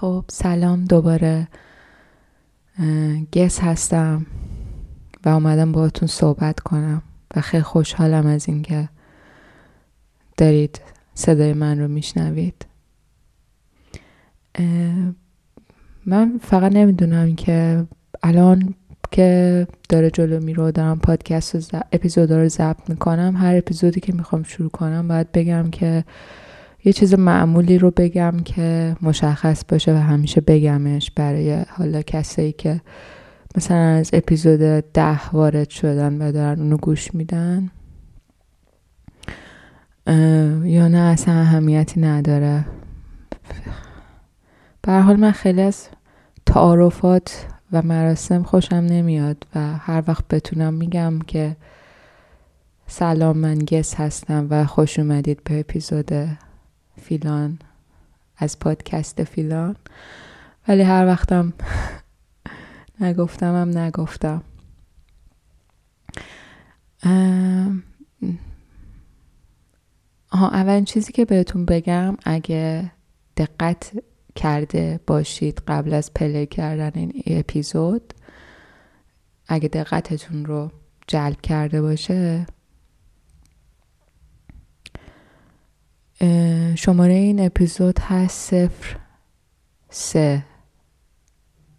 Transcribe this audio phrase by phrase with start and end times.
[0.00, 1.48] خب سلام دوباره
[3.32, 4.26] گس هستم
[5.24, 7.02] و اومدم باهاتون صحبت کنم
[7.36, 8.88] و خیلی خوشحالم از اینکه
[10.36, 10.80] دارید
[11.14, 12.66] صدای من رو میشنوید.
[16.06, 17.86] من فقط نمی‌دونم که
[18.22, 18.74] الان
[19.10, 24.42] که داره جلو میرو دارم پادکست و اپیزود رو ضبط می‌کنم هر اپیزودی که می‌خوام
[24.42, 26.04] شروع کنم باید بگم که
[26.88, 32.80] یه چیز معمولی رو بگم که مشخص باشه و همیشه بگمش برای حالا کسایی که
[33.56, 34.60] مثلا از اپیزود
[34.92, 37.70] ده وارد شدن و دارن اونو گوش میدن.
[40.64, 42.64] یا نه اصلا اهمیتی نداره.
[44.82, 45.88] به حال من خیلی از
[46.46, 51.56] تعارفات و مراسم خوشم نمیاد و هر وقت بتونم میگم که
[52.86, 56.12] سلام من گس هستم و خوش اومدید به اپیزود
[56.98, 57.58] فیلان
[58.36, 59.76] از پادکست فیلان.
[60.68, 61.52] ولی هر وقتم
[63.00, 63.54] نگفتم.
[63.54, 64.42] هم نگفتم
[70.30, 72.92] آها اولین چیزی که بهتون بگم اگه
[73.36, 73.92] دقت
[74.34, 78.14] کرده باشید قبل از پلی کردن این اپیزود
[79.48, 80.70] اگه دقتتون رو
[81.06, 82.46] جلب کرده باشه
[86.74, 88.96] شماره این اپیزود هست صفر
[89.90, 90.44] سه.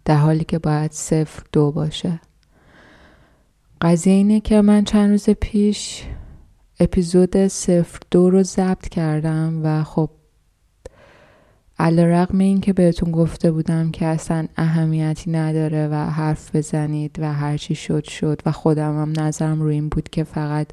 [0.04, 2.20] در حالی که باید صفر دو باشه.
[3.80, 6.04] قضیه اینه که من چند روز پیش
[6.80, 10.10] اپیزود صفر دو رو ضبط کردم و خب
[11.78, 17.32] علا رقم این که بهتون گفته بودم که اصلا اهمیتی نداره و حرف بزنید و
[17.32, 20.66] هرچی شد شد و خودم هم نظرم روی این بود که فقط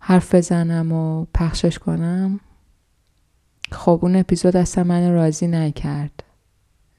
[0.00, 2.40] حرف بزنم و پخشش کنم.
[3.70, 6.24] خب اون اپیزود اصلا من راضی نکرد.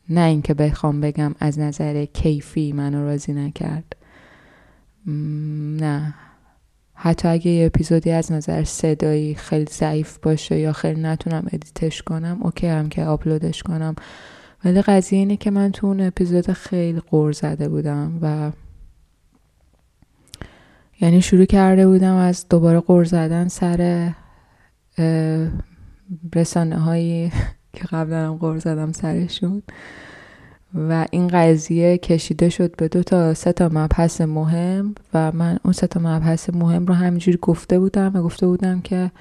[0.10, 3.96] نه اینکه بخوام بگم از نظر کیفی منو راضی نکرد.
[5.78, 6.14] نه.
[6.94, 12.02] حتی اگه یه اپیزودی از نظر صدایی خیلی ضعیف باشه یا خیلی نتونم edit ش
[12.02, 13.96] کنم OK ام که آپلودش کنم.
[14.66, 18.52] ولی قضیه اینه که من تو اون اپیزود خیلی غر زده بودم و
[21.02, 24.12] یعنی شروع کرده بودم از دوباره قور زدن سر
[26.36, 27.32] رسانه هایی
[27.76, 29.64] که قبلا هم قور زدم سرشون.
[30.74, 35.74] و این قضیه کشیده شد به دو تا سه تا مبحث مهم و من اون
[35.74, 39.12] سه تا مبحث مهم رو همینجوری گفته بودم و گفته بودم که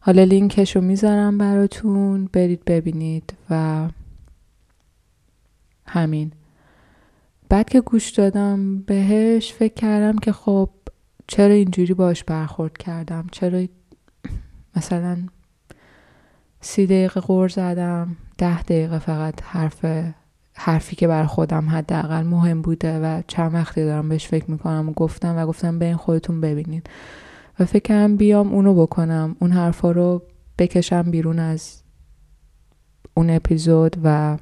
[0.00, 3.88] حالا لینکش رو می‌ذارم براتون برید ببینید و
[5.86, 6.32] همین.
[7.48, 10.70] بعد که گوش دادم بهش فکر کردم که خب
[11.26, 13.64] چرا اینجوری باش برخورد کردم؟ چرا
[14.76, 15.18] مثلا
[16.64, 19.84] سی دقیقه قور زدم ده دقیقه فقط حرف
[20.54, 24.92] حرفی که بر خودم حداقل مهم بوده و چند وقتی دارم بهش فکر می‌کنم و
[24.92, 26.90] گفتم و گفتم به این خودتون ببینید
[27.60, 29.36] و فکر کنم بیام اونو بکنم.
[29.40, 30.22] اون حرفا رو
[30.58, 31.82] بکشم بیرون از
[33.14, 34.38] اون اپیزود و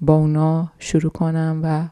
[0.00, 1.88] با اونا شروع کنم و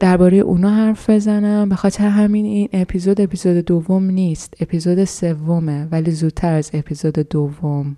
[0.00, 1.68] درباره اونا حرف بزنم.
[1.68, 4.54] به خاطر همین این اپیزود اپیزود دوم نیست.
[4.60, 7.96] اپیزود سومه ولی زودتر از اپیزود دوم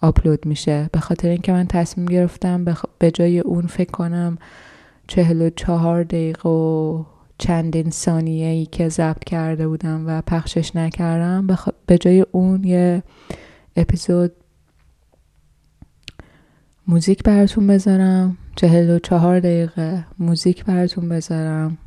[0.00, 0.90] آپلود میشه.
[0.92, 2.64] به خاطر اینکه من تصمیم گرفتم
[2.98, 4.38] به جای اون فکر کنم
[5.06, 7.04] چهل و چهار دقیقه و
[7.38, 11.46] چندین ثانیه ای که ضبط کرده بودم و پخشش نکردم
[11.86, 13.02] به جای اون یه
[13.76, 14.32] اپیزود
[16.88, 18.36] موزیک براتون بذارم.
[18.58, 21.78] چهل و چهار دقیقه موزیک براتون بذارم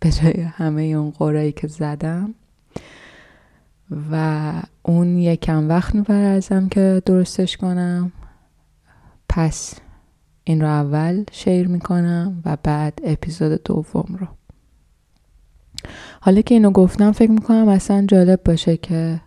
[0.00, 2.34] به جای همه اون قرایی که زدم.
[4.12, 4.52] و
[4.82, 8.12] اون یکم وقت می‌بره ازم که درستش کنم.
[9.28, 9.74] پس
[10.44, 14.26] این رو اول شیر می‌کنم و بعد اپیزود دوم رو.
[16.20, 19.20] حالا که اینو گفتم فکر می‌کنم اصلا جالب باشه که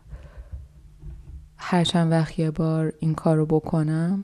[1.57, 4.23] هر چند وقت یه بار این کار رو بکنم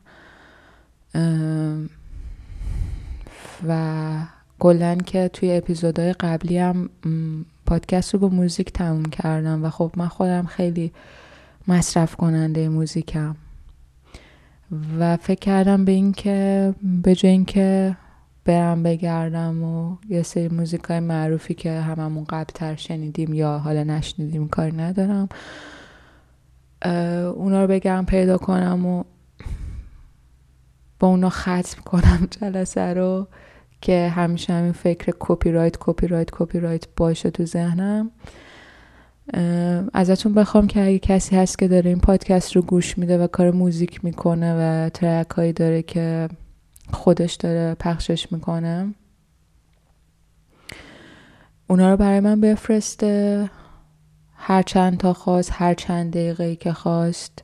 [3.67, 4.11] و
[4.59, 6.89] کلا که توی اپیزودهای قبلی هم
[7.65, 10.91] پادکست رو با موزیک تموم کردم و خب من خودم خیلی
[11.67, 13.35] مصرف کننده موزیکم.
[14.99, 16.73] و فکر کردم به این که
[17.03, 17.97] به جای اینکه
[18.45, 24.47] برم بگردم و یه سری موزیک های معروفی که هممون قبلتر شنیدیم یا حالا نشنیدیم
[24.47, 25.29] کاری ندارم
[27.35, 29.03] اونا رو بگرم پیدا کنم و
[30.99, 33.27] با اونا ختم کنم جلسه رو.
[33.81, 38.12] که همیشه همین فکر کپی رایت کپی رایت کپی رایت باشه تو ذهنم.
[39.94, 43.51] ازتون بخوام که اگه کسی هست که داره این پادکست رو گوش میده و کار
[43.51, 44.56] موزیک می‌کنه
[44.86, 46.30] و ترک هایی داره که
[46.94, 48.94] خودش داره پخشش می‌کنه
[51.68, 53.50] اونا رو برای من بفرسته.
[54.36, 57.44] هر چند تا خواست هر چند دقیقه که خواست.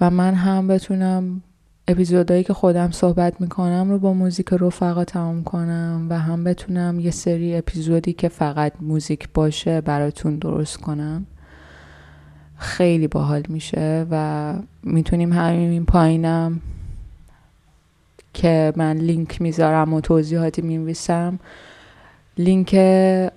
[0.00, 1.42] و من هم بتونم
[1.90, 7.10] اپیزودهایی که خودم صحبت می‌کنم رو با موزیک رفقا تمام کنم و هم بتونم یه
[7.10, 11.26] سری اپیزودی که فقط موزیک باشه براتون درست کنم.
[12.56, 16.60] خیلی باحال میشه و می‌تونیم همین پایینم
[18.34, 21.38] که من لینک می‌ذارم و توضیحاتی می‌نویسم.
[22.40, 22.74] لینک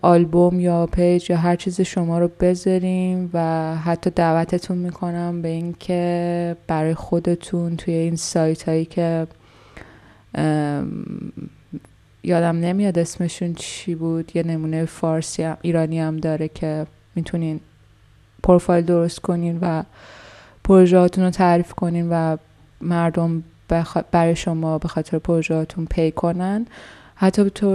[0.01, 3.39] آلبوم یا page یا هر چیز شما رو بذاریم و
[3.75, 9.27] حتی دعوتتون می‌کنم به اینکه برای خودتون توی این سایت هایی که
[12.23, 16.85] یادم نمیاد اسمشون چی بود یه نمونه فارسی هم ایرانی هم داره که
[17.15, 17.59] می‌تونین
[18.44, 19.83] پروفایل درست کنین و
[20.63, 22.38] پروژهاتون رو تعریف کنین و
[22.81, 23.44] مردم
[24.11, 26.65] برای شما به خاطر پروژهاتون pay کنن.
[27.23, 27.69] حتی تو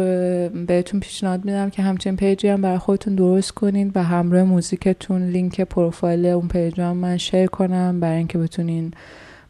[0.67, 5.29] بهتون پیشنهاد میدم که همچنین page ی هم برای خودتون درست کنین و همراه موزیکتون
[5.29, 8.95] لینک پروفایل اون page هم من share کنم برای اینکه بتونین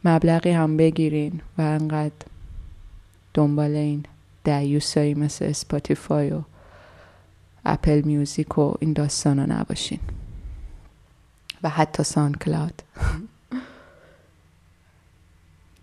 [0.04, 2.14] مبلغی هم بگیرین و انقدر
[3.34, 4.04] دنبال این
[4.44, 6.40] دیوثایی مثل اسپاتیفای و
[7.64, 10.00] اپل میوزیک و این داستان ها نباشین.
[11.62, 12.82] و حتی سان کلاد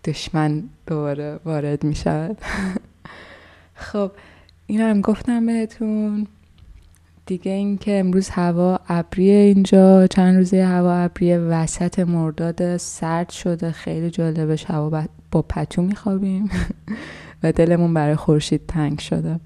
[0.04, 1.96] دشمن دوباره وارد می
[3.76, 4.10] خب
[4.66, 6.26] این هم گفتم بهتون.
[7.26, 10.06] دیگه اینکه امروز هوا ابریه اینجا.
[10.06, 13.70] چند روزه هوا ابریه وسط مرداد سرد شده.
[13.70, 16.50] خیلی جالبه هوا با پتو میخوابیم.
[17.42, 19.40] و دلمون برای خورشید تنگ شده.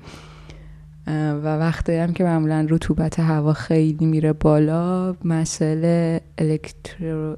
[1.07, 7.37] و وقتی هم که معمولا رطوبت هوا خیلی میره بالا مسئله الکترو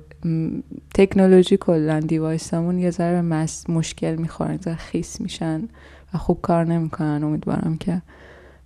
[0.95, 5.69] تکنولوژی کلا دیوایسمون یه ذره مشکل می‌خورن خیس میشن.
[6.15, 7.25] و خوب کار نمی‌کنن.
[7.25, 8.03] امیدوارم که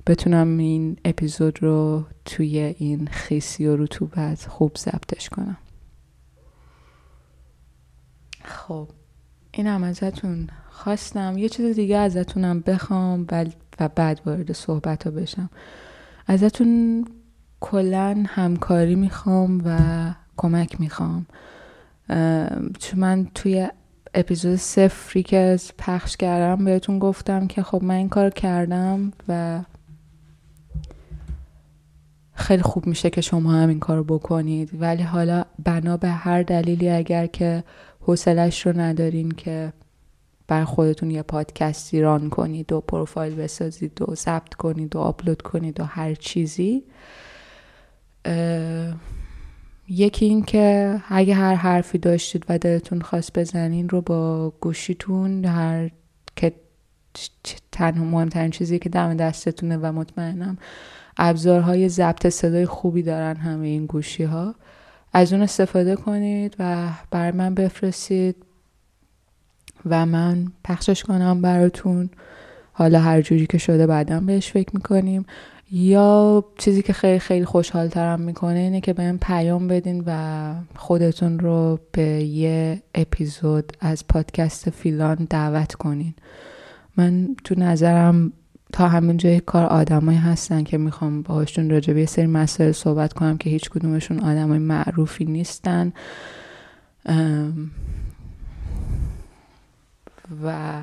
[0.06, 5.56] بتونم این اپیزود رو توی این خیسی و رطوبت خوب ضبطش کنم.
[8.44, 8.88] خب
[9.52, 11.38] این هم ازتون خواستم.
[11.38, 13.26] یه چیز دیگه ازتونم بخوام
[13.78, 15.50] و بعد وارد صحبت ها بشم.
[16.26, 17.04] ازتون
[17.60, 19.78] کلا همکاری می‌خوام و
[20.36, 21.26] کمک می‌خوام.
[22.78, 23.68] چون من توی
[24.16, 29.60] اپیزود سفری که پخش کردم بهتون گفتم که خب من این کار کردم و
[32.34, 34.70] خیلی خوب میشه که شما هم این کار بکنید.
[34.80, 37.64] ولی حالا بنا به هر دلیلی اگر که
[38.00, 39.72] حوصلش رو ندارین که
[40.48, 45.80] بر خودتون یه پادکستی ران کنید و پروفایل بسازید و ضبط کنید و آپلود کنید
[45.80, 46.84] و هر چیزی
[49.88, 55.90] یکی این که اگه هر حرفی داشتید و دلتون خواست بزنین رو با گوشیتون هر
[56.36, 56.52] که
[57.72, 60.58] تنها مهمترین چیزی که دم دستتونه و مطمئنم
[61.16, 64.54] ابزارهای ضبط صدای خوبی دارن همه این گوشی ها
[65.12, 68.36] از اون استفاده کنید و بر من بفرستید
[69.86, 72.10] و من پخشش کنم براتون.
[72.72, 75.26] حالا هر جوری که شده بعدا بهش فکر می‌کنیم.
[75.70, 81.38] یا چیزی که خیلی خیلی خوشحال ترم می‌کنه اینه که بهم پیام بدین و خودتون
[81.38, 86.14] رو به یه اپیزود از پادکست فیلان دعوت کنین.
[86.96, 88.32] من تو نظرم
[88.72, 93.36] تا همین جای کار آدمایی هستن که می‌خوام باهاشون راجع به سری مسائل صحبت کنم
[93.36, 95.92] که هیچ کدومشون آدمای معروفی نیستن.
[100.44, 100.82] و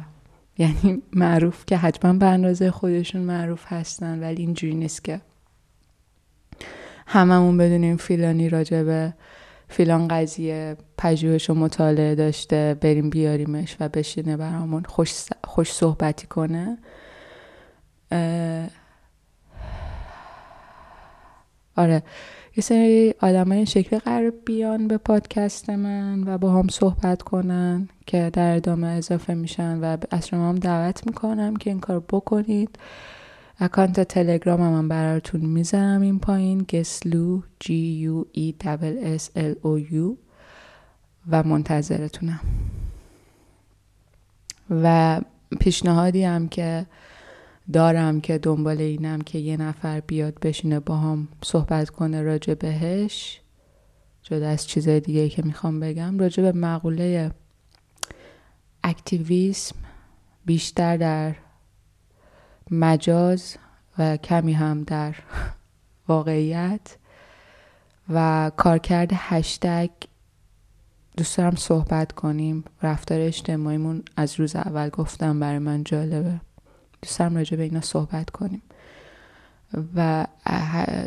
[0.57, 5.21] یعنی معروف که حتما به اندازه خودشون معروف هستن ولی اینجوری نیست که
[7.07, 9.13] هممون بدونیم فیلانی راجع به
[9.67, 16.77] فیلان قضیه پژوهش و مطالعه داشته بریم بیاریمش و بشینه برامون خوش, خوش صحبتی کنه.
[21.75, 22.03] آره.
[22.57, 27.89] یه سری آدم های شکلی قرار بیان به پادکست من و با هم صحبت کنن
[28.05, 32.79] که در ادامه اضافه میشن و از شما هم دعوت می‌کنم که این کار بکنید.
[33.59, 36.65] اکانت تلگرام هم من براتون می‌ذارم این پایین.
[36.73, 37.67] گسلو G
[38.03, 38.53] U E
[39.17, 40.17] S L O U
[41.29, 42.39] و منتظرتونم.
[44.69, 45.21] و
[45.59, 46.85] پیشنهادی هم که
[47.71, 53.41] دارم که دنبال اینم که یه نفر بیاد بشینه با هم صحبت کنه راجع بهش.
[54.23, 57.31] جدا از چیزای دیگه که می‌خوام بگم راجع به مقوله
[58.83, 59.75] اکتیویسم
[60.45, 61.35] بیشتر در
[62.71, 63.55] مجاز
[63.97, 65.15] و کمی هم در
[66.07, 66.97] واقعیت
[68.09, 69.89] و کارکرد هشتگ
[71.17, 72.63] دوست دارم صحبت کنیم.
[72.81, 76.41] رفتار اجتماعیمون از روز اول گفتم برای من جالبه.
[77.03, 78.61] دوست دارم راجع به اینا صحبت کنیم.
[79.95, 80.27] و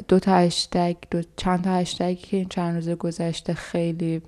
[0.09, 4.23] دو تا هشتگ دو چند تا هشتگی که این چند روز گذشته خیلی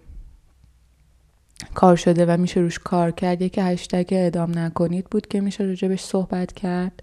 [1.74, 3.42] کار شده و میشه روش کار کرد.
[3.42, 7.02] یکی هشتگ ادام نکنید بود که میشه راجبش صحبت کرد.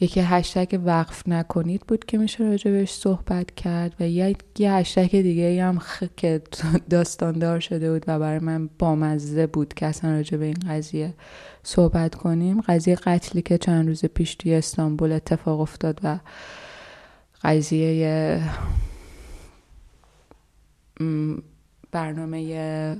[0.00, 3.94] یکی هشتگ وقف نکنید بود که میشه راجبش صحبت کرد.
[4.00, 6.04] و یه هشتگ دیگه هم خ...
[6.16, 6.42] که
[6.90, 11.14] داستاندار شده بود و برای من بامزه بود که اصلا راجع به این قضیه
[11.68, 12.60] صحبت کنیم.
[12.60, 16.18] قضیه قتلی که چند روز پیش توی استانبول اتفاق افتاد و
[17.42, 18.42] قضیه
[21.92, 22.96] برنامه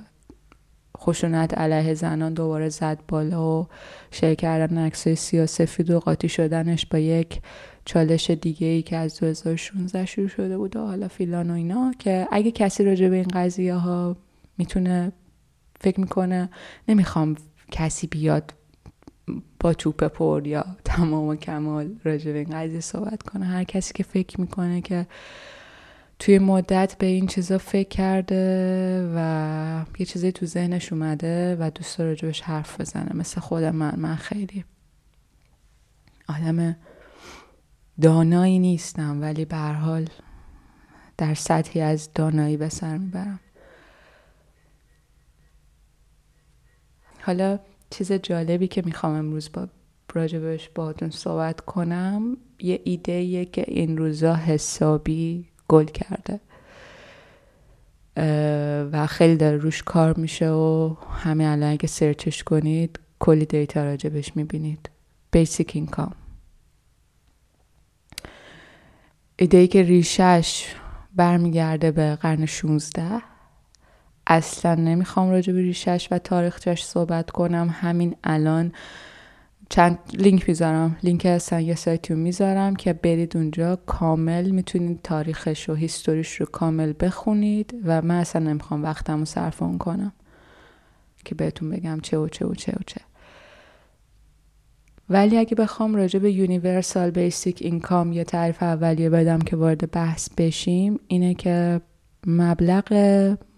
[0.99, 3.69] خشونت علیه زنان دوباره زد بالا و
[4.11, 7.41] شیر کردن عکسای سیاسفید و قاطی شدنش با یک
[7.85, 12.29] چالش دیگه ای که از 2016 شروع شده بود و حالا فیلان و اینا که
[12.33, 14.17] اگه کسی راجع به این قضیه ها
[14.59, 15.13] می‌تونه
[15.81, 16.49] فکر می‌کنه
[16.89, 17.37] نمی‌خوام
[17.71, 18.58] کسی بیاد
[19.61, 23.47] با توپ پر یا تمام و کمال راجع به این قضیه صحبت کنه.
[23.47, 25.07] هر کسی که فکر می‌کنه که
[26.19, 31.99] توی مدت به این چیزا فکر کرده و یه چیزی تو ذهنش اومده و دوست
[31.99, 33.17] داره راجبش حرف بزنه.
[33.17, 34.65] مثل خود من من خیلی
[36.29, 36.77] آدم
[38.01, 40.09] دانایی نیستم ولی به حال
[41.17, 43.41] در سطحی از دانایی به سر می‌برم.
[47.21, 47.59] حالا
[47.91, 49.69] چیز جالبی که می‌خوام امروز با
[50.15, 56.41] راجبش باهاتون صحبت کنم یه ایده که این روزا حسابی گل کرده.
[58.93, 63.85] و خیلی داره روش کار میشه و همه الان اگه search ش کنید کلی data
[63.85, 64.91] راجبش می‌بینید.
[65.31, 66.15] basic income
[69.37, 70.75] ایده که ریشش
[71.15, 73.23] برمیگرده به قرن 16
[74.29, 77.75] اصلا نمی‌خوام راجع به ریشش و تاریخچش صحبت کنم.
[77.81, 78.73] همین الان
[79.69, 80.97] چند لینک می‌ذارم.
[81.03, 83.77] لینک اصلا یه سایتی رو می‌ذارم که برید اونجا.
[83.77, 89.25] کامل می‌تونید تاریخش و history ش رو کامل بخونید و من اصلا نمی‌خوام وقتم رو
[89.25, 90.13] صرف اون کنم
[91.25, 93.01] که بهتون بگم چه و چه و چه و چه.
[95.11, 100.29] ولی اگه بخوام راجع به universal basic income یه تعریف اولیه بدم که وارد بحث
[100.37, 101.81] بشیم اینه که
[102.31, 102.93] مبلغ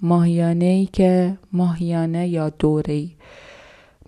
[0.03, 3.11] ماهیانه ای که ماهیانه یا دوره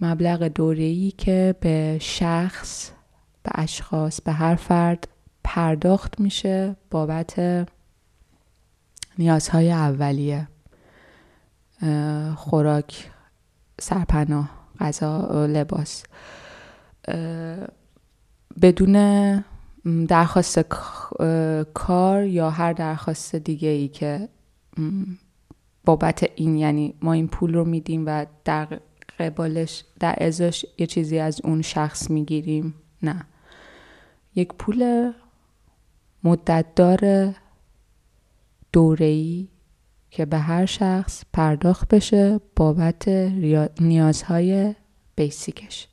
[0.00, 2.90] مبلغ دوره‌ای که به شخص
[3.42, 5.09] به اشخاص به هر فرد
[5.45, 7.66] پرداخت میشه بابت
[9.19, 10.49] نیازهای اولیه.
[12.37, 13.11] خوراک
[13.81, 14.50] سرپناه
[14.81, 16.02] غذا لباس.
[18.62, 19.45] بدون
[20.09, 20.61] درخواست
[21.75, 24.28] کار یا هر درخواست دیگه ای که
[25.84, 28.80] بابت این یعنی ما این پول رو میدیم و در
[29.18, 32.74] قبالش در ازاش یه چیزی از اون شخص می‌گیریم.
[33.02, 33.26] نه.
[34.34, 35.12] یک پول
[36.24, 37.34] مدتدار
[38.72, 39.48] دوره‌ای
[40.10, 43.08] که به هر شخص پرداخت بشه بابت
[43.80, 44.74] نیازهای
[45.16, 45.88] بیسیکش.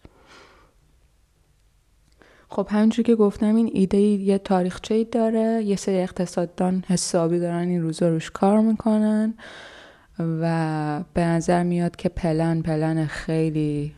[2.51, 7.81] خب همینجور که گفتم این ایده یه تاریخچه داره یه سری اقتصاددان حسابی دارن این
[7.81, 9.33] روزا روش کار می‌کنن
[10.19, 13.93] و به نظر میاد که پلن پلن خیلی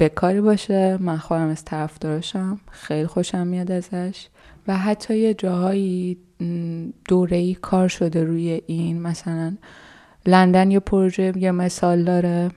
[0.00, 0.98] بکاری باشه.
[1.00, 4.26] من خودم از طرف دارشم خیلی خوشم میاد ازش
[4.68, 6.18] و حتی یه جاهایی
[7.08, 9.02] دوره ای کار شده روی این.
[9.02, 9.56] مثلا
[10.26, 12.50] لندن یه پروژه یه مثال داره.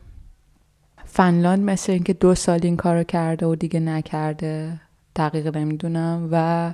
[1.15, 4.81] فنلاند مثل اینکه دو سال این کارو کرده و دیگه نکرده.
[5.15, 6.29] دقیق نمی‌دونم.
[6.31, 6.73] و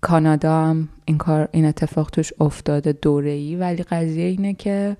[0.00, 4.96] کانادا هم این کار این اتفاق توش افتاده دوره ای ولی قضیه اینه که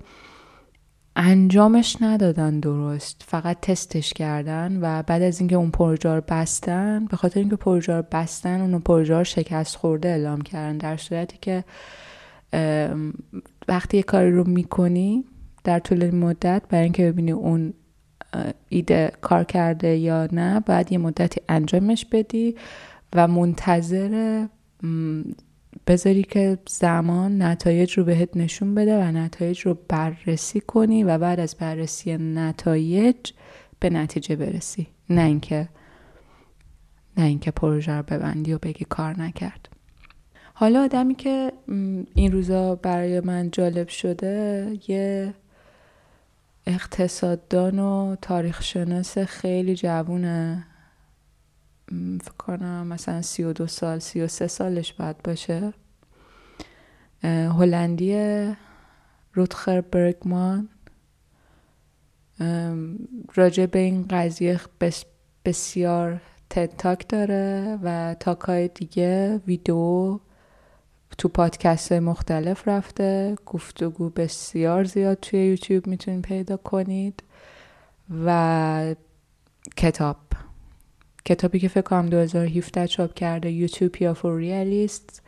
[1.15, 3.23] انجامش ندادن درست.
[3.27, 7.93] فقط تستش کردن و بعد از اینکه اون پروژه رو بستن به خاطر اینکه پروژه
[7.93, 10.77] رو بستن اون پروژه رو شکست خورده اعلام کردن.
[10.77, 11.63] در صورتی که
[13.67, 15.25] وقتی یه کاری رو می‌کنی
[15.67, 17.73] در طول مدت برای اینکه ببینی اون
[18.69, 22.55] ایده کار کرده یا نه باید یه مدتی انجامش بدی
[23.15, 24.45] و منتظر
[25.87, 31.39] بذاری که زمان نتایج رو بهت نشون بده و نتایج رو بررسی کنی و بعد
[31.39, 33.31] از بررسی نتایج
[33.79, 34.87] به نتیجه برسی.
[35.09, 35.69] نه اینکه
[37.17, 39.69] نه اینکه پروژه رو ببندی و بگی کار نکرد.
[40.53, 41.51] حالا آدمی که
[42.15, 45.33] این روزا برای من جالب شده یه
[46.67, 50.67] اقتصاددان و تاریخ شناس خیلی جوونه.
[52.21, 55.73] فکر کنم مثلا سی و دو سال سی و سه سالش باید باشه.
[57.23, 58.15] هلندی
[59.33, 60.69] روتخر برگمان.
[63.35, 64.59] راجع به این قضیه
[65.45, 66.21] بسیار
[66.77, 70.19] تاک داره و تاکای دیگه ویدیو
[71.17, 77.23] تو پادکست مختلف رفته گفتگو بسیار زیاد توی یوتیوب می‌تونید پیدا کنید
[78.25, 78.95] و
[79.77, 80.17] کتاب.
[81.25, 85.21] کتابی که فکر کنم 2017 چاپ کرده یوتوپیا فور ریالیست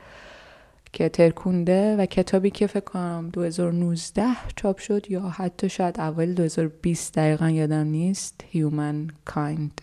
[0.93, 7.13] که ترکونده و کتابی که فکر کنم 2019 چاپ شد یا حتی شاید اول 2020
[7.13, 8.43] دقیقا یادم نیست.
[8.53, 9.81] Human Kind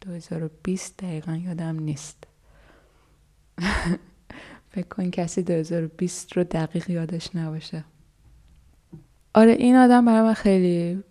[0.00, 2.24] 2020 دقیقا یادم نیست.
[4.72, 7.84] فکر کن کسی 2020 رو دقیق یادش نباشه.
[9.34, 11.02] آره این آدم برای من خیلی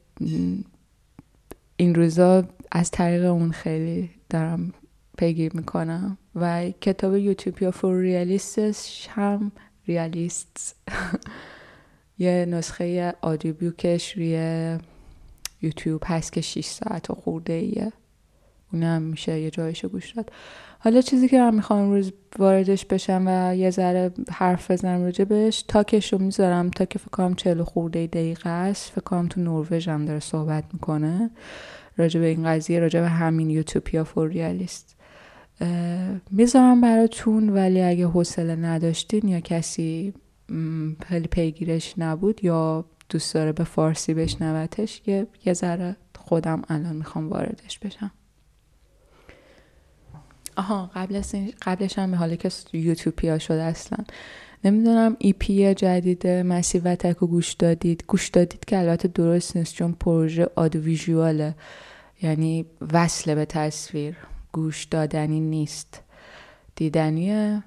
[1.77, 4.73] این روزا از طریق اون خیلی دارم
[5.17, 9.51] پیگیر می‌کنم و کتاب یوتیوبیا فور ریالیستش هم
[9.87, 10.75] ریالیست.
[12.19, 14.77] یه نسخه آدیو بیوکش روی
[15.61, 17.93] یوتیوب هست که 6 ساعت و خورده ایه.
[18.73, 20.31] اونم میشه یه جایشو گوش داد.
[20.83, 26.13] حالا چیزی که من می‌خوام روز واردش بشم و یه ذره حرف بزنم راجبش تاکش
[26.13, 26.69] رو می‌ذارم.
[26.69, 30.63] تا که فکر کنم چهل خورده دقیقه است فکر کنم تو نروژ هم داره صحبت
[30.73, 31.31] می‌کنه.
[31.97, 34.95] راجع به این قضیه راجع به همین یوتوپیا فور ریالیست.
[36.31, 40.13] می‌ذارم براتون ولی اگه حوصله نداشتین یا کسی
[41.05, 47.29] خیلی پیگیرش نبود یا دوست داره به فارسی بشنوتش یه, یه ذره خودم الان می‌خوام
[47.29, 48.11] واردش بشم.
[50.55, 51.21] آها قبل
[51.61, 53.97] قبلش هم حالا که یوتیوبیا شده اصلا.
[54.63, 58.03] نمی‌دونم ای پی جدید مسی وتک رو گوش دادید.
[58.07, 61.55] گوش دادید که البته درست نیست چون پروژه آدو ویژواله
[62.21, 64.15] یعنی وصل به تصویر.
[64.51, 66.01] گوش دادنی نیست.
[66.75, 67.63] دیدنیه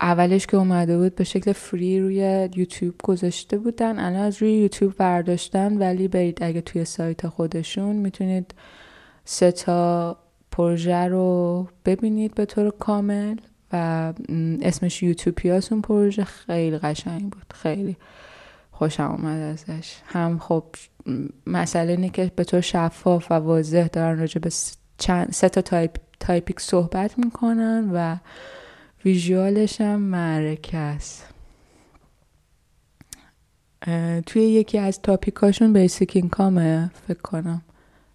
[0.00, 3.98] اولش که اومده بود به شکل فری روی یوتیوب گذاشته بودن.
[3.98, 8.54] الان از روی یوتیوب برداشتن ولی برید اگه توی سایت خودشون می‌تونید
[9.24, 10.16] سه تا
[10.54, 13.36] پروژه رو ببینید به طور کامل
[13.72, 14.12] و
[14.62, 17.52] اسمش یوتوپیاس اون پروژه خیلی قشنگ بود.
[17.54, 17.96] خیلی
[18.70, 19.96] خوشم اومد ازش.
[20.06, 20.64] هم خب
[21.46, 24.50] مسئله اینه که به طور شفاف و واضح دارن راجع به
[24.98, 28.16] چند سه تا تاپ topic صحبت می‌کنن و
[29.04, 31.28] visual ش هم معرکه است.
[34.26, 37.62] توی یکی از topic اشون basic income ه فکر کنم.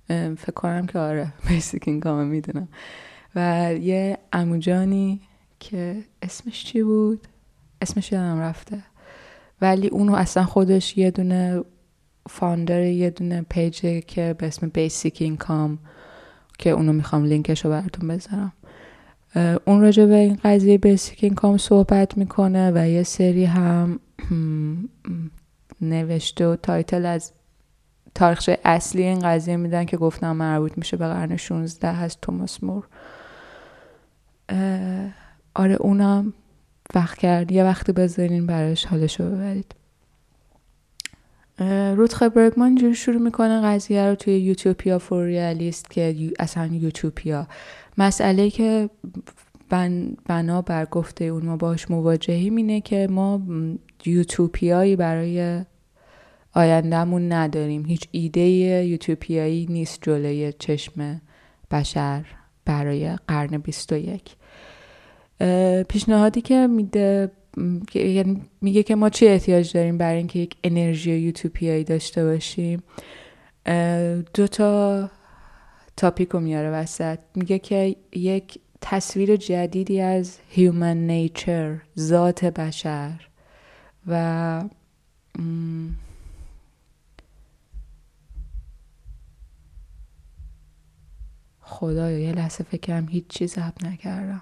[0.09, 2.67] فکر کنم که آره basic income ه می‌دونم.
[3.35, 5.21] و یه عموجانی
[5.59, 7.27] که اسمش چی بود؟
[7.81, 8.83] اسمش یادم رفته.
[9.61, 11.63] ولی اونو اصلا خودش یه دونه
[12.29, 15.79] founder یه دونه page ه که به اسم basic income
[16.57, 18.53] که اونو می‌خوام لینکش رو براتون بذارم.
[19.65, 23.99] اون راجع به این قضیه basic income صحبت می‌کنه و یه سری هم
[25.81, 27.33] نوشته و title از
[28.19, 32.87] تاریخچه اصلی این قضیه میدن که گفتم مربوط میشه به قرن 16 هست توماس مور.
[35.55, 36.33] آره اونم
[36.95, 37.51] وقت کرد.
[37.51, 39.75] یه وقتی بذارین براش حالشو ببرید.
[41.97, 47.47] رودخ برگمان جوری شروع می‌کنه قضیه رو توی یوتوپیا فور ریالیست که اصلا یوتوپیا
[47.97, 48.89] مسئله که
[49.69, 53.41] بن بنا بر گفته اون ما باش مواجهیم اینه که ما
[54.05, 55.65] یوتوپیایی برای
[56.53, 57.85] آیندهمون نداریم.
[57.85, 58.41] هیچ ایده
[58.85, 61.21] یوتوپیایی نیست جلوی چشم
[61.71, 62.25] بشر
[62.65, 64.35] برای قرن 21
[65.89, 67.31] پیشنهادی که میده
[67.93, 72.83] یعنی میگه که ما چی احتیاج داریم برای اینکه یک انرژی یوتوپیایی داشته باشیم؟
[74.33, 75.09] دو تا
[75.97, 77.19] تاپیک رو میاره وسط.
[77.35, 83.27] میگه که یک تصویر جدیدی از هیومن نیچر ذات بشر
[84.07, 84.63] و
[91.69, 94.41] خدایا یه لحظه فکرم هیچ چیز ضبط نکردم.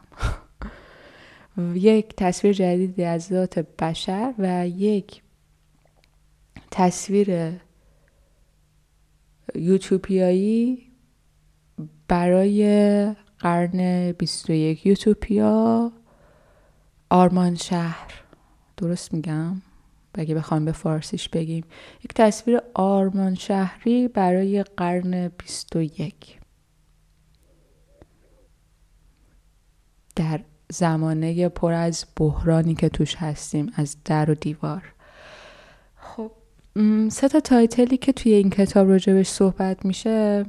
[1.73, 5.21] یک تصویر جدیدی از ذات بشر و یک
[6.71, 7.51] تصویر
[9.55, 10.91] یوتوپیایی
[12.07, 15.91] برای قرن 21 یوتوپیا
[17.09, 18.13] آرمان شهر.
[18.77, 19.61] درست میگم؟
[20.13, 21.63] اگه بخوام به فارسیش بگیم.
[22.05, 26.37] یک تصویر آرمان شهری برای قرن 21
[30.17, 30.39] در
[30.71, 34.93] زمانه پر از بحرانی که توش هستیم از در و دیوار.
[35.95, 36.31] خب
[37.09, 40.45] سه تا تایتلی که توی این کتاب راجبش صحبت میشه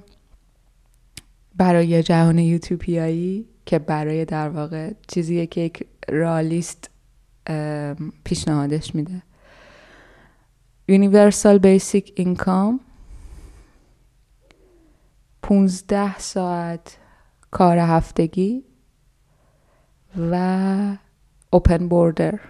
[1.57, 6.91] برای جهان یوتوپیایی که برای در واقع چیزیه که یک رالیست
[8.25, 9.23] پیشنهادش میده.
[10.91, 12.81] Universal Basic Income
[15.43, 16.97] 15 ساعت
[17.51, 18.65] کار هفتگی
[20.16, 20.97] و
[21.51, 22.40] اوپن بوردر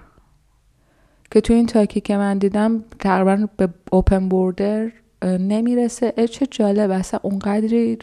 [1.31, 4.93] که تو این تاکی که من دیدم تقریبا به اوپن بوردر
[5.23, 6.27] نمی‌رسه.
[6.31, 6.91] چه جالب.
[6.91, 7.99] اصلا اونقدری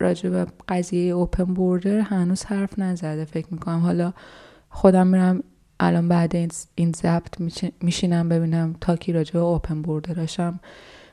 [0.00, 3.78] راجع به قضیه اوپن بوردر هنوز حرف نزده فکر می‌کنم.
[3.78, 4.12] حالا
[4.70, 5.42] خودم میرم
[5.80, 6.36] الان بعد
[6.74, 7.40] این ضبط
[7.80, 10.60] میشینم ببینم تاکی راجع به اوپن بوردرشم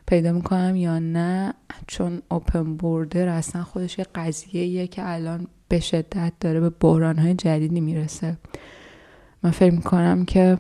[0.06, 1.54] پیدا می‌کنم یا نه
[1.88, 7.34] چون اوپن بوردر اصلا خودش یه قضیه که الان به شدت داره به بحران های
[7.34, 8.38] جدیدی می‌رسه.
[9.44, 10.58] من فکر می‌کنم که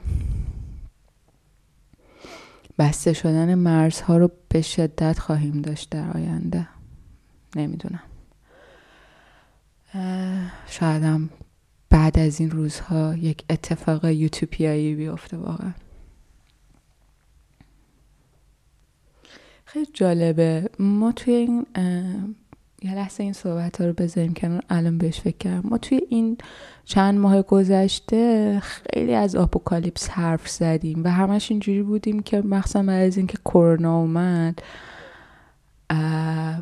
[2.79, 6.67] بسته شدن مرزها رو به شدت خواهیم داشت در آینده.
[7.55, 8.03] نمی‌دونم.
[10.67, 11.29] شایدم
[11.89, 15.73] بعد از این روزها یک اتفاق یوتوپیایی بیفته واقعا.
[19.75, 20.69] خیلی جالبه.
[20.79, 21.65] ما توی این
[22.83, 25.69] یه لحظه این صحبت ها رو بذاریم کنار الان بهش فکر کردم.
[25.69, 26.37] ما توی این
[26.85, 33.07] چند ماه گذشته خیلی از آپوکالیپس حرف زدیم و همش اینجوری بودیم که مخصوصا بعد
[33.07, 34.59] از اینکه کرونا اومد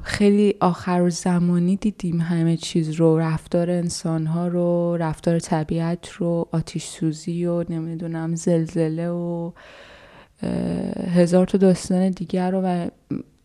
[0.04, 6.86] خیلی آخر زمانی دیدیم همه چیز رو رفتار انسان ها رو رفتار طبیعت رو آتیش
[6.86, 9.52] سوزی و نمی‌دونم زلزله و
[11.14, 12.88] هزار تا داستان دیگر رو و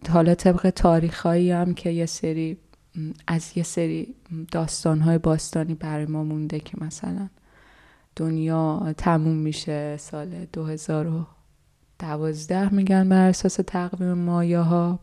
[0.08, 2.58] حالا طبق تاریخهایی هم که یه سری
[3.26, 4.14] از یه سری
[4.52, 7.28] داستانهای باستانی برای ما مونده که مثلا
[8.16, 14.98] دنیا تموم میشه سال 2012 میگن بر اساس تقویم مایه ها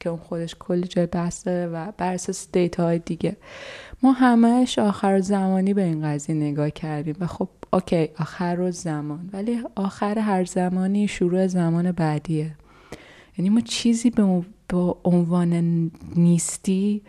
[0.00, 3.36] که اون خودش کلی جای بحث داره و بر اساس دیتا های دیگه.
[4.02, 9.30] ما همهش آخر زمانی به این قضیه نگاه کردیم و خب اوکی آخر زمان.
[9.32, 12.56] ولی آخر هر زمانی شروع زمان بعدیه.
[13.38, 14.10] یعنی ما چیزی
[14.68, 15.52] به عنوان
[16.16, 17.02] نیستی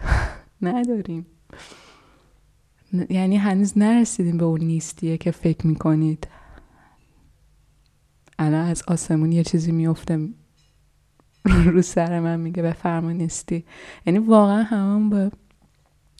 [0.62, 1.26] نداریم.
[3.10, 6.28] یعنی هنوز نرسیدیم به اون نیستیه که فکر می‌کنید.
[8.38, 10.28] الان از آسمون یه چیزی میفته
[11.44, 13.64] رو سر من میگه بفرما نیستی.
[14.06, 15.30] یعنی واقعا همون به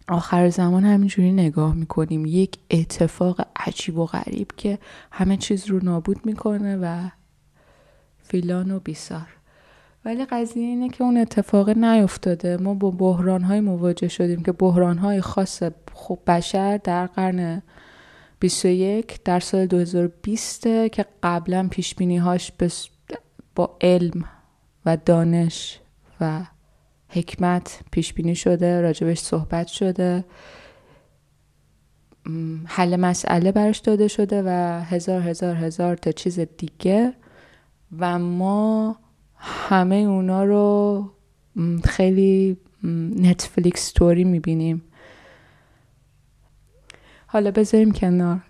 [0.09, 2.27] آخر زمان همینجوری نگاه می‌کنیم.
[2.27, 4.79] یک اتفاق عجیب و غریب که
[5.13, 7.09] همه چیز رو نابود می‌کنه و
[8.23, 9.37] فیلان و بیسار.
[10.05, 12.57] ولی قضیه اینه که اون اتفاق نیفتاده.
[12.57, 17.63] ما با بحران های مواجه شدیم که بحران های خاص خوب بشر در قرن
[18.41, 22.53] 21 در سال 2020 که قبلا پیش هاش
[23.55, 24.25] با علم
[24.87, 25.81] و دانش
[26.21, 26.47] و
[27.09, 30.25] حکمت پیش بینی شده راجبش صحبت شده.
[32.65, 37.15] حل مسئله برش داده شده و هزار هزار هزار تا چیز دیگه.
[37.99, 38.97] و ما
[39.37, 41.11] همه اونا رو
[41.85, 42.57] خیلی
[43.17, 44.83] نتفلیکس ستوری می‌بینیم.
[47.27, 48.41] حالا بذاریم کنار.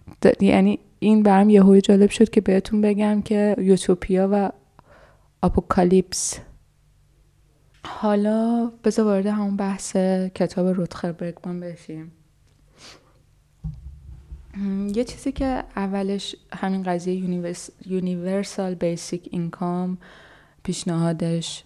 [0.41, 4.51] یعنی این برم یه جالب شد که بهتون بگم که یوتوپیا و
[5.43, 6.39] apocalypse
[7.87, 9.97] حالا بذار وارد همون بحث
[10.35, 12.13] کتاب روتخر برگمان بشیم.
[14.95, 17.15] یه چیزی که اولش همین قضیه
[17.87, 19.99] universal basic income
[20.63, 21.65] پیشنهادش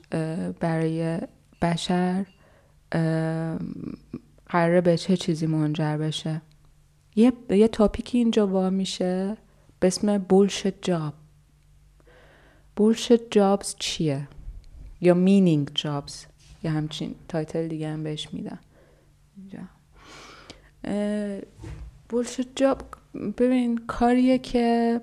[0.60, 1.18] برای
[1.62, 2.26] بشر
[4.46, 6.42] قراره به چه چیزی منجر بشه.
[7.16, 9.36] یه, یه topic ی اینجا وا میشه
[9.80, 11.14] به اسم bullshit job
[12.76, 14.28] bullshit jobs چیه؟
[15.00, 16.24] یا meaning jobs
[16.62, 18.58] یا همچین title دیگه هم بهش میدن.
[19.36, 19.58] اینجا.
[22.08, 22.78] bullshit job
[23.38, 25.00] ببین کاریه که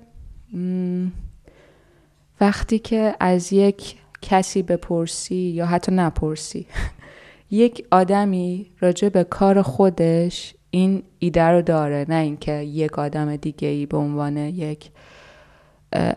[2.40, 6.66] وقتی که از یک کسی بپرسی یا حتی نپرسی
[7.50, 13.68] یک آدمی راجع به کار خودش این ایده رو داره نه اینکه یک آدم دیگه
[13.68, 14.90] ای به عنوان یک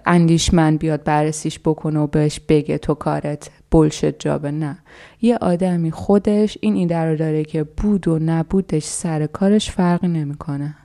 [0.05, 4.51] اندیشمند بیاد بررسیش بکنه و بهش بگه تو کارت بلشت جابه.
[4.51, 4.77] نه.
[5.21, 10.75] یه آدمی خودش این ایده رو داره که بود و نبودش سر کارش فرقی نمی‌کنه.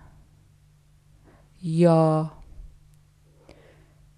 [1.62, 2.32] یا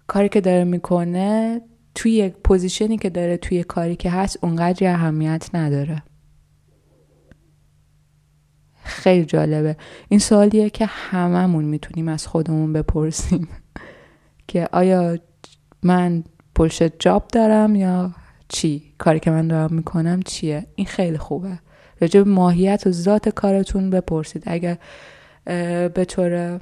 [0.07, 1.61] کاری که داره می‌کنه
[1.95, 6.03] توی پوزیشنی که داره توی کاری که هست اونقدر اهمیت نداره.
[8.83, 9.77] خیلی جالبه.
[10.09, 13.47] این سوالیه که هممون می‌تونیم از خودمون بپرسیم.
[14.49, 15.17] که آیا
[15.83, 16.23] من
[16.55, 18.11] پلشت جاب دارم یا
[18.47, 21.59] چی؟ کاری که من دارم می‌کنم چیه؟ این خیلی خوبه.
[22.01, 24.43] راجع ماهیت و ذات کارتون بپرسید.
[24.45, 24.77] اگر
[25.87, 26.59] به طور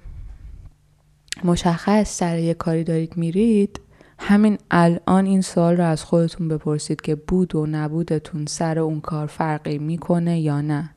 [1.43, 3.81] مشخص سر یه کاری دارید میرید
[4.19, 9.27] همین الان این سوال رو از خودتون بپرسید که بود و نبودتون سر اون کار
[9.27, 10.89] فرقی می‌کنه یا نه.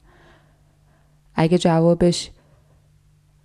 [1.34, 2.30] اگه جوابش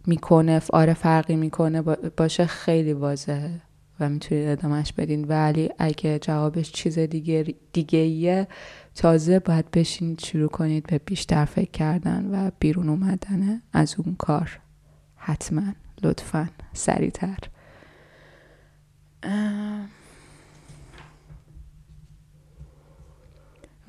[0.07, 1.81] می‌کنه آره فرقی می‌کنه
[2.17, 3.61] باشه خیلی واضحه
[3.99, 5.25] و می‌تونید ادامهش بدین.
[5.25, 8.47] ولی اگه جوابش چیز دیگه دیگه
[8.95, 14.59] تازه باید بشینید شروع کنید به بیشتر فکر کردن و بیرون اومدن از اون کار.
[15.15, 15.61] حتما
[16.03, 17.37] لطفا سریعتر.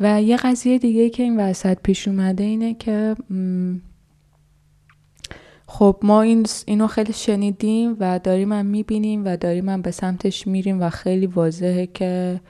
[0.01, 3.17] و یه قضیه دیگه که این وسط پیش اومده اینه که
[5.69, 10.47] خب ما این اینو خیلی شنیدیم و داریم هم می‌بینیم و داریم هم به سمتش
[10.47, 12.41] میریم و خیلی واضحه که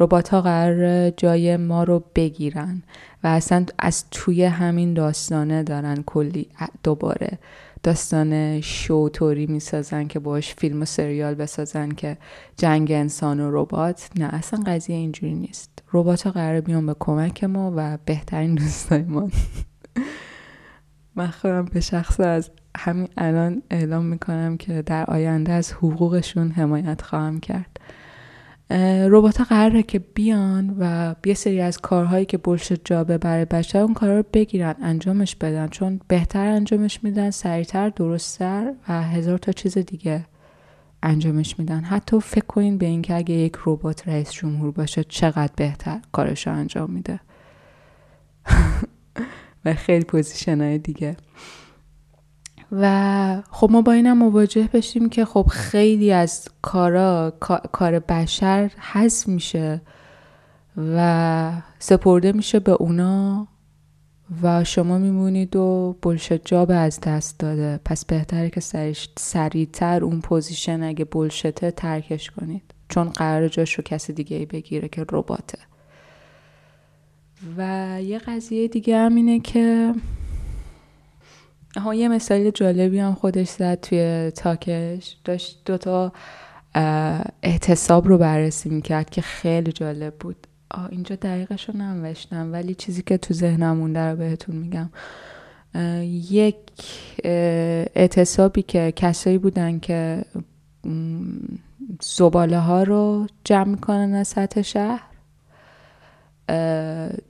[0.00, 2.82] ربات ها قرار جای ما رو بگیرن
[3.24, 6.48] و اصلا از توی همین داستانه دارن کلی
[6.82, 7.38] دوباره
[7.82, 12.16] داستان شوتوری می‌سازن که باش فیلم و سریال بسازن که
[12.56, 14.10] جنگ انسان و ربات.
[14.16, 15.70] نه اصلا قضیه اینجوری نیست.
[15.92, 19.28] ربات ها قرار بیان به کمک ما و بهترین دوستای ما.
[21.18, 27.02] من خودم به شخص از همین الان اعلام می‌کنم که در آینده از حقوقشون حمایت
[27.02, 27.80] خواهم کرد.
[29.10, 33.94] ربات قراره که بیان و یه سری از کارهایی که بلشت جا برای بشر اون
[33.94, 35.68] کارا رو بگیرن انجامش بدن.
[35.68, 40.24] چون بهتر انجامش میدن سریعتر درستتر و هزار تا چیز دیگه
[41.02, 41.80] انجامش میدن.
[41.80, 46.52] حتی فکر کنین به اینکه اگه یک ربات رئیس جمهور باشه چقدر بهتر کارش رو
[46.52, 47.20] انجام میده.
[49.74, 51.16] خیلی position های دیگه.
[52.72, 57.30] و خب ما با اینم مواجه بشیم که خب خیلی از کارا
[57.72, 59.80] کار بشر حذف میشه
[60.76, 63.48] و سپرده میشه به اونا
[64.42, 67.80] و شما میمونید و bullshit job از دست داده.
[67.84, 68.60] پس بهتره که
[69.16, 72.74] سریعتر اون position اگه bullshit ه ترکش کنید.
[72.88, 75.58] چون قرار جاش رو کسی دیگه ای بگیره که رباته.
[77.56, 79.94] و یه قضیه دیگه هم اینه که
[81.76, 85.16] ها یه مثال جالبی هم خودش زد توی talk ش.
[85.24, 86.12] داشت دوتا
[87.42, 90.36] اعتصاب رو بررسی می‌کرد که خیلی جالب بود.
[90.70, 94.90] آه اینجا دقیقش رو ننوشتم ولی چیزی که تو ذهنم مونده رو بهتون میگم.
[96.30, 96.56] یک
[97.94, 100.24] اعتصابی که کسایی بودن که
[102.02, 105.07] زباله ها رو جمع می‌کنن از سطح شهر.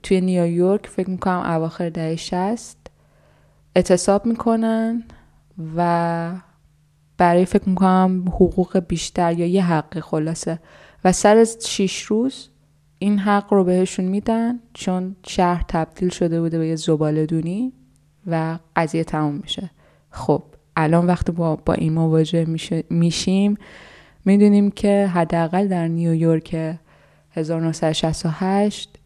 [0.03, 2.77] توی نیویورک فکر می‌کنم اواخر دهه شست
[3.75, 5.03] اعتصاب می‌کنن
[5.75, 6.31] و
[7.17, 10.59] برای فکر می‌کنم حقوق بیشتر یا یه حق خلاصه.
[11.03, 12.49] و سر از شیش روز
[12.99, 17.73] این حق رو بهشون میدن چون شهر تبدیل شده بوده به یه زباله دونی
[18.27, 19.69] و قضیه تموم میشه.
[20.11, 20.43] خب
[20.75, 22.45] الان وقتی با, با این مواجه
[22.89, 23.57] میشیم
[24.25, 26.77] می‌دونیم که حداقل در نیویورک
[27.31, 28.98] 1968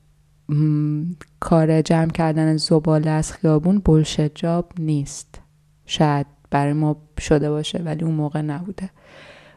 [1.39, 5.42] کار جمع کردن زباله از خیابون بلشت جاب نیست.
[5.86, 8.89] شاید برای ما شده باشه ولی اون موقع نبوده.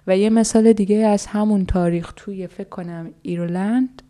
[0.07, 4.03] و یه مثال دیگه از همون تاریخ توی فکر کنم ایرلند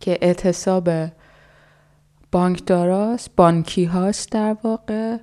[0.00, 0.90] که اعتصاب
[2.32, 5.16] بانکداراست بانکی هاست در واقع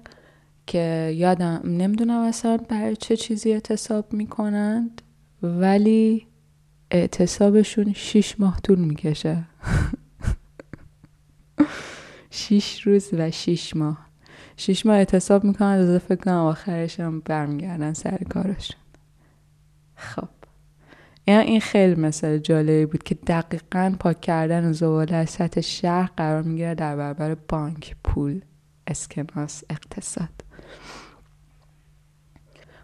[0.67, 5.01] که یادم نمی‌دونم اصلا برای چه چیزی اعتصاب می‌کنند
[5.43, 6.27] ولی
[6.91, 9.43] اعتصابشون شیش ماه طول می‌کشه.
[12.29, 14.07] شیش روز و شیش ماه.
[14.57, 18.77] شیش ماه اعتصاب می‌کنن از فکر کنم آخرش هم برمیگردن سر کارشون.
[19.95, 20.27] خب.
[21.27, 26.75] این خیلی مثال جالبی بود که دقیقا پاک کردن زباله از سطح شهر قرار می‌گیره
[26.75, 28.41] در برابر بانک پول
[28.87, 30.29] اسکناس اقتصاد.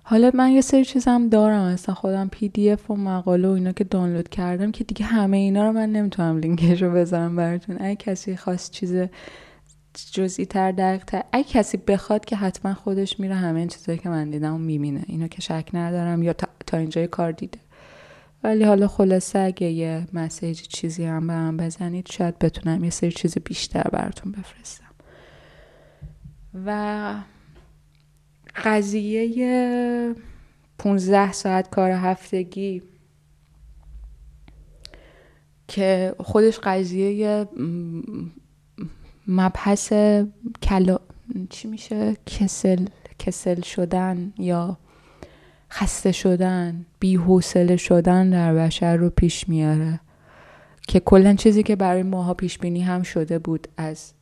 [0.09, 4.29] حالا من یه سری چیزم دارم اصلا خودم PDF و مقاله و اینا که دانلود
[4.29, 7.77] کردم که دیگه همه اینا رو من نمی‌تونم لینکش رو بذارم براتون.
[7.79, 8.95] اگه کسی خواست چیز
[10.11, 14.09] جزئی تر دقیق تر اگه کسی بخواد که حتما خودش میره همه این چیزایی که
[14.09, 15.01] من دیدم و می‌بینه.
[15.07, 17.59] اینو که شک ندارم یا تا, تا اینجای کار دیده.
[18.43, 23.11] ولی حالا خلاصه اگه یه مسیج چیزی هم به هم بزنید شاید بتونم یه سری
[23.11, 24.93] چیز بیشتر براتون بفرستم.
[26.65, 27.13] و
[28.65, 30.15] قضیه
[30.77, 32.81] 15 ساعت کار هفتگی
[35.67, 37.47] که خودش قضیه
[39.27, 39.93] مبحث
[40.63, 40.99] کلا
[41.49, 42.85] چی میشه؟ کسل
[43.19, 44.77] کسل شدن یا
[45.71, 49.99] خسته شدن بیحوصله شدن در بشر رو پیش میاره
[50.87, 54.13] که کلا چیزی که برای ماها پیش بینی هم شده بود از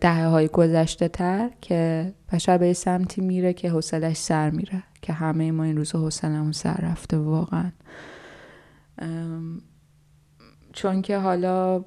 [0.00, 4.82] دهه های گذشته تر که بشر به سمتی میره که حوصلش سر میره.
[5.02, 7.72] که همه ما این روز حوصلمون سر رفته واقعا.
[10.72, 11.84] چون که حالا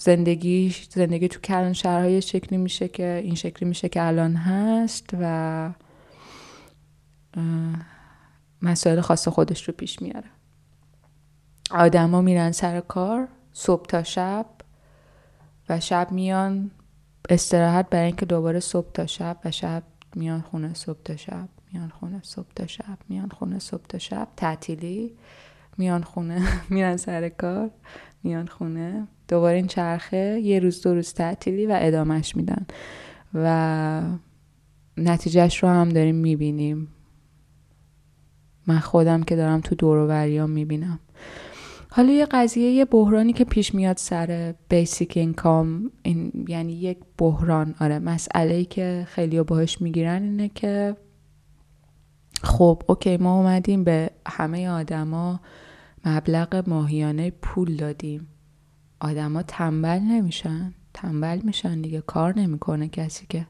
[0.00, 5.70] زندگی زندگی تو کلان شهرهای شکلی میشه که این شکلی میشه که الان هست و
[8.62, 10.30] مسائل خاص خودش رو پیش میاره.
[11.70, 14.46] آدما میرن سر کار صبح تا شب
[15.68, 16.70] و شب میان
[17.30, 19.82] استراحت برای اینکه دوباره صبح تا شب و شب
[20.14, 24.28] میان خونه صبح تا شب میان خونه صبح تا شب میان خونه صبح تا شب.
[24.36, 25.12] تعطیلی
[25.78, 27.70] میان خونه میرن سر کار
[28.22, 29.06] میان خونه.
[29.28, 32.66] دوباره این چرخه یه روز دو روز تعطیلی و ادامهش میدن.
[33.34, 34.02] و
[34.96, 36.88] نتیجهش رو هم داریم می‌بینیم.
[38.66, 40.98] من خودم که دارم تو دور می‌بینم.
[41.96, 47.74] حالا یه قضیه یه بحرانی که پیش میاد سر بیسیک اینکام این یعنی یک بحران.
[47.80, 50.96] آره مسئله ای که خیلی باهاش می‌گیرن اینه که
[52.42, 55.40] خب اوکی ما اومدیم به همه آدما
[56.04, 58.26] مبلغ ماهیانه پول دادیم.
[59.00, 60.74] آدما تنبل نمیشن.
[60.94, 63.46] تنبل میشن دیگه کار نمی‌کنه کسی که.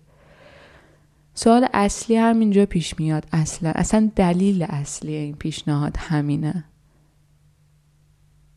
[1.34, 3.26] سوال اصلی همینجا پیش میاد.
[3.32, 6.64] اصلا اصلا دلیل اصلی این پیشنهاد همینه.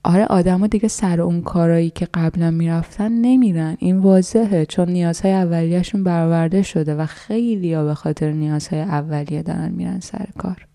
[0.04, 3.78] آره آدما دیگه سر اون کارایی که قبلا می‌رفتن نمیرن.
[3.80, 9.72] این واضحه چون نیازهای اولیهشون برآورده شده و خیلی ها به خاطر نیازهای اولیه دارن
[9.72, 10.68] میرن سر کار.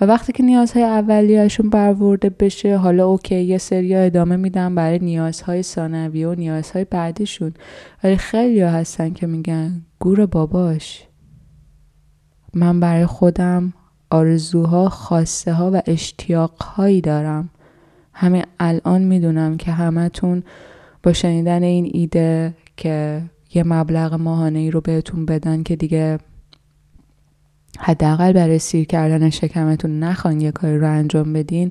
[0.00, 5.62] و وقتی که نیازهای اولیهشون برورده بشه حالا اوکی یه سری ادامه میدن برای نیازهای
[5.62, 7.54] ثانویه و نیازهای بعدیشون.
[8.04, 11.04] ولی خیلی هستن که میگن گور باباش
[12.54, 13.72] من برای خودم
[14.10, 16.54] آرزوها خواسته ها و اشتیاق
[17.02, 17.50] دارم.
[18.20, 20.42] همین الان می‌دونم که همتون
[21.02, 23.22] با شنیدن این ایده که
[23.54, 26.18] یه مبلغ ماهانه ای رو بهتون بدن که دیگه
[27.78, 31.70] حداقل برای سیر کردن شکمتون نخوان یه کاری رو انجام بدین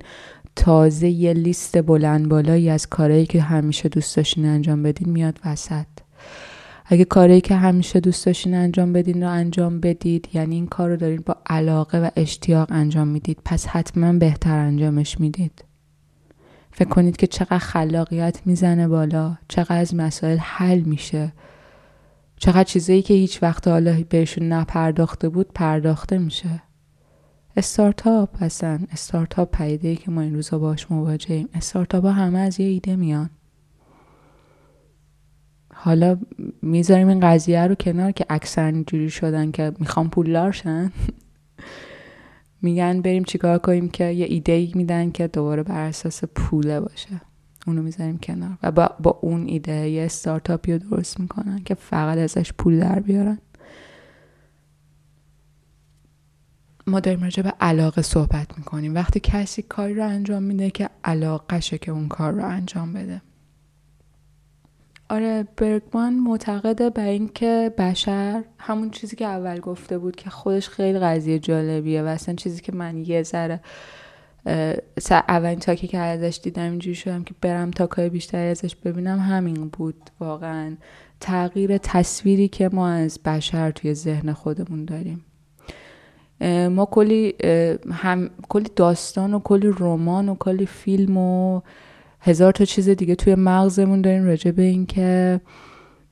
[0.56, 5.86] تازه یه لیست بلند بالایی از کارهایی که همیشه دوست داشتین انجام بدین میاد وسط.
[6.86, 10.96] اگه کاری که همیشه دوست داشتین انجام بدین رو انجام بدید یعنی این کار رو
[10.96, 15.64] دارین با علاقه و اشتیاق انجام می‌دید پس حتما بهتر انجامش می‌دید.
[16.78, 21.34] فکر کنید که چقدر خلاقیت می‌زنه بالا چقدر از مسائل حل میشه.
[22.36, 26.62] چقدر چیزایی که هیچ وقت حالا بهشون نپرداخته بود پرداخته میشه.
[27.56, 28.88] استارتاپ هستن.
[28.92, 31.50] استارتاپ پیده که ما این روزا باش مواجهیم.
[31.54, 33.30] استارتاپ ها همه از یه ایده میان.
[35.74, 36.18] حالا
[36.62, 40.92] می‌ذاریم این قضیه رو کنار که اکثر اینجوری شدن که می‌خوام پولدار شن.
[42.62, 47.22] میگن بریم چیکار کنیم که یه ایده ای میدن که دوباره بر اساس پوله باشه.
[47.68, 52.18] اونو می‌ذاریم کنار و با, با اون ایده یه استارتاپی رو درست می‌کنن که فقط
[52.18, 53.38] ازش پول در بیارن.
[56.88, 58.96] ما داریم راجع به علاقه صحبت می‌کنیم.
[58.96, 63.22] وقتی کسی کاری رو انجام میده که علاقشه که اون کار رو انجام بده.
[65.10, 71.00] آره برگمان معتقده به اینکه بشر همون چیزی که اول گفته بود که خودش خیلی
[71.00, 73.60] قضیه جالبیه و اصلا چیزی که من یه ذره
[75.10, 79.96] اولین تاکی که ازش دیدم اینجوری شدم که برم تاکای بیشتری ازش ببینم همین بود
[80.20, 80.76] واقعا.
[81.20, 85.26] تغییر تصویری که ما از بشر توی ذهن خودمون داریم.
[86.70, 87.34] ما کلی
[87.92, 91.62] هم کلی داستان و کلی رمان و کلی فیلم و
[92.28, 95.42] هزار تا چیز دیگه توی مغزمون داریم راجع به این که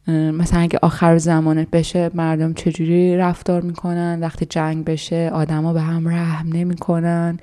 [0.08, 6.08] مثلا اگه آخر زمانت بشه مردم چجوری رفتار می‌کنن؟ وقتی جنگ بشه آدما به هم
[6.08, 7.40] رحم نمی‌کنن؟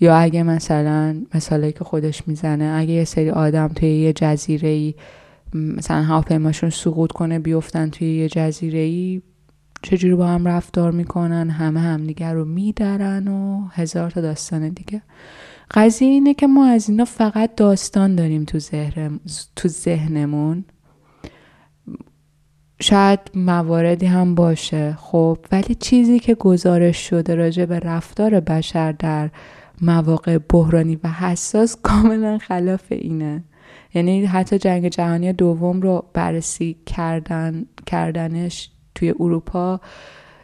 [0.00, 4.94] یا اگه مثلا مثالی که خودش می‌زنه اگه یه سری آدم توی یه جزیره ای
[5.54, 9.22] مثلا هواپیماشون سقوط کنه بیفتن توی یه جزیره ای
[9.82, 15.02] چجوری با هم رفتار می‌کنن؟ همه همدیگر رو میدرن و هزار تا داستان دیگه.
[15.70, 18.58] قضیه اینه که ما از اینا فقط داستان داریم تو,
[19.56, 20.64] تو ذهنمون.
[22.80, 25.38] شاید مواردی هم باشه خب.
[25.52, 29.30] ولی چیزی که گزارش شده راجع به رفتار بشر در
[29.82, 33.44] مواقع بحرانی و حساس کاملا خلاف اینه.
[33.94, 39.80] یعنی حتی جنگ جهانی دوم رو بررسی کردن کردنش توی اروپا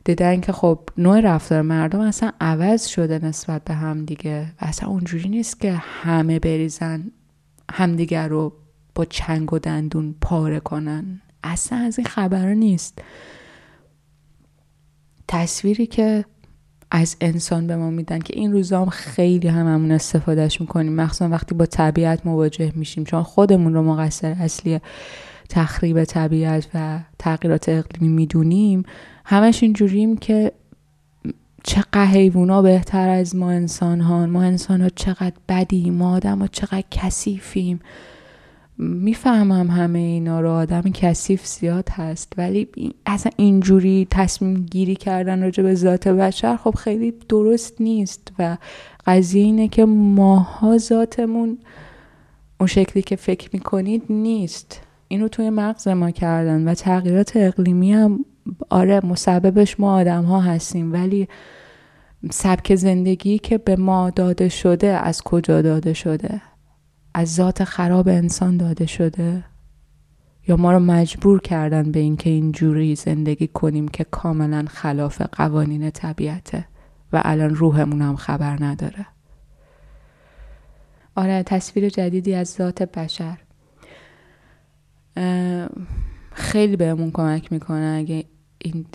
[0.05, 4.89] دیدن که خب نوع رفتار مردم اصلا عوض شده نسبت به هم دیگه و اصلا
[4.89, 7.11] اونجوری نیست که همه بریزن
[7.73, 8.53] همدیگه رو
[8.95, 11.21] با چنگ و دندون پاره کنن.
[11.45, 12.99] اصلا از این خبر نیست.
[15.29, 16.25] تصویری که
[16.91, 20.93] از انسان به ما میدن که این روزا هم خیلی هممون استفادهش می‌کنیم.
[20.93, 24.81] مخصوصا وقتی با طبیعت مواجه میشیم چون خودمون رو مقصر اصلی
[25.49, 28.83] تخریب طبیعت و تغییرات اقلیمی می‌دونیم.
[29.25, 30.53] همش اینجوریم که
[31.65, 36.47] چقدر حیوونا بهتر از ما انسان ها ما انسان ها چقدر بدیم ما آدم ها
[36.47, 37.81] چقدر کثیفیم.
[38.79, 40.51] می‌فهمم همه اینا رو.
[40.51, 42.33] آدم کثیف زیاد هست.
[42.37, 42.69] ولی
[43.07, 48.33] اصلا اینجوری تصمیم گیری کردن راجع به ذات بشر خب خیلی درست نیست.
[48.39, 48.57] و
[49.07, 51.59] قضیه اینه که ماها ذاتمون
[52.61, 54.81] اون شکلی که فکر می‌کنید نیست.
[55.09, 58.25] اینو توی مغز ما کردن و تغییرات اقلیمی هم
[58.71, 61.29] آره مسببش ما آدم ها هستیم ولی
[62.31, 66.43] سبک زندگی که به ما داده شده از کجا داده شده؟
[67.15, 69.45] از ذات خراب انسان داده شده؟
[70.49, 76.65] یا ما رو مجبور کردن به اینکه اینجوری زندگی کنیم که کاملا خلاف قوانین طبیعته
[77.13, 79.07] و الان روحمون هم خبر نداره؟
[81.17, 83.39] آره تصویر جدیدی از ذات بشر.
[86.33, 88.25] خیلی بهمون کمک می‌کنه اگه
[88.65, 88.87] این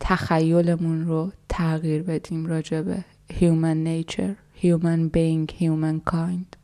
[0.00, 6.56] تخیلمون رو تغییر بدیم راجع به human nature human being human kind.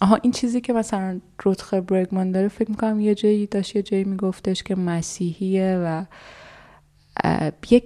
[0.00, 4.04] آها این چیزی که مثلا رودخه برگمان داره فکر می‌کنم یه جایی داشت یه جایی
[4.04, 6.04] میگفتش که مسیحیه و
[7.70, 7.84] یک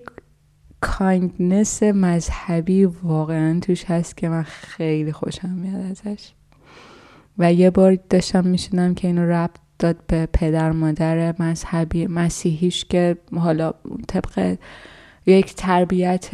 [0.81, 6.33] کایندنس مذهبی واقعا توش هست که من خیلی خوشم میاد ازش.
[7.39, 13.17] و یه بار داشتم میشنم که اینو ربط داد به پدر مادر مذهبی مسیحیش که
[13.37, 13.73] حالا
[14.09, 14.57] طبق
[15.27, 16.31] یک تربیت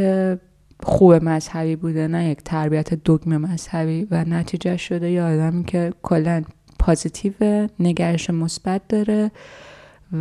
[0.83, 6.43] خوب مذهبی بوده نه یک تربیت دگم مذهبی و نتیجه شده یه آدمی که کلا
[6.79, 9.31] پازیتیو نگرش مثبت داره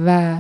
[0.06, 0.40] و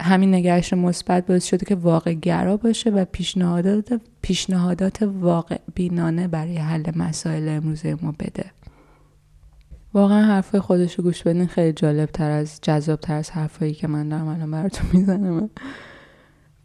[0.00, 6.56] همین نگرش مثبت باعث شده که واقع گرا باشه و پیشنهادات پیشنهادات واقع بینانه برای
[6.56, 8.44] حل مسائل امروزه ما بده.
[9.94, 13.86] واقعا حرفای خودش رو گوش بدین خیلی جالب تر از جذاب تر از حرفایی که
[13.86, 15.50] من دارم الان براتون می‌زنم.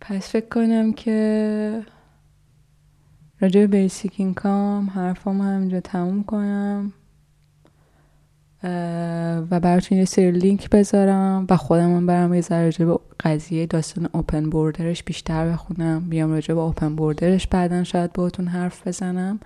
[0.02, 1.84] پس فکر کنم که
[3.40, 6.94] راجع به بیسیک اینکام حرفام همینجا تموم کنم.
[9.52, 14.10] و براتون یه سری لینک بذارم و خودم برم یه ذره راجع به قضیه داستان
[14.12, 16.10] اوپن بوردرش بیشتر بخونم.
[16.10, 19.40] بیام راجع به اوپن بوردرش بعدا شاید باهاتون حرف بزنم.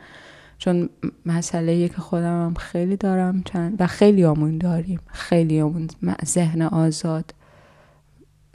[0.57, 0.89] چون
[1.25, 4.99] مسئله که خودم هم خیلی دارم چند و خیلی آمون داریم.
[5.07, 5.87] خیلی آمون
[6.25, 7.33] ذهن آزاد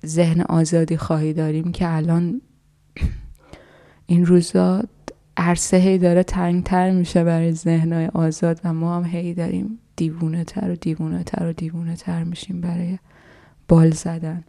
[0.06, 2.40] ذهن آزادی خواهی داریم که الان
[4.06, 4.82] این روزا
[5.36, 10.70] عرصه هی داره تنگتر میشه برای ذهنهای آزاد و ما هم هی داریم دیوونه تر
[10.70, 12.98] و دیوونه تر و دیوونه تر میشیم برای
[13.68, 14.44] بال زدن.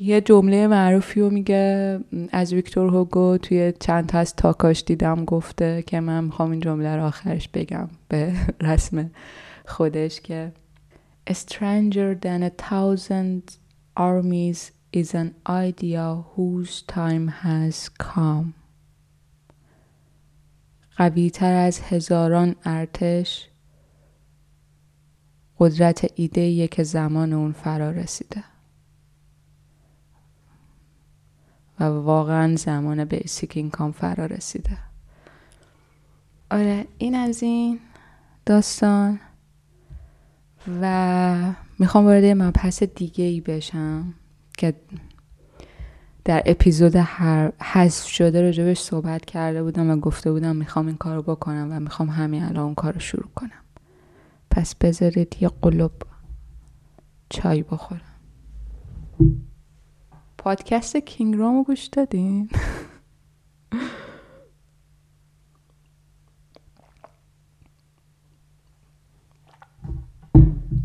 [0.00, 1.98] یه جمله معروفی رو میگه
[2.30, 6.96] از ویکتور هوگو توی چند تا از تاکاش دیدم گفته که من می‌خوام این جمله
[6.96, 9.10] رو آخرش بگم به رسم
[9.66, 10.52] خودش که
[11.30, 13.42] stranger than a thousand
[13.96, 18.54] armies is an idea whose time has come.
[20.96, 23.48] قوی تر از هزاران ارتش
[25.58, 28.44] قدرت ایده که زمان اون فرا رسیده.
[31.80, 34.78] و واقعا زمان بیسیک اینکام فرا رسیده.
[36.50, 37.80] آره این از این
[38.46, 39.20] داستان.
[40.82, 44.14] و می‌خوام وارد یه مبحث دیگه ای بشم
[44.58, 44.74] که
[46.24, 51.22] در اپیزود هر حذف شده راجبش صحبت کرده بودم و گفته بودم می‌خوام این کارو
[51.22, 53.64] بکنم و می‌خوام همین الان اون کارو شروع کنم.
[54.50, 55.92] پس بذارید یه قلوب
[57.30, 58.00] چای بخورم.
[60.38, 62.50] پادکست کینگ رو گوش دادین؟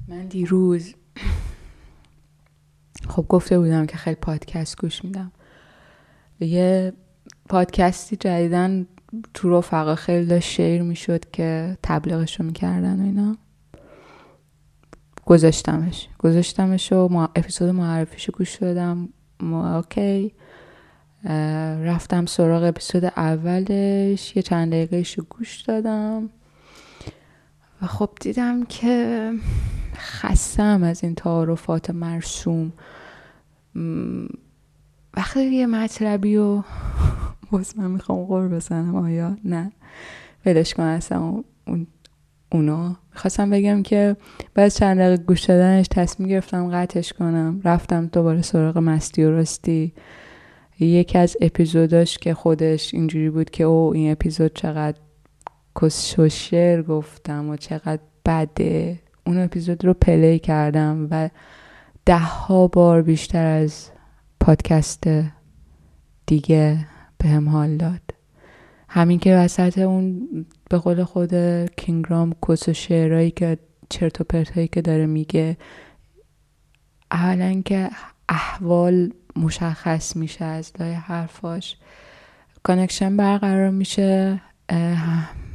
[0.07, 0.93] من دیروز
[3.09, 5.31] خب گفته بودم که خیلی پادکست گوش میدم.
[6.39, 6.93] یه
[7.49, 8.87] پادکستی جدیدن
[9.33, 13.37] تو رفقا خیلی داشت شیر می‌شد که تبلیغش رو می‌کردن و اینا.
[15.25, 16.09] گذاشتمش.
[16.19, 19.09] گذاشتمش و ما اپیزود معرفیشو گوش دادم.
[19.51, 20.33] اوکی.
[21.83, 24.35] رفتم سراغ اپیزود اولش.
[24.35, 26.29] یه چند دقیقهش رو گوش دادم.
[27.81, 29.31] و خب دیدم که
[29.95, 32.73] خستم از این تعارفات مرسوم.
[35.17, 36.63] وقتی یه مطلبی و
[37.51, 39.71] باز من می‌خوام غور بزنم آیا؟ نه.
[40.45, 41.87] ولش کن اصلا اون,
[42.53, 44.15] اونو خواستم بگم که
[44.53, 47.61] بعد چند دقیقه گوش دادنش تصمیم گرفتم قطعش کنم.
[47.63, 49.93] رفتم دوباره سراغ مستی و راستی.
[50.79, 54.97] یکی از اپیزوداش که خودش اینجوری بود که او این اپیزود چقدر
[55.81, 56.15] کس
[56.87, 58.99] گفتم و چقدر بده.
[59.25, 61.29] اون اپیزود رو پلی کردم و
[62.05, 63.89] ده ها بار بیشتر از
[64.39, 65.03] پادکست
[66.25, 66.87] دیگه
[67.17, 68.22] به هم حال داد.
[68.93, 70.27] همین که وسط اون
[70.69, 71.35] به قول خود
[71.65, 73.57] کینگرام کس و شعرهایی که
[73.89, 75.57] چرت و پرتهایی که داره میگه
[77.11, 77.89] اولا که
[78.29, 81.77] احوال مشخص میشه از لای حرفاش.
[82.63, 84.41] connection برقرار میشه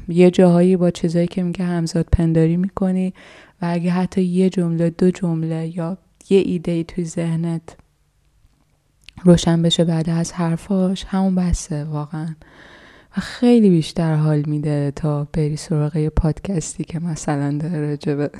[0.09, 3.14] یه جاهایی با چیزایی که میگه همزاد پنداری می‌کنی
[3.62, 5.99] و اگه حتی یه جمله دو جمله یا
[6.30, 7.76] یه ایده ای توی ذهنت
[9.24, 12.34] روشن بشه بعد از حرفاش همون بسه واقعا.
[13.18, 18.30] و خیلی بیشتر حال میده تا بری سراغ یه پادکستی که مثلا داره راجبه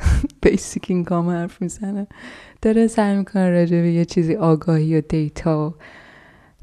[0.42, 2.06] basic income حرف می‌زنه.
[2.62, 5.74] داره سعی می‌کنه راجبه یه چیزی آگاهی و data و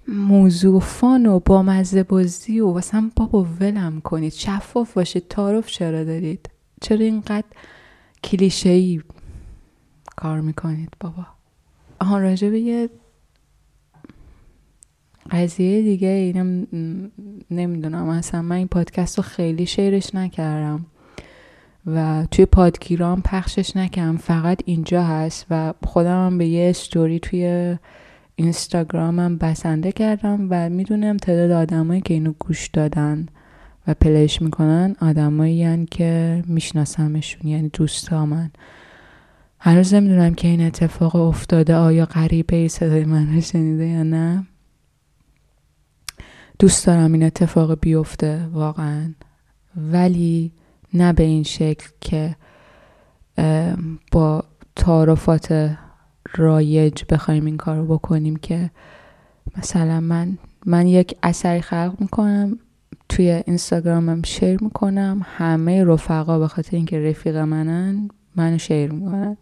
[0.08, 4.34] موضوع فان و با مزه بازی و مثلا بابا ولم کنید.
[4.34, 5.28] شفاف باشید.
[5.28, 6.50] تعارف چرا دارید؟
[6.82, 7.48] چرا اینقدر
[8.24, 9.00] کلیشه
[10.16, 11.26] کار می‌کنید بابا؟
[12.02, 12.90] آها راجبه یه
[15.32, 16.68] قضیه دیگه اینم
[17.52, 18.10] نمی‌دونم.
[18.10, 20.86] اصلا من این پادکست رو خیلی شیرش نکردم
[21.86, 24.18] و توی پادگیرام پخشش نکردم.
[24.18, 27.76] فقط اینجا هست و خودم هم به یه استوری توی
[28.36, 33.26] اینستاگرامم بسنده کردم و می‌دونم تعداد آدمایی که اینو گوش دادن
[33.88, 38.52] و پلیش می‌کنن آدمایی که میشناسمشون یعنی دوستا من.
[39.60, 44.48] هنوز نمی‌دونم که این اتفاق افتاده آیا غریبه ای صدای من شنیده یا نه.
[46.60, 49.14] دوست دارم این اتفاق بیفته واقعا.
[49.76, 50.52] ولی
[50.94, 52.36] نه به این شکل که
[54.12, 54.44] با
[54.76, 55.78] تعارفات
[56.36, 58.72] رایج بخوایم این کار رو بکنیم که
[59.58, 62.60] مثلا من من یک اثری خلق می‌کنم
[63.10, 69.38] توی اینستاگرامم شیر می‌کنم همه رفقا به خاطر اینکه رفیق منن منو شیر می‌کنن.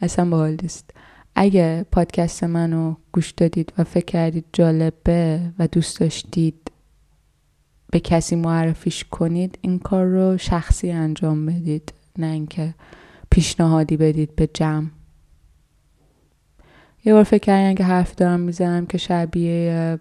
[0.00, 0.90] اصلا باحال نیست.
[1.34, 6.70] اگه پادکست منو گوش دادید و فکر کردید جالبه و دوست داشتید
[7.90, 12.74] به کسی معرفیش کنید این کار رو شخصی انجام بدید نه اینکه
[13.30, 14.86] پیشنهادی بدید به جمع.
[17.04, 19.98] یه بار فکر کردن که حرف دارم می‌زنم که شبیه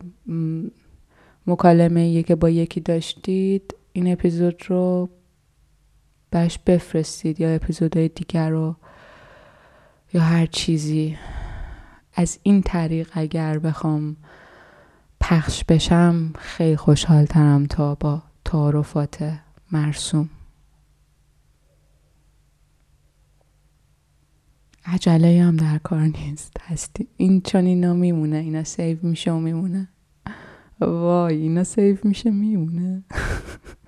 [1.48, 5.10] مکالمه که با یکی داشتید این اپیزود رو
[6.30, 8.76] بهش بفرستید یا اپیزودهای دیگر رو
[10.14, 11.18] یا هر چیزی
[12.14, 14.16] از این طریق اگر بخوام
[15.22, 19.40] پخش بشم خیلی خوشحال ترم تا با تعارفات
[19.72, 20.30] مرسوم.
[24.86, 26.58] عجله هم در کار نیست.
[26.62, 27.08] هستی.
[27.18, 28.38] این چون اینا میمونه.
[28.38, 29.88] اینا save میشه و میمونه.
[30.82, 33.04] وای اینا save میشه میمونه.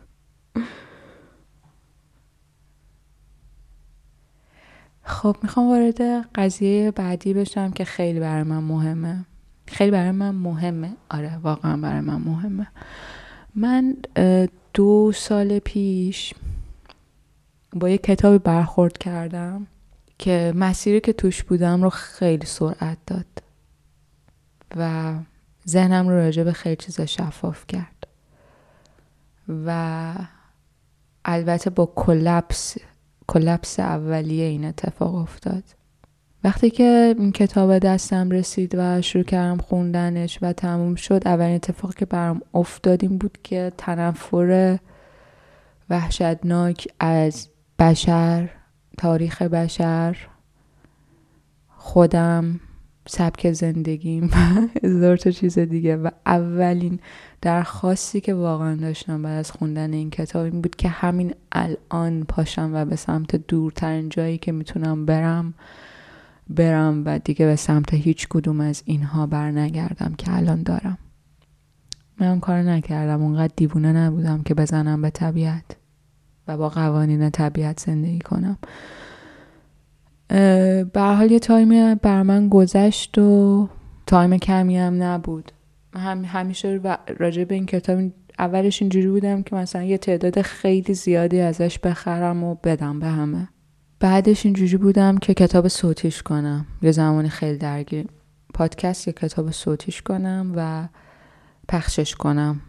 [5.14, 6.02] خب می‌خوام وارد
[6.36, 9.26] قضیه بعدی بشم که خیلی برای من مهمه.
[9.68, 10.94] خیلی برای من مهمه.
[11.10, 12.68] آره واقعا برای من مهمه.
[13.56, 13.98] من
[14.74, 16.34] دو سال پیش
[17.74, 19.68] با یه کتابی برخورد کردم
[20.18, 23.44] که مسیری که توش بودم رو خیلی سرعت داد
[24.76, 25.14] و
[25.68, 28.08] ذهنم رو راجع به خیلی چیزا شفاف کرد.
[29.66, 30.14] و
[31.26, 32.78] البته با کلپس
[33.28, 35.64] کلپس اولیه این اتفاق افتاد.
[36.44, 41.94] وقتی که این کتاب دستم رسید و شروع کردم خوندنش و تموم شد اولین اتفاقی
[41.98, 44.78] که برام افتاد این بود که تنفر
[45.90, 47.50] وحشتناک از
[47.80, 48.50] بشر
[48.98, 50.18] تاریخ بشر
[51.68, 52.60] خودم
[53.08, 54.38] سبک زندگیم و
[54.88, 57.00] هزار تا چیز دیگه و اولین
[57.44, 62.72] درخواستی که واقعا داشتم بعد از خوندن این کتاب این بود که همین الان پاشم
[62.74, 65.54] و به سمت دورترین جایی که می‌تونم برم
[66.50, 70.98] برم و دیگه به سمت هیچ کدوم از اینها بر نگردم که الان دارم.
[72.20, 75.66] من کار نکردم اونقدر دیوونه نبودم که بزنم به طبیعت
[76.48, 78.58] و با قوانین طبیعت زندگی کنم.
[80.94, 83.70] به حال یه time بر من گذشت و
[84.06, 85.52] time کمی هم نبود.
[86.00, 86.80] هم همیشه
[87.18, 88.00] راجع به این کتاب
[88.40, 93.50] اولش اینجوری بودم که مثلا یه تعداد خیلی زیادی ازش بخرم و بدم به همه.
[94.00, 96.66] بعدش اینجوری بودم که کتاب صوتیش کنم.
[96.82, 98.08] یه زمانی خیلی درگیر
[98.54, 100.88] پادکست یا کتاب صوتیش کنم و
[101.68, 102.62] پخشش کنم.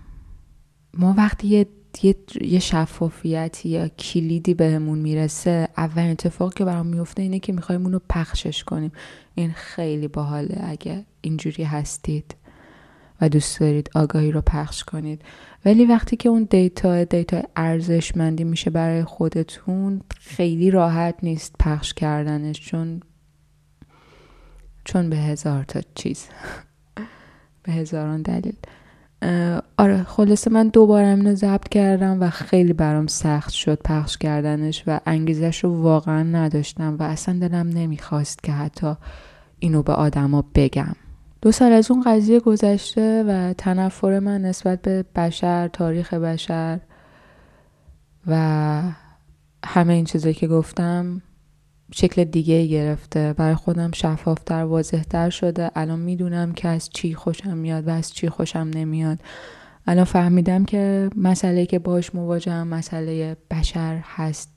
[0.94, 1.66] ما وقتی یه
[2.02, 7.82] یه, یه شفافیتی یا کلیدی بهمون می‌رسه اولین اتفاق که برام میفته اینه که می‌خوایم
[7.82, 8.92] اونو پخشش کنیم.
[9.34, 10.60] این خیلی باحاله.
[10.62, 12.34] اگه اینجوری هستید.
[13.20, 15.22] و دوست دارید آگاهی رو پخش کنید.
[15.64, 22.60] ولی وقتی که اون دیتا دیتا ارزشمندی میشه برای خودتون خیلی راحت نیست پخش کردنش
[22.60, 23.00] چون
[24.84, 26.26] چون به هزار تا چیز.
[27.62, 28.56] به هزاران دلیل.
[29.76, 35.00] آره خلاصه من دوباره اینو ضبط کردم و خیلی برام سخت شد پخش کردنش و
[35.06, 38.94] انگیزش رو واقعا نداشتم و اصلا دلم نمی‌خواست که حتی
[39.58, 40.96] اینو به آدما بگم.
[41.44, 46.80] دو سال از اون قضیه گذشته و تنفر من نسبت به بشر تاریخ بشر
[48.26, 48.82] و
[49.64, 51.22] همه این چیزایی که گفتم
[51.92, 53.32] شکل دیگه گرفته.
[53.32, 55.70] برای خودم شفافتر واضحتر شده.
[55.76, 59.18] الان می‌دونم که از چی خوشم میاد و از چی خوشم نمیاد.
[59.86, 64.50] الان فهمیدم که مسئله که باش مواجهم مسئله بشر هست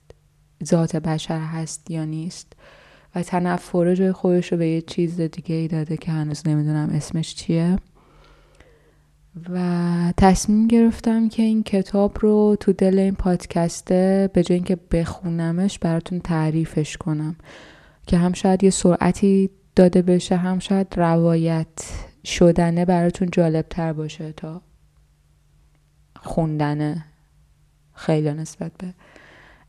[0.64, 2.54] ذات بشر هست یا نیست.
[3.18, 7.36] و تنفره جای خودش رو به یه چیز دیگه ای داده که هنوز نمی‌دونم اسمش
[7.36, 7.78] چیه.
[9.50, 15.80] و تصمیم گرفتم که این کتاب رو تو دل این پادکسته به جای اینکه بخونمش
[15.80, 17.36] براتون تعریفش کنم.
[18.08, 21.68] که هم شاید یه سرعتی داده بشه هم شاید روایت
[22.26, 24.62] شدنه براتون جالب تر باشه تا
[26.16, 27.06] خوندنه
[27.94, 28.94] خیلی نسبت به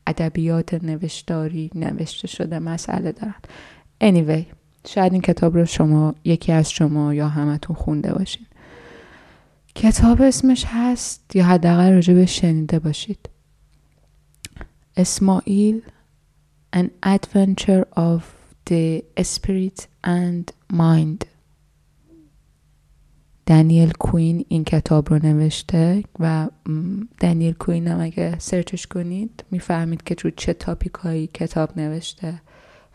[0.08, 3.34] ادبیات نوشتاری نوشته شده مسئله دارن.
[4.00, 4.54] Anyway
[4.86, 8.46] شاید این کتاب رو شما یکی از شما یا همتون خونده باشین.
[9.74, 13.28] کتاب اسمش هست یا حداقل راجع به شنیده باشید.
[14.96, 15.82] اسماعیل
[16.72, 18.20] An Adventure of
[18.66, 21.24] the Spirit and Mind.
[23.48, 26.48] دنیل کوین این کتاب رو نوشته و
[27.20, 32.42] دنیل کوین هم اگه سرچش کنید می‌فهمید که تو چه تاپیکایی کتاب نوشته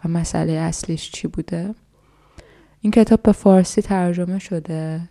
[0.05, 1.75] و مسئله اصلیش چی بوده.
[2.81, 5.09] این کتاب به فارسی ترجمه شده.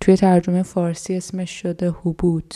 [0.00, 2.54] توی ترجمه فارسی اسمش شده حبوط.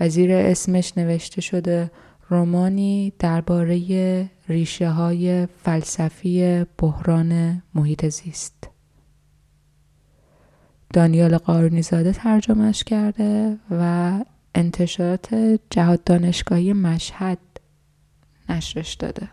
[0.00, 1.90] و زیر اسمش نوشته شده
[2.28, 8.71] رومانی درباره ریشه های فلسفی بحران محیط زیست.
[10.92, 14.12] دانیال قارونی زاده ترجمهش کرده و
[14.54, 15.34] انتشارات
[15.70, 17.38] جهاد دانشگاهی مشهد
[18.48, 19.28] نشرش داده.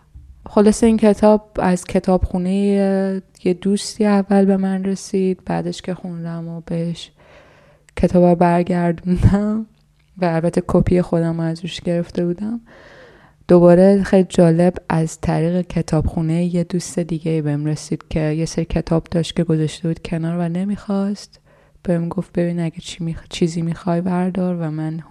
[0.49, 2.51] خلاصه این کتاب از کتابخونه
[3.43, 7.11] یه دوستی اول به من رسید بعدش که خوندم و بهش
[7.97, 9.65] کتاب برگردوندم
[10.17, 12.61] و البته کپی خودم رو از روش گرفته بودم.
[13.47, 19.03] دوباره خیلی جالب از طریق کتابخونه یه دوست دیگه بهم رسید که یه سری کتاب
[19.11, 21.39] داشت که گذاشته بود کنار و نمی‌خواست.
[21.83, 23.23] بهم گفت ببین اگه چی میخ...
[23.29, 25.03] چیزی می‌خوای بردار و من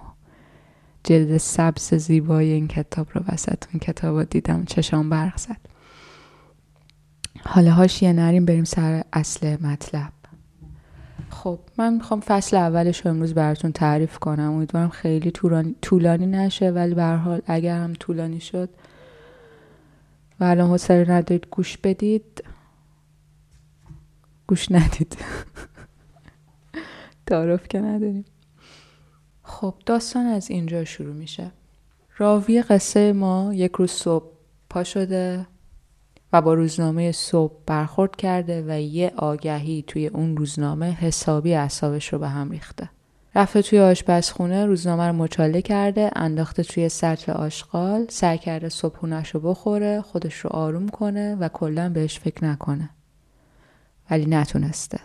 [1.04, 5.60] جلد سبز زیبای این کتاب رو وسط اون کتاب رو دیدم چشام برق زد.
[7.44, 10.12] حالا یه نریم بریم سر اصل مطلب.
[11.30, 14.52] خب من می‌خوام فصل اولش رو امروز براتون تعریف کنم.
[14.52, 15.30] امیدوارم خیلی
[15.82, 18.68] طولانی نشه ولی به حال اگر هم طولانی شد
[20.40, 22.44] و الان حوصله ندارید گوش بدید.
[24.46, 25.16] گوش ندید.
[27.28, 28.24] تعارف که نداریم.
[29.42, 31.50] خب داستان از اینجا شروع میشه.
[32.18, 34.26] راوی قصه ما یک روز صبح
[34.70, 35.46] پا شده
[36.32, 42.18] و با روزنامه صبح برخورد کرده و یه آگهی توی اون روزنامه حسابی اعصابش رو
[42.18, 42.90] به هم ریخته.
[43.34, 49.40] رفته توی آشپزخونه روزنامه رو مچاله کرده انداخته توی سطل آشغال سعی کرده صبحونش رو
[49.40, 52.90] بخوره خودش رو آروم کنه و کلا بهش فکر نکنه.
[54.10, 54.98] ولی نتونسته.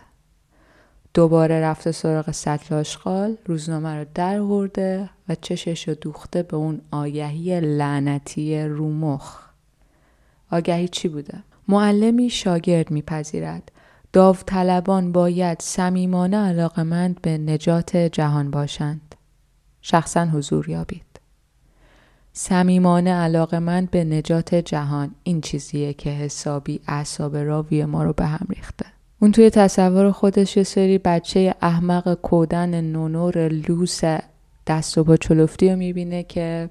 [1.14, 6.80] دوباره رفته سراغ سطل آشغال روزنامه رو در ورده و چشش رو دوخته به اون
[6.90, 9.44] آگهی لعنتی رومخ
[10.50, 13.72] آگهی چی بوده؟ معلمی شاگرد میپذیرد.
[14.12, 19.14] داوطلبان باید صمیمانه علاقمند به نجات جهان باشند.
[19.80, 21.20] شخصا حضور یابید.
[22.32, 25.14] صمیمانه علاقمند به نجات جهان.
[25.22, 28.86] این چیزیه که حسابی اعصاب راوی ما رو به هم ریخته.
[29.24, 34.00] اون توی تصور خودش یه سری بچه احمق کودن نونور لوس
[34.66, 36.68] دست و با چلفتی رو می‌بینه که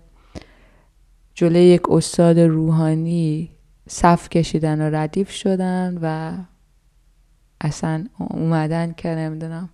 [1.33, 3.49] جلوی یک استاد روحانی
[3.89, 6.33] صف کشیدن و ردیف شدن و
[7.61, 9.69] اصلا اومدن که نمی‌دونم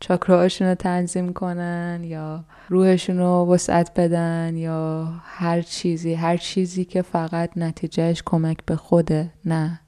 [0.00, 7.02] چاکراهاشون رو تنظیم کنن یا روحشون رو وسعت بدن یا هر چیزی هر چیزی که
[7.02, 9.80] فقط نتیجهش کمک به خوده نه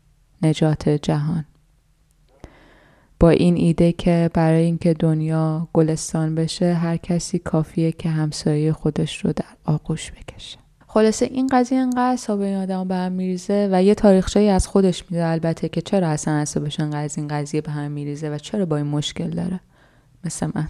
[0.43, 1.45] نجات جهان.
[3.21, 9.25] با این ایده که برای اینکه دنیا گلستان بشه هر کسی کافیه که همسایه خودش
[9.25, 10.59] رو در آغوش بکشه.
[10.87, 15.05] خلاصه این قضیه انقدر حساب این آدم به هم میریزه و یه تاریخچه از خودش
[15.11, 15.27] میده.
[15.27, 18.77] البته که چرا اصلا حسابش انقدر از این قضیه به هم میریزه و چرا با
[18.77, 19.61] این مشکل داره؟
[20.25, 20.69] مثل من.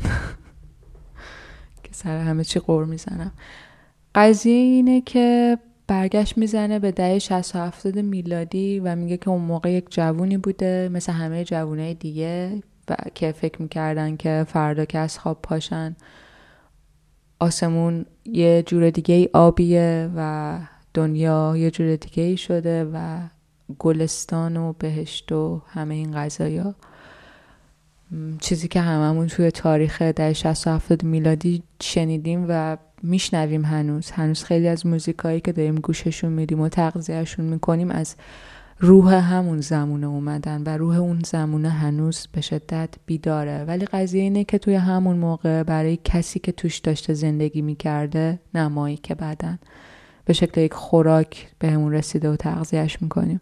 [1.84, 3.32] که سر همه چی قور می‌زنم.
[4.14, 5.58] قضیه اینه که
[5.88, 10.36] برگشت می‌زنه به دهه 60 و 70 میلادی و میگه که اون موقع یک جوونی
[10.36, 15.96] بوده مثل همه جوونه دیگه و که فکر می‌کردن که فردا که از خواب پاشن
[17.40, 20.58] آسمون یه جور دیگه ای آبیه و
[20.94, 23.18] دنیا یه جور دیگه ای شده و
[23.78, 26.74] گلستان و بهشت و همه این غذایا.
[28.40, 34.10] چیزی که هممون توی تاریخ ده 60 و 70 میلادی شنیدیم و میشنویم هنوز.
[34.10, 38.16] هنوز خیلی از موزیکایی که داریم گوششون میدیم و تغذیهشون می‌کنیم از
[38.80, 43.64] روح همون زمونه اومدن و روح اون زمونه هنوز به شدت بیداره.
[43.64, 48.96] ولی قضیه اینه که توی همون موقع برای کسی که توش داشته زندگی می‌کرده نمایی
[48.96, 49.58] که بعدن
[50.24, 53.40] به شکل یک خوراک به همون رسیده و تغذیهش می‌کنیم.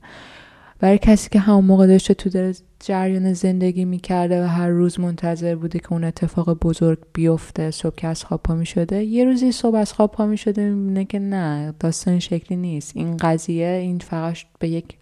[0.79, 5.79] برای کسی که همون موقع داشته تو جریان زندگی می‌کرده و هر روز منتظر بوده
[5.79, 9.93] که اون اتفاق بزرگ بیفته صبح که از خواب پا می‌شده یه روزی صبح از
[9.93, 12.93] خواب پا می‌شده می‌بینه که نه داستان شکلی نیست.
[12.97, 14.97] این قضیه این فقط به یک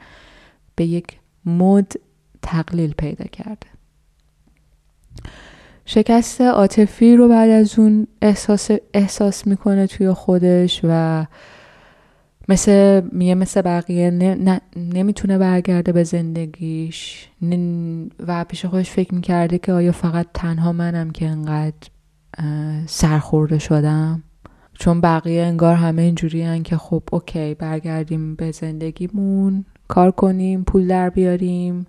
[0.77, 1.07] به یک
[1.47, 1.93] مد
[2.43, 3.66] تقلیل پیدا کرده.
[5.87, 11.27] شکست عاطفی رو بعد از اون احساس, احساس می‌کنه توی خودش و
[12.49, 14.11] مثل میه مثل بقیه
[14.77, 17.29] نمی‌تونه برگرده به زندگیش.
[18.27, 21.89] و پیش خودش فکر می‌کرده که آیا فقط تنها منم که انقدر
[22.87, 24.23] سرخورده شدم؟
[24.73, 31.11] چون بقیه انگار همه اینجوری که خب اوکی برگردیم به زندگیمون کار کنیم پول در
[31.11, 31.87] بیاریم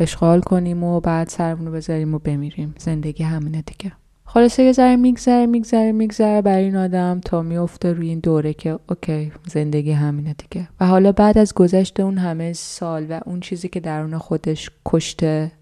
[0.00, 2.74] اشغال کنیم و بعد سرمون رو بذاریم و بمیریم.
[2.78, 3.92] زندگی همینه دیگه.
[4.30, 8.78] خلاصه یه ذره میگذره میگذره میگذره برای این آدم تا میفته روی این دوره که
[8.88, 10.68] اوکی زندگی همینه دیگه.
[10.80, 15.52] و حالا بعد از گذشته اون همه سال و اون چیزی که درون خودش کشته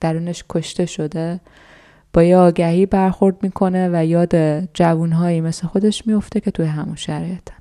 [0.00, 1.40] درونش کشته شده
[2.12, 7.54] با یه آگهی برخورد می‌کنه و یاد جوونهایی مثل خودش میفته که توی همون شرایطن.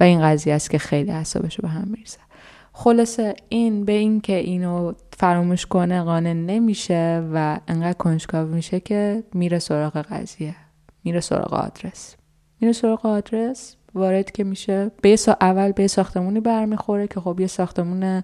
[0.00, 2.18] و این قضیه است که خیلی اعصابش به هم میریزه.
[2.72, 9.24] خلاصه این به این که اینو فراموش کنه قانع نمیشه و انقدر کنجکاو میشه که
[9.34, 10.54] میره سراغ قضیه
[11.04, 12.16] میره سراغ آدرس.
[12.60, 18.22] میره سراغ آدرس وارد که میشه به اول به ساختمونی برمیخوره که خب یه ساختمون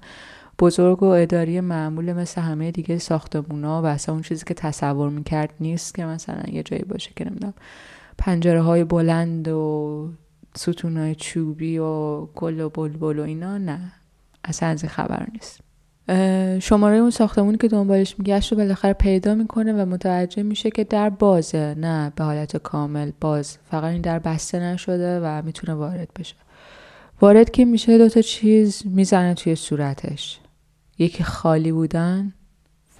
[0.58, 5.54] بزرگ و اداری معمول مثل همه دیگه ساختمونا و اصلا اون چیزی که تصور می‌کرد
[5.60, 7.54] نیست که مثلا یه جایی باشه که نمی‌دونم
[8.18, 10.10] پنجره های بلند و
[10.56, 13.92] ستون های چوبی و گل و بلبل و اینا نه.
[14.48, 15.60] اصلا از خبر نیست.
[16.62, 21.10] شماره اون ساختمونی که دنبالش میگشت رو بالاخره پیدا می‌کنه و متوجه میشه که در
[21.10, 23.58] بازه نه به حالت کامل باز.
[23.70, 26.34] فقط این در بسته نشده و می‌تونه وارد بشه.
[27.20, 30.40] وارد که میشه دوتا چیز می‌زنه توی صورتش.
[30.98, 32.32] یکی خالی بودن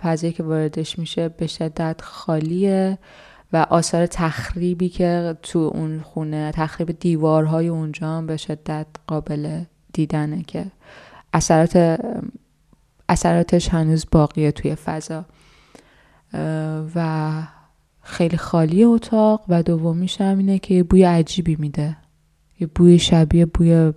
[0.02, 2.98] فضایی که واردش میشه به شدت خالیه
[3.52, 10.42] و آثار تخریبی که تو اون خونه تخریب دیوارهای اونجا هم به شدت قابل دیدنه
[10.42, 10.66] که
[11.32, 12.00] اثرات
[13.08, 15.24] اثراتش هنوز باقیه توی فضا.
[16.94, 17.30] و
[18.02, 21.96] خیلی خالی اتاق و دومیش هم اینه که یه بوی عجیبی میده.
[22.60, 23.92] یه بوی شبیه بوی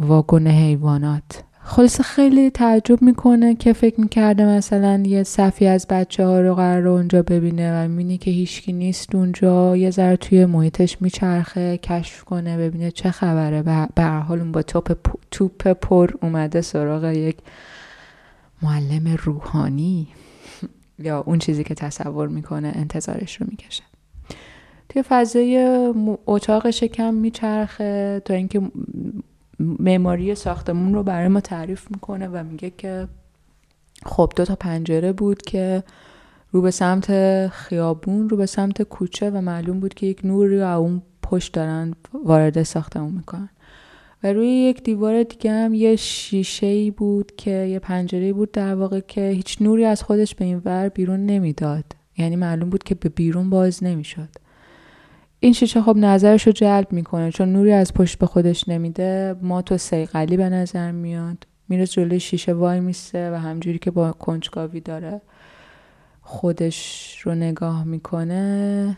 [0.00, 1.44] واگن حیوانات.
[1.70, 6.88] خلاصه خیلی تعجب می‌کنه که فکر می‌کرده مثلا یه صفی از بچه ها رو قرار
[6.88, 9.76] اونجا ببینه و می‌بینی که هیچکی نیست اونجا.
[9.76, 13.62] یه ذره توی محیطش میچرخه کشف کنه ببینه چه خبره.
[13.94, 14.92] به هر حال اون با توپ,
[15.30, 17.36] توپ پر اومده سراغ یک
[18.62, 20.08] معلم روحانی.
[20.98, 23.82] یا اون چیزی که تصور می‌کنه انتظارش رو می‌کشه.
[24.88, 25.56] توی فضای
[26.26, 28.60] اتاقش کم میچرخه تا اینکه
[29.60, 33.08] معماری ساختمون رو برای ما تعریف می‌کنه و میگه که
[34.06, 35.82] خب دو تا پنجره بود که
[36.52, 40.62] رو به سمت خیابون رو به سمت کوچه و معلوم بود که یک نوری و
[40.62, 41.94] اون پشت دارن
[42.24, 43.48] وارد ساختمون می‌کنن.
[44.22, 48.74] و روی یک دیوار دیگه هم یه شیشه ای بود که یه پنجره بود در
[48.74, 51.84] واقع که هیچ نوری از خودش به این ور بیرون نمی‌داد.
[52.18, 54.28] یعنی معلوم بود که به بیرون باز نمی‌شد.
[55.42, 59.34] این شیشه خب نظرش رو جلب می‌کنه چون نوری از پشت به خودش نمیده.
[59.42, 61.46] ما تو سیقلی به نظر میاد.
[61.68, 65.20] میره جلوی شیشه وای میسته و همجوری که با کنجکاوی داره
[66.20, 68.96] خودش رو نگاه می‌کنه.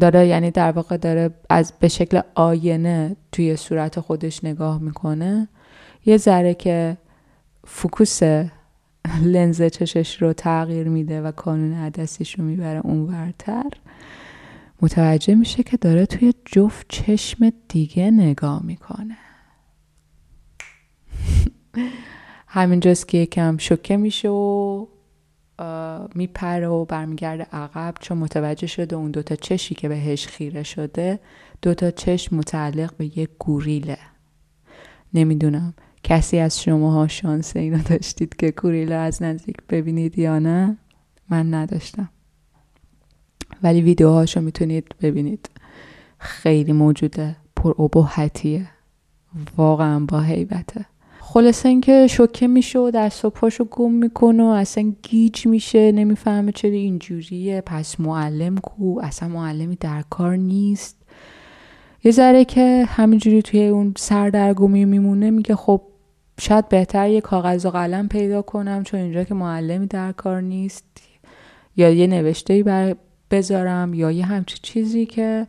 [0.00, 5.48] داره یعنی در واقع داره از به شکل آینه توی صورت خودش نگاه می‌کنه.
[6.06, 6.96] یه ذره که
[7.66, 8.20] فکوس
[9.22, 13.70] لنز چشش رو تغییر میده و کانون عدسیش رو می‌بره اونورتر.
[14.82, 19.16] متوجه میشه که داره توی جفت چشم دیگه نگاه می‌کنه.
[22.46, 24.86] همینجاست که یکم شکه میشه و
[26.14, 27.94] میپره و برمیگرده عقب.
[28.00, 31.20] چون متوجه شده اون دوتا چشی که بهش خیره شده
[31.62, 33.98] دوتا چشم متعلق به یک گوریله.
[35.14, 40.76] نمی‌دونم کسی از شماها شانس اینو داشتید که گوریله از نزدیک ببینید یا نه؟
[41.28, 42.08] من نداشتم.
[43.62, 45.50] ولی ویدیوهاشو می‌تونید ببینید.
[46.18, 47.36] خیلی موجوده.
[47.56, 48.68] پر ابهتیه
[49.56, 50.86] واقعا با حیبته.
[51.20, 53.30] خلاصه اینکه شوکه میشه و دست و
[53.70, 55.92] گم می‌کنه و اصلا گیج میشه.
[55.92, 57.60] نمی‌فهمه چرا اینجوریه.
[57.60, 60.96] پس معلم کو؟ اصلا معلمی در کار نیست.
[62.04, 65.82] یه ذره که همینجوری توی اون سردرگمی میمونه میگه خب
[66.40, 70.84] شاید بهتر یه کاغذ و قلم پیدا کنم چون اینجا که معلمی در کار نیست.
[71.76, 72.62] یا یه نوشته
[73.30, 75.46] بذارم یا یه همچی چیزی که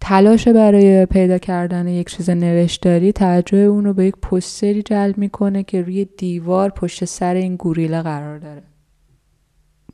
[0.00, 5.62] تلاش برای پیدا کردن یک چیز نوشتاری توجه اون رو به یک پستری جلب می‌کنه
[5.62, 8.62] که روی دیوار پشت سر این گوریله قرار داره.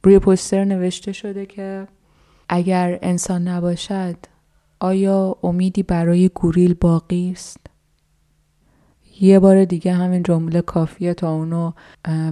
[0.05, 1.89] روی پستر نوشته شده که
[2.49, 4.17] اگر انسان نباشد
[4.81, 7.72] آیا امیدی برای گوریل باقی است؟
[9.23, 11.73] یه بار دیگه همین جمله کافیه تا اونو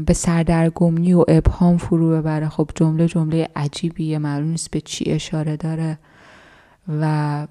[0.06, 2.48] به سردرگمی و ابهام فرو ببره.
[2.48, 5.98] خب جمله جمله عجیبیه معلوم نیست به چی اشاره داره.
[7.00, 7.46] و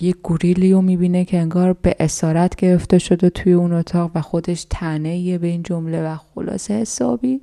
[0.00, 4.66] یه گوریلی رو می‌بینه که انگار به اسارت گرفته شده توی اون اتاق و خودش
[4.70, 7.40] تنه به این جمله و خلاصه حسابی.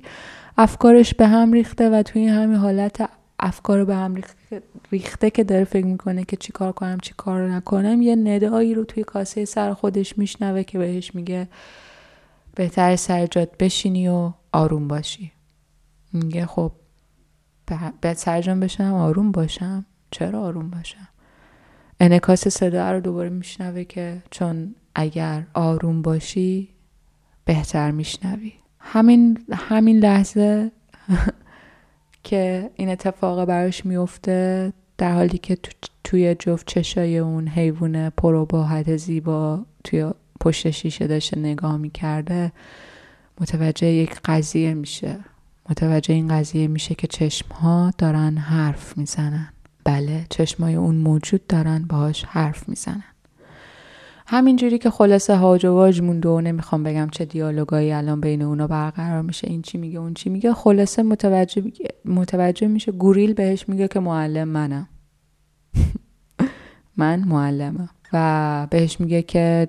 [0.58, 3.08] افکارش به هم ریخته و توی همین حالت
[3.42, 4.14] افکار به هم
[4.92, 8.02] ریخته که داره فکر می‌کنه که چی کار کنم چی کار نکنم.
[8.02, 11.48] یه ندایی رو توی کاسه سر خودش میشنوه که بهش میگه
[12.54, 15.32] بهتر سر جات بشینی و آروم باشی.
[16.12, 16.72] میگه خب
[18.00, 19.86] به سرجان بشم آروم باشم.
[20.10, 21.08] چرا آروم باشم؟
[22.00, 26.68] انکاس صدا رو دوباره میشنوه که چون اگر آروم باشی
[27.44, 28.52] بهتر میشنوی.
[28.78, 30.72] همین همین لحظه
[32.24, 35.58] که این اتفاق براش میفته در حالی که
[36.04, 40.10] توی جفت چشای اون حیوان پروباحت زیبا توی
[40.40, 42.52] پشت شیشه داشته نگاه می‌کرده
[43.40, 45.18] متوجه یک قضیه میشه.
[45.70, 49.48] متوجه این قضیه میشه که چشم ها دارن حرف می‌زنن.
[49.84, 53.11] بله چشمای اون موجود دارن باهاش حرف می‌زنن.
[54.26, 58.66] همینجوری که خلاصه هاج و واج مونده و نمی‌خوام بگم چه دیالوگایی الان بین اونا
[58.66, 61.62] برقرار میشه این چی میگه اون چی میگه خلاصه متوجه,
[62.04, 64.88] متوجه میشه گوریل بهش میگه که معلم منم
[66.96, 67.88] من معلمم.
[68.12, 69.68] و بهش میگه که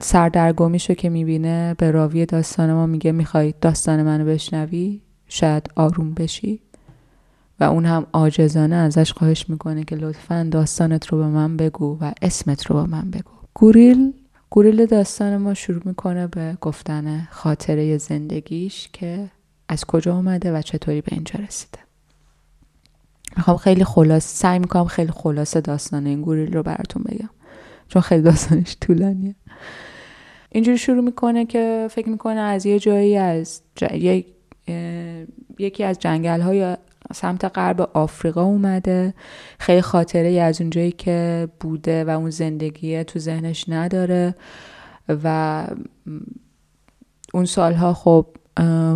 [0.00, 6.60] سردرگمیشو که می‌بینه به راوی داستان ما میگه می‌خوای داستان منو بشنوی؟ شاید آروم بشی.
[7.60, 12.12] و اون هم آجزانه ازش خواهش می‌کنه که لطفا داستانت رو به من بگو و
[12.22, 13.35] اسمت رو به من بگو.
[13.58, 14.12] گوریل
[14.50, 19.30] گوریل داستان ما شروع می‌کنه به گفتن خاطره زندگیش که
[19.68, 21.78] از کجا اومده و چطوری به اینجا رسیده.
[23.36, 27.30] می‌خوام خیلی خلاص سعی می‌کنم خیلی خلاص داستان این گوریل رو براتون بگم
[27.88, 29.34] چون خیلی داستانش طولانیه.
[30.50, 33.60] اینجوری شروع می‌کنه که فکر می‌کنه از یه جایی از
[35.58, 36.76] یکی از جنگل های
[37.14, 39.14] سمت غرب آفریقا اومده.
[39.58, 44.34] خیلی خاطره از اونجایی که بوده و اون زندگیه تو ذهنش نداره
[45.24, 45.66] و
[47.34, 48.26] اون سالها خب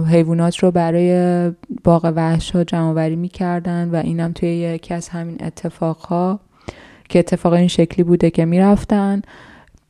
[0.08, 1.52] حیوانات رو برای
[1.84, 6.40] باغ وحش ها جمعوری می‌کردن و اینم توی یکی از همین اتفاقها
[7.08, 9.22] که اتفاق این شکلی بوده که می‌رفتن.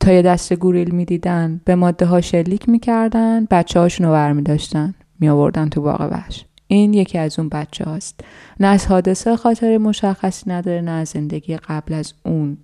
[0.01, 4.95] تا یه دست گوریل می‌دیدن به ماده ها شلیک می‌کردن بچه هاشون رو برمی داشتن
[5.21, 6.45] می آوردن تو باغ وحش.
[6.73, 8.21] این یکی از اون بچه هاست.
[8.61, 12.59] نه از حادثه خاطر مشخصی نداره نه از زندگی قبل از اون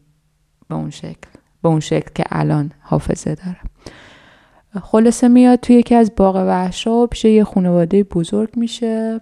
[0.69, 1.29] به اون شکل
[1.63, 3.61] به اون شکل که الان حافظه داره.
[4.83, 9.19] خلاصه میاد توی یکی از باغ وحشا پیش یه خانواده بزرگ میشه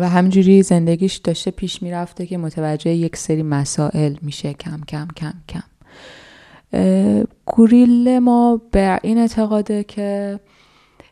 [0.00, 4.52] و همجوری زندگیش داشته پیش می‌رفته که متوجه یک سری مسائل میشه.
[4.52, 5.62] کم کم کم کم.
[7.46, 10.40] گوریل ما به این اعتقاده که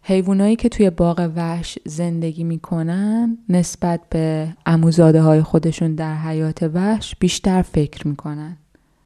[0.05, 7.17] حیوانایی که توی باغ وحش زندگی می‌کنن نسبت به اموزاده های خودشون در حیات وحش
[7.21, 8.57] بیشتر فکر می‌کنن.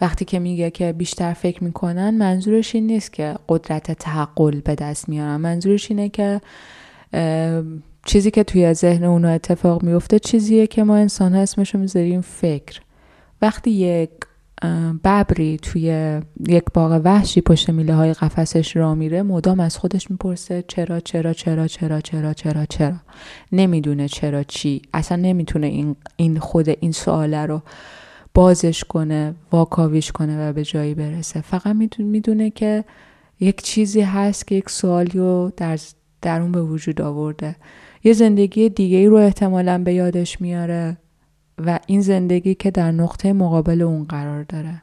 [0.00, 5.08] وقتی که میگه که بیشتر فکر می‌کنن منظورش این نیست که قدرت تحقل به دست
[5.08, 5.36] میارن.
[5.36, 6.40] منظورش اینه که
[8.06, 12.80] چیزی که توی ذهن اونا اتفاق میفته چیزیه که ما انسان ها اسمشو می‌ذاریم فکر.
[13.42, 14.10] وقتی یک
[15.04, 20.64] ببری توی یک باغ وحشی پشت میله های قفسش را میره مدام از خودش می‌پرسه
[20.68, 22.96] چرا چرا چرا چرا چرا چرا چرا.
[23.52, 24.82] نمی‌دونه چرا چی.
[24.94, 27.62] اصلا نمی‌تونه این, این خود این سواله رو
[28.34, 31.40] بازش کنه واکاویش کنه و به جایی برسه.
[31.40, 32.84] فقط می‌دونه که
[33.40, 35.78] یک چیزی هست که یک سوالی رو در
[36.22, 37.56] درون به وجود آورده.
[38.04, 40.96] یه زندگی دیگه ای رو احتمالا به یادش میاره.
[41.58, 44.82] و این زندگی که در نقطه مقابل اون قرار داره.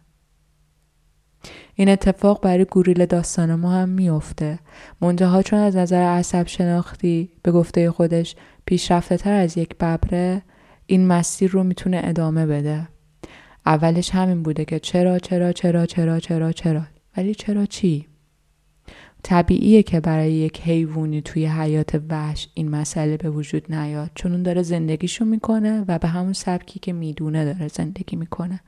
[1.76, 4.59] این اتفاق برای گوریل داستان ما هم میافته.
[5.01, 10.41] منتها چون از نظر عصب شناختی به گفته خودش پیشرفته تر از یک ببره
[10.86, 12.88] این مسیر رو می‌تونه ادامه بده.
[13.65, 16.82] اولش همین بوده که چرا چرا چرا چرا چرا چرا
[17.17, 18.07] ولی چرا چی؟
[19.24, 24.43] طبیعیه که برای یک حیوانی توی حیات وحش این مسئله به وجود نیاد چون اون
[24.43, 28.59] داره زندگیشو می‌کنه و به همون سبکی که می‌دونه داره زندگی می‌کنه.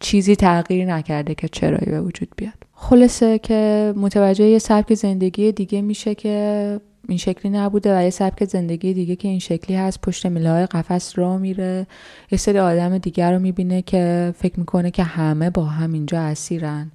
[0.00, 2.54] چیزی تغییر نکرده که چرایی به وجود بیاد.
[2.74, 8.44] خلاصه که متوجه یه سبک زندگی دیگه میشه که این شکلی نبوده و یه سبک
[8.44, 11.86] زندگی دیگه که این شکلی هست پشت میله قفس را میره.
[12.32, 16.92] یه سری آدم دیگر رو می‌بینه که فکر می‌کنه که همه با هم اینجا اسیرن.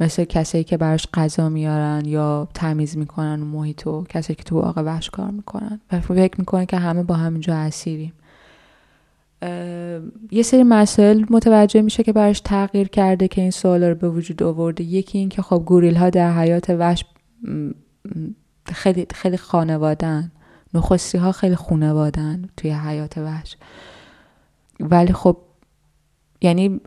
[0.00, 5.10] مثل کسایی که براش غذا میارن یا تمیز می‌کنن محیطو کسایی که تو باغ وحش
[5.10, 5.80] کار می‌کنن.
[5.92, 8.12] و فکر می‌کنه که همه با همینجا اسیریم.
[10.30, 14.42] یه سری مسائل متوجه میشه که براش تغییر کرده که این سوالا رو به وجود
[14.42, 14.84] آورده.
[14.84, 17.04] یکی این که خب گوریل ها در حیات وحش
[18.64, 20.32] خیلی خیلی خانوادن
[20.74, 23.56] نخستی ها خیلی خونوادن توی حیات وحش.
[24.80, 25.36] ولی خب
[26.40, 26.80] یعنی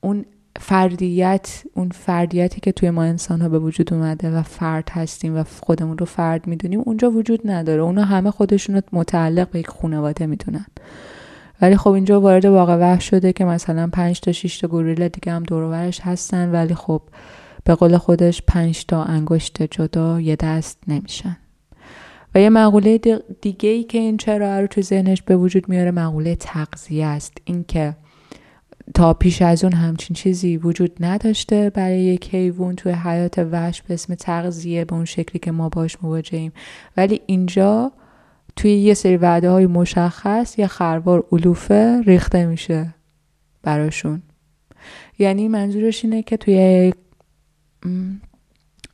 [0.00, 0.24] اون
[0.60, 5.44] فردیت اون فردیتی که توی ما انسان ها به وجود اومده و فرد هستیم و
[5.62, 7.82] خودمون رو فرد می‌دونیم اونجا وجود نداره.
[7.82, 10.66] اونا همه خودشون رو متعلق به یک خانواده می‌دونن.
[11.62, 15.32] ولی خب اینجا وارد واقع وحش شده که مثلا پنج تا 6 تا گوریل دیگه
[15.32, 17.02] هم دورورش هستن ولی خب
[17.64, 21.36] به قول خودش پنج تا انگشت جدا یه دست نمیشن.
[22.34, 23.00] و یه مقوله
[23.40, 27.32] دیگه ای که این چرا رو تو ذهنش به وجود میاره مقوله تغذیه است.
[27.44, 27.94] اینکه
[28.94, 33.94] تا پیش از اون همچین چیزی وجود نداشته برای یک حیوان توی حیات وحش به
[33.94, 36.52] اسم تغذیه به اون شکلی که ما باش مواجهیم.
[36.96, 37.92] ولی اینجا
[38.56, 42.94] توی یه سری وعده های مشخص یه خروار علوفه ریخته میشه
[43.62, 44.22] براشون.
[45.18, 46.92] یعنی منظورش اینه که توی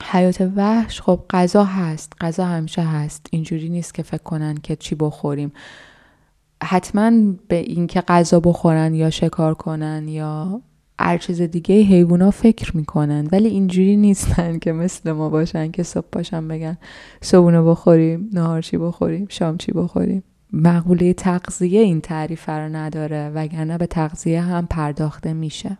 [0.03, 3.27] حیات وحش خب غذا هست غذا همیشه هست.
[3.31, 5.53] اینجوری نیست که فکر کنن که چی بخوریم.
[6.65, 7.13] حتما
[7.49, 10.61] به اینکه غذا بخورن یا شکار کنن یا
[10.99, 13.29] هر چیز دیگه حیوونا فکر می‌کنن.
[13.33, 16.79] ولی اینجوری نیستن که مثل ما باشن که صبح باشن بگن
[17.21, 20.25] صبحونه بخوریم نهار چی بخوریم شام چی بخوریم.
[20.53, 25.79] مقوله تغذیه این تعریف رو نداره وگرنه به تغذیه هم پرداخته میشه.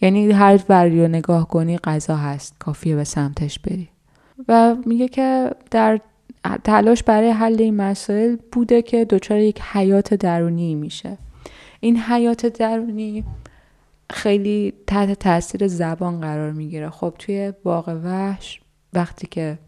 [0.00, 3.88] یعنی هر وری رو نگاه کنی غذا هست کافیه به سمتش بری.
[4.48, 6.00] و میگه که در
[6.64, 11.18] تلاش برای حل این مسائل بوده که دچار یک حیات درونی میشه.
[11.80, 13.24] این حیات درونی
[14.10, 16.90] خیلی تحت تاثیر زبان قرار می‌گیره.
[16.90, 18.60] خب توی باغ وحش
[18.92, 19.58] وقتی که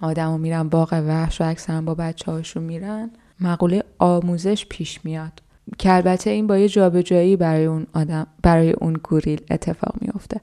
[0.00, 3.10] آدمو میرن باغ وحش و اکثرا با بچه هاشون میرن
[3.40, 5.42] مقوله آموزش پیش میاد.
[5.78, 10.40] که البته این با یه جابجایی برای اون آدم برای اون گوریل اتفاق میفته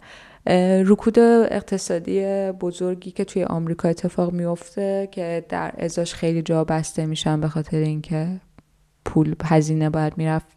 [0.85, 7.41] رکود اقتصادی بزرگی که توی آمریکا اتفاق میفته که در ازاش خیلی جا بسته میشن
[7.41, 8.41] به خاطر اینکه
[9.05, 10.47] پول هزینه باید می‌رفت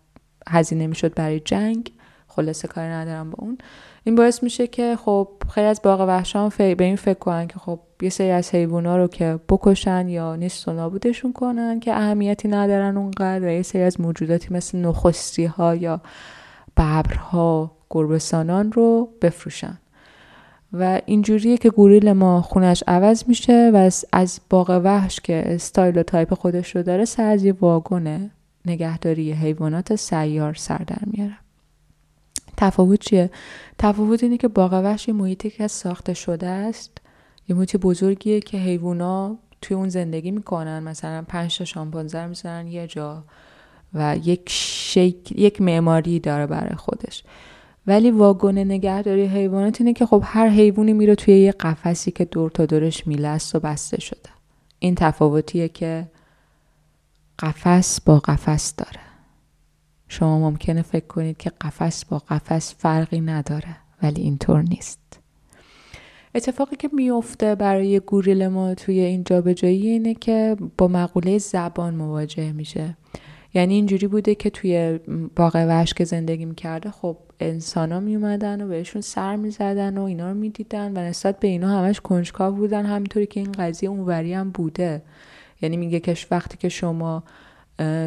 [0.49, 1.93] هزینه می‌شد برای جنگ.
[2.26, 3.59] خلاصه کاری ندارم با اون.
[4.05, 7.80] این باعث میشه که خب خیلی از باغ وحشا به این فکر کنن که خب
[8.03, 12.97] یه سری از حیوونا رو که بکشن یا نیست و نابودشون کنن که اهمیتی ندارن
[12.97, 16.01] اونقدر و یه سری از موجوداتی مثل نخستی ها یا
[16.76, 19.80] ببرها گربسانان رو بفروشن.
[20.73, 26.03] و اینجوریه که گوریل ما خونش عوض میشه و از باغ وحش که استایل و
[26.03, 28.31] تایپ خودش رو داره سر از یه واگن
[28.66, 31.37] نگهداری حیوانات سیار سر در میاره.
[32.57, 33.31] تفاوت چیه؟
[33.79, 36.99] تفاوت اینه که باغ وحش یه محیطی که ساخته شده است
[37.49, 40.83] یه محیط بزرگیه که حیوانا توی اون زندگی می‌کنن.
[40.83, 43.25] مثلا پنج تا شامپانزه می‌زنن یه جا
[43.95, 47.25] و یک شیک یک معماری داره برای خودش.
[47.91, 52.51] ولی واگن نگهداری حیوانات اینه که خب هر حیوانی میره توی یه قفسی که دور
[52.51, 54.30] تا دورش میلست و بسته شده.
[54.78, 56.09] این تفاوتیه که
[57.38, 59.01] قفس با قفس داره.
[60.09, 65.20] شما ممکنه فکر کنید که قفس با قفس فرقی نداره ولی اینطور نیست.
[66.34, 72.53] اتفاقی که میفته برای گوریل ما توی این جابجایی اینه که با مقوله زبان مواجه
[72.53, 72.97] میشه.
[73.55, 75.01] یعنی اینجوری بوده که توی
[75.36, 80.03] باغ وحش که زندگی می‌کرده خب انسانا می اومدن و بهشون سر می زدن و
[80.03, 83.88] اینا رو می دیدن و نسبت به اینا همش کنجکاو بودن همینطوری که این قضیه
[83.88, 85.03] اونوری هم بوده.
[85.62, 87.22] یعنی میگه که وقتی که شما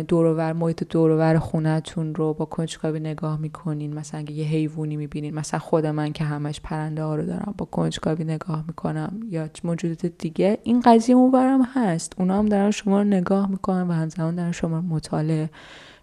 [0.07, 5.59] دورور محیط دورور خونتون رو با کنجکاوی نگاه می‌کنین مثلا اگه یه حیوانی می‌بینین مثلا
[5.59, 10.57] خود من که همش پرنده ها رو دارم با کنجکاوی نگاه می‌کنم یا موجودات دیگه
[10.63, 12.13] این قضیه اونورم هست.
[12.17, 15.49] اونا هم دارن شما رو نگاه می‌کنن و همزمان دارن شما رو مطالعه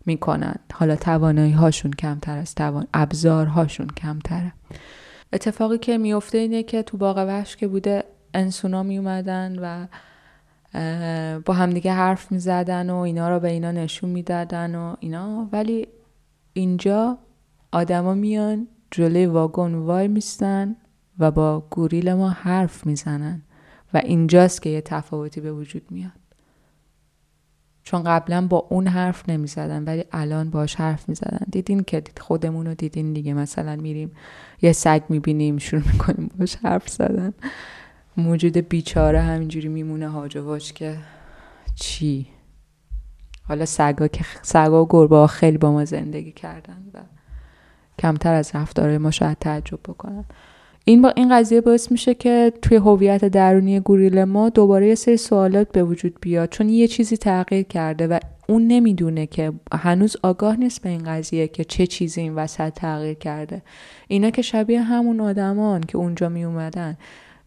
[0.06, 4.52] می‌کنن حالا توانایی هاشون کمتر از توان ابزارهاشون کمتره.
[5.32, 9.86] اتفاقی که میفته اینه که تو باغ وحش که بوده انسونا می اومدن و
[11.46, 15.48] با همدیگه حرف می‌زدن و اینا رو به اینا نشون می‌دادن و اینا.
[15.52, 15.88] ولی
[16.52, 17.18] اینجا
[17.72, 20.76] آدما میان جلوی واگن وای میستن
[21.18, 23.42] و با گوریل ما حرف می‌زنن
[23.94, 26.19] و اینجاست که یه تفاوتی به وجود میاد.
[27.84, 31.46] چون قبلا با اون حرف نمی‌زدن ولی الان باش حرف می‌زدن.
[31.52, 33.34] دیدین که خودمون رو دیدین دیگه.
[33.34, 34.12] مثلا میریم
[34.62, 37.32] یه سگ می‌بینیم شروع می‌کنیم باش حرف زدن.
[38.16, 40.96] موجود بیچاره همینجوری میمونه هاج که
[41.74, 42.26] چی؟
[43.42, 46.98] حالا سگا که سگا و گربه خیلی با ما زندگی کردن و
[47.98, 50.24] کمتر از رفتارهای ما شاید تعجب بکنن.
[50.90, 55.16] این با این قضیه باعث میشه که توی هویت درونی گوریل ما دوباره یه سری
[55.16, 58.18] سوالات به وجود بیاد چون یه چیزی تغییر کرده و
[58.48, 63.14] اون نمی‌دونه که هنوز آگاه نیست به این قضیه که چه چیزی این وسط تغییر
[63.14, 63.62] کرده.
[64.08, 66.96] اینا که شبیه همون آدمان که اونجا می اومدن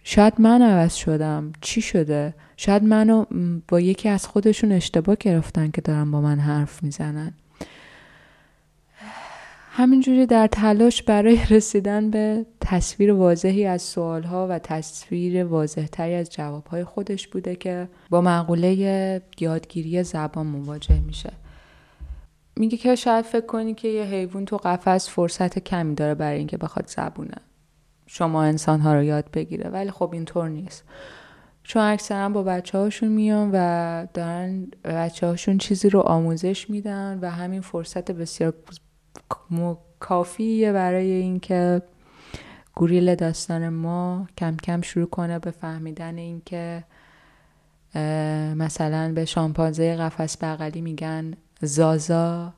[0.03, 1.53] شاید من عوض شدم.
[1.61, 3.25] چی شده؟ شاید منو
[3.67, 7.33] با یکی از خودشون اشتباه گرفتن که دارن با من حرف می‌زنن.
[9.75, 16.83] همینجوری در تلاش برای رسیدن به تصویر واضحی از سوالها و تصویر واضحتری از جوابهای
[16.83, 21.33] خودش بوده که با معقوله یادگیری زبان مواجه میشه.
[22.55, 26.57] میگه که شاید فکر کنی که یه حیوان تو قفس فرصت کمی داره برای اینکه
[26.57, 27.37] بخواد زبونه.
[28.07, 30.83] شما انسان ها رو یاد بگیره ولی خب اینطور نیست.
[31.63, 37.29] چون اکثرا با بچه هاشون میان و دارن بچه هاشون چیزی رو آموزش میدن و
[37.29, 38.53] همین فرصت بسیار
[39.99, 41.81] کافیه برای اینکه
[42.75, 46.83] گوریل داستان ما کم کم شروع کنه به فهمیدن اینکه
[48.55, 52.53] مثلا به شامپانزه قفس بغلی میگن زازا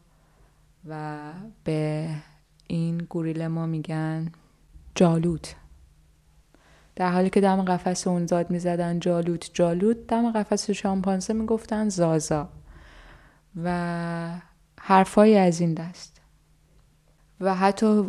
[0.90, 1.18] و
[1.64, 2.10] به
[2.68, 4.32] این گوریل ما میگن
[4.96, 5.56] جالوت.
[6.96, 12.50] در حالی که دم قفس اون زاد می‌زدن جالوت جالوت دم قفس شامپانزه می‌گفتن زازا
[13.64, 14.40] و
[14.80, 16.15] حرفایی از این دست.
[17.42, 18.08] و حتی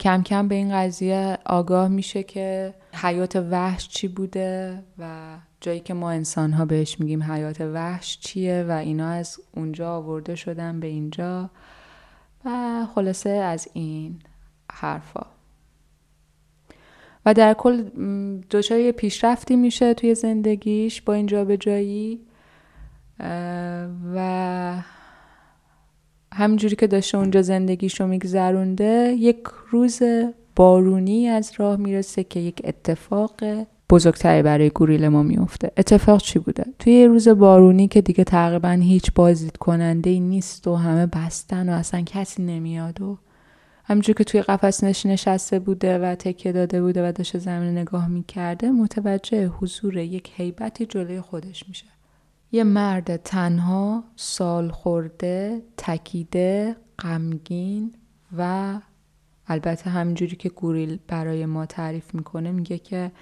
[0.00, 5.94] کم کم به این قضیه آگاه میشه که حیات وحش چی بوده و جایی که
[5.94, 10.86] ما انسان ها بهش میگیم حیات وحش چیه و اینا از اونجا آورده شدن به
[10.86, 11.50] اینجا
[12.44, 14.18] و خلاصه از این
[14.72, 15.26] حرفا.
[17.26, 17.82] و در کل
[18.50, 22.20] دچار پیشرفتی میشه توی زندگیش با اینجا به جایی
[24.14, 24.18] و
[26.40, 29.38] همینجوری که داشته اونجا زندگیش رو میگذرونده یک
[29.70, 30.02] روز
[30.56, 33.32] بارونی از راه می‌رسه که یک اتفاق
[33.90, 38.70] بزرگتری برای گوریل ما میفته اتفاق چی بوده؟ توی یه روز بارونی که دیگه تقریبا
[38.70, 43.18] هیچ بازدید کننده ای نیست و همه بستن و اصلا کسی نمیاد و
[43.84, 48.08] همینجور که توی قفس نش نشسته بوده و تکیه داده بوده و داشته زمین نگاه
[48.08, 51.86] می‌کرده متوجه حضور یک حیبتی جلوی خودش میشه.
[52.52, 57.94] یه مرد تنها سال خورده تکیده غمگین
[58.38, 58.74] و
[59.46, 63.12] البته همینجوری که گوریل برای ما تعریف می‌کنه میگه که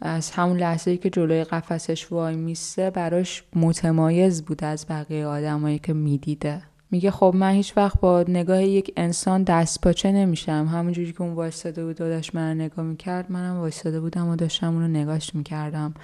[0.00, 5.92] از همون لحظه که جلوی قفسش وای میسته براش متمایز بود از بقیه آدمایی که
[5.92, 6.62] می‌دیده.
[6.90, 10.68] میگه خب من هیچ وقت با نگاه یک انسان دست پاچه نمیشم.
[10.72, 14.74] همونجوری که اون وایستاده بود و داشت من نگاه می‌کرد منم وایستاده بودم و داشتم
[14.74, 15.94] اونو نگاش می‌کردم.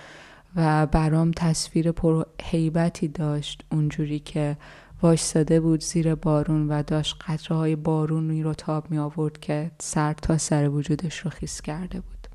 [0.56, 4.56] و برام تصویر پر حیبتی داشت اونجوری که
[5.02, 10.12] وایستاده بود زیر بارون و داشت قطره های بارونی رو تاب می آورد که سر
[10.12, 12.28] تا سر وجودش رو خیس کرده بود.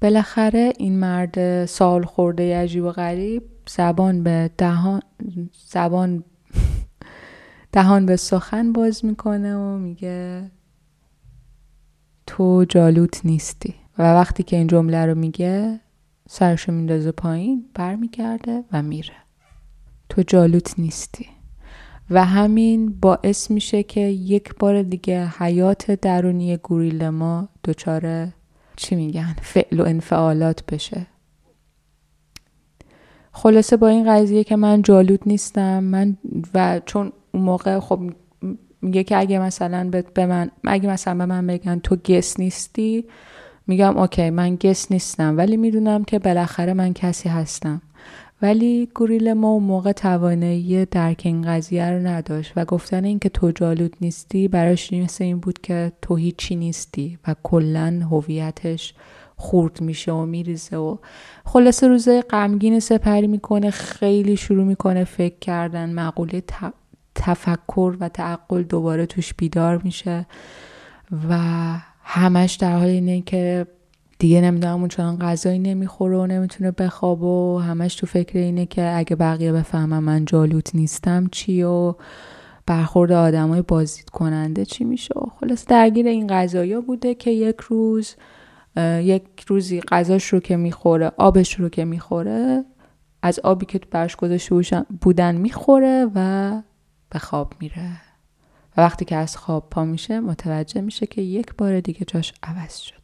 [0.00, 5.02] بالاخره این مرد سال خورده عجیب و غریب زبان به دهان
[5.66, 6.24] زبان
[7.72, 10.50] دهان به سخن باز می‌کنه و میگه
[12.26, 13.74] تو جالوت نیستی.
[13.98, 15.80] و وقتی که این جمله رو میگه
[16.28, 19.14] سرشو میندازه پایین برمیگرده و میره.
[20.08, 21.26] تو جالوت نیستی.
[22.10, 28.28] و همین باعث میشه که یک بار دیگه حیات درونی گوریل ما دچار
[28.76, 31.06] چی میگن؟ فعل و انفعالات بشه.
[33.32, 36.16] خلاصه با این قضیه که من جالوت نیستم من
[36.54, 38.00] و چون اون موقع خب
[38.82, 43.04] میگه که اگه مثلا به من اگه مثلا به من بگن تو گس نیستی
[43.66, 47.82] میگم اوکی من گس نیستم ولی می‌دونم که بالاخره من کسی هستم.
[48.42, 53.50] ولی گوریل ما اون موقع توانایی درک این قضیه رو نداشت و گفتن اینکه تو
[53.50, 58.94] جالود نیستی براش مثل این بود که تو هیچی نیستی و کلا هویتش
[59.36, 60.96] خورد میشه و میریزه و
[61.44, 66.42] خلاصه روزای غمگین سپری می‌کنه خیلی شروع می‌کنه فکر کردن مقوله
[67.14, 70.26] تفکر و تعقل دوباره توش بیدار میشه
[71.28, 71.38] و
[72.04, 73.66] همش در حال اینه که
[74.18, 78.92] دیگه نمی‌دونم اون چنان غذایی نمی‌خوره و نمی‌تونه بخواب و همش تو فکر اینه که
[78.96, 81.94] اگه بقیه بفهمم من جالوت نیستم چی و
[82.66, 85.14] برخورد آدمای بازدید کننده چی میشه.
[85.40, 88.16] خلاص درگیر این غذایا بوده که یک روز
[89.00, 92.64] یک روزی غذاش رو که می‌خوره آبش رو که می‌خوره
[93.22, 96.50] از آبی که برش گذاشته بودن می‌خوره و
[97.10, 97.90] به خواب میره.
[98.76, 102.76] و وقتی که از خواب پا میشه متوجه میشه که یک بار دیگه جاش عوض
[102.76, 102.98] شده.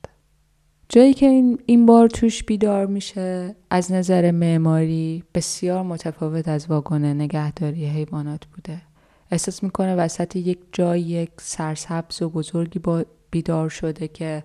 [0.89, 7.05] جایی که این, این بار توش بیدار میشه از نظر معماری بسیار متفاوت از واگن
[7.05, 8.83] نگهداری حیوانات بوده.
[9.31, 14.45] احساس می‌کنه وسط یک جای یک سرسبز و بزرگی با بیدار شده که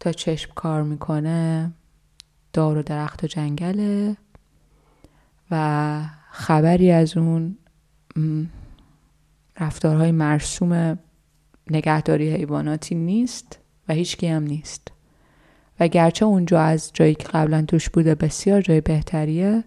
[0.00, 1.72] تا چشم کار می‌کنه
[2.52, 4.16] دار و درخت و جنگله
[5.50, 7.58] و خبری از اون
[9.60, 10.98] رفتارهای مرسوم
[11.70, 13.58] نگهداری حیواناتی نیست
[13.88, 14.92] و هیچکی هم نیست.
[15.80, 19.64] و گرچه اونجا از جایی که قبلا توش بوده بسیار جای بهتریه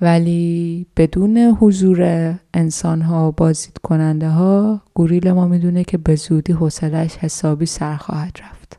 [0.00, 6.52] ولی بدون حضور انسان ها و بازدید کننده ها گوریل ما می‌دونه که به زودی
[6.52, 8.77] حوصلش حسابی سر خواهد رفت.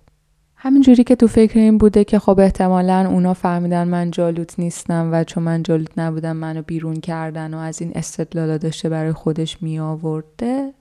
[0.61, 5.23] همینجوری که تو فکر این بوده که خب احتمالا اونا فهمیدن من جالوت نیستم و
[5.23, 9.79] چون من جالوت نبودم منو بیرون کردن و از این استدلالا داشته برای خودش می
[9.79, 10.73] آورده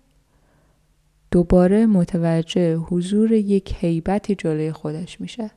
[1.31, 5.51] دوباره متوجه حضور یک حیبتی جلوی خودش میشه.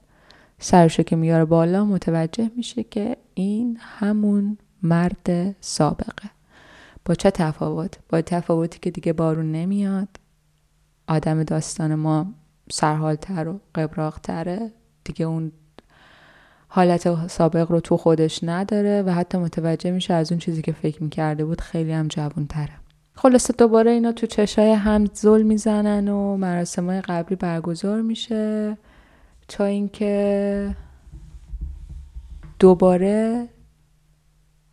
[0.60, 6.30] سرشو که میاره بالا متوجه میشه که این همون مرد سابقه.
[7.06, 10.08] با چه تفاوت؟ با تفاوتی که دیگه بارون نمیاد.
[11.08, 12.28] آدم داستان ما
[12.72, 14.72] سرحالتر و قبراغتره.
[15.04, 15.52] دیگه اون
[16.68, 21.04] حالت سابق رو تو خودش نداره و حتی متوجه میشه از اون چیزی که فکر
[21.04, 22.74] می‌کرده بود خیلی هم جوون تره
[23.16, 28.78] خلاصه دوباره اینا تو چشای هم زل می‌زنن و مراسم های قبلی برگزار میشه
[29.48, 30.76] تا اینکه
[32.60, 33.48] دوباره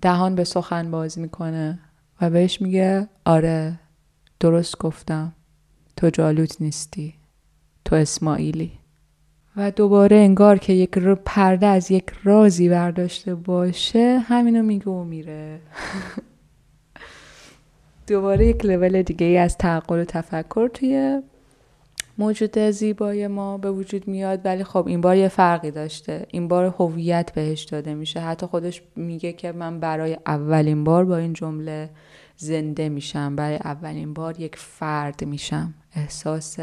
[0.03, 1.79] دهان به سخن باز می‌کنه
[2.21, 3.79] و بهش میگه آره
[4.41, 5.33] درست گفتم.
[5.97, 7.18] تو جالوت نیستی.
[7.85, 8.73] تو اسماعیلی.
[9.57, 15.61] و دوباره انگار که یک پرده از یک رازی برداشته باشه همینو میگه و میره.
[18.07, 21.21] دوباره یک لول دیگه ای از تعقل و تفکر توی
[22.19, 24.41] موجود زیبای ما به وجود میاد.
[24.45, 26.27] ولی خب این بار یه فرقی داشته.
[26.31, 28.21] این بار هویت بهش داده میشه.
[28.21, 31.91] حتی خودش میگه که من برای اولین بار با این جمله
[32.37, 33.37] زنده میشم.
[33.37, 35.75] برای اولین بار یک فرد میشم.
[35.97, 36.57] احساس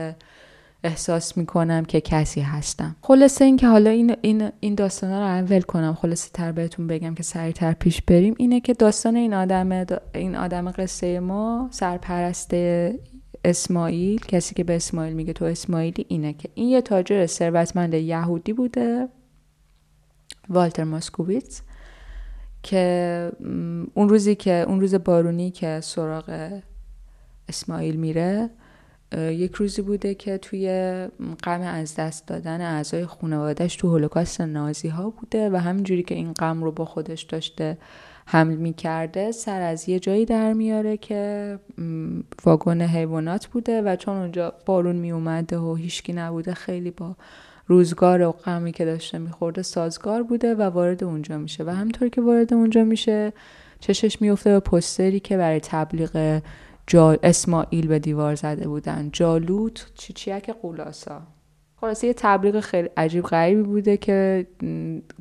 [0.86, 2.96] احساس می‌کنم که کسی هستم.
[3.02, 7.24] خلاصه اینکه حالا این این این داستانا رو اول کنم خلاصه تر بهتون بگم که
[7.24, 9.86] سریعتر پیش بریم اینه که داستان این آدم
[10.16, 12.54] این آدم قصه ما سرپرست
[13.46, 18.54] اسماعیل کسی که به اسماعیل میگه تو اسماعیلی اینه که این یه تاجر ثروتمند یهودی
[18.54, 19.10] بوده
[20.50, 21.62] والتر ماسکوویتز
[22.64, 23.32] که
[23.94, 26.60] اون روزی که اون روز بارونی که سراغ
[27.50, 28.50] اسماعیل میره
[29.14, 30.68] یک روزی بوده که توی
[31.44, 36.34] غم از دست دادن اعضای خانوادهش تو هولوکاست نازی ها بوده و همینجوری که این
[36.34, 37.78] غم رو با خودش داشته
[38.26, 41.60] حمل می کرده سر از یه جایی در میاره که
[42.46, 47.16] واگن حیوانات بوده و چون اونجا بارون می اومده و هیچکی نبوده خیلی با
[47.68, 51.64] روزگار و غمی که داشته میخورده سازگار بوده و وارد اونجا میشه.
[51.64, 53.34] و همطور که وارد اونجا میشه
[53.80, 56.42] چشش میفته به پستری که برای تبلیغ
[56.88, 59.10] جال اسماعیل به دیوار زده بودن.
[59.14, 61.22] جالوت چیچیک قولاسا.
[61.82, 64.48] خلاصه یه تبلیغ خیلی عجیب غریبی بوده که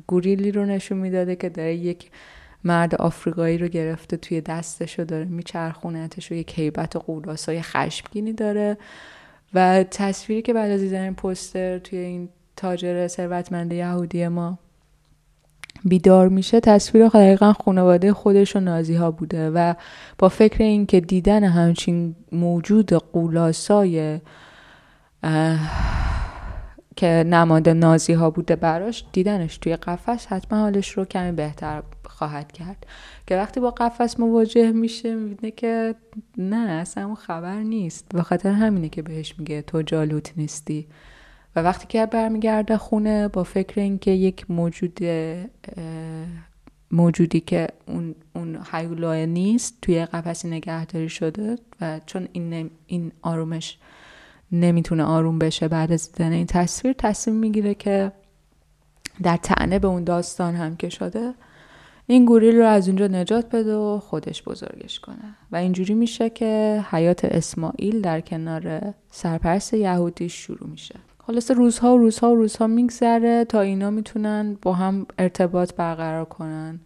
[0.07, 2.11] گوریلی رو نشون می‌داده که داره یک
[2.63, 8.33] مرد آفریقایی رو گرفته توی دستش رو داره میچرخونتش و یک هیبت و قولاسای خشمگینی
[8.33, 8.77] داره.
[9.53, 14.59] و تصویری که بعد از دیدن این پوستر توی این تاجر ثروتمند یهودی ما
[15.83, 19.73] بیدار میشه تصویر دقیقا خانواده خودش و نازی ها بوده و
[20.17, 24.19] با فکر اینکه دیدن همچین موجود قولاسای
[26.95, 32.51] که نماد نازی ها بوده براش دیدنش توی قفس حتما حالش رو کمی بهتر خواهد
[32.51, 32.85] کرد.
[33.27, 35.95] که وقتی با قفس مواجه میشه می‌بینه که
[36.37, 38.05] نه اصلا خبر نیست.
[38.13, 40.87] به خاطر همینه که بهش میگه تو جالوت نیستی.
[41.55, 44.99] و وقتی که برمیگرده خونه با فکر اینکه یک موجود
[46.91, 48.59] موجودی که اون اون
[49.25, 53.77] نیست توی قفسی نگهداری شده و چون این این آرومش
[54.51, 58.11] نمی‌تونه آروم بشه بعد از دیدن این تصویر تصمیم می‌گیره که
[59.23, 61.33] در تعنه به اون داستان هم که شده
[62.07, 65.35] این گوریل رو از اونجا نجات بده و خودش بزرگش کنه.
[65.51, 70.95] و اینجوری میشه که حیات اسماعیل در کنار سرپرست یهودی شروع میشه.
[71.27, 76.79] خلاصه روزها و روزها و روزها میگذره تا اینا می‌تونن با هم ارتباط برقرار کنن.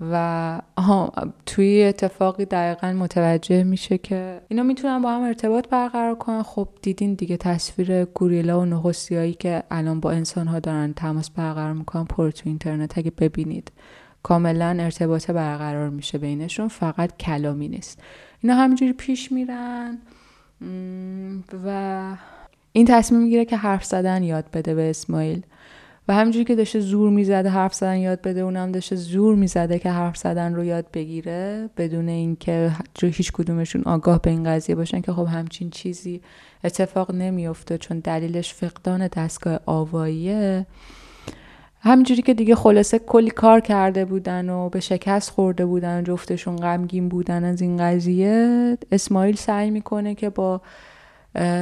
[0.00, 1.12] و آها
[1.46, 6.42] توی اتفاقی دقیقا متوجه میشه که اینا می‌تونن با هم ارتباط برقرار کنن.
[6.42, 11.72] خب دیدین دیگه تصویر گوریلا و نخستیایی که الان با انسان ها دارن تماس برقرار
[11.72, 12.98] می‌کنن پر تو اینترنت.
[12.98, 13.72] اگه ببینید
[14.22, 18.02] کاملا ارتباط برقرار میشه بینشون فقط کلامی نیست.
[18.40, 19.98] اینا همینجوری پیش میرن.
[21.64, 22.16] و
[22.76, 25.42] این تصمیم می‌گیره که حرف زدن یاد بده به اسماعیل.
[26.08, 29.90] و همینجوری که داشته زور می‌زده حرف زدن یاد بده اونم داشته زور می‌زده که
[29.90, 32.70] حرف زدن رو یاد بگیره بدون اینکه
[33.02, 36.20] هیچ کدومشون آگاه به این قضیه باشن که خب همچین چیزی
[36.64, 40.66] اتفاق نمیافته چون دلیلش فقدان دستگاه آواییه.
[41.80, 46.56] همینجوری که دیگه خلاصه کلی کار کرده بودن و به شکست خورده بودن و جفتشون
[46.56, 50.60] غمگین بودن از این قضیه اسماعیل سعی می‌کنه که با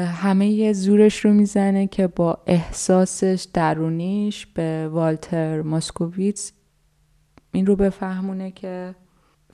[0.07, 6.53] همه زورش رو می‌زنه که با احساسش درونیش به والتر ماسکوویتس
[7.53, 8.95] این رو بفهمونه که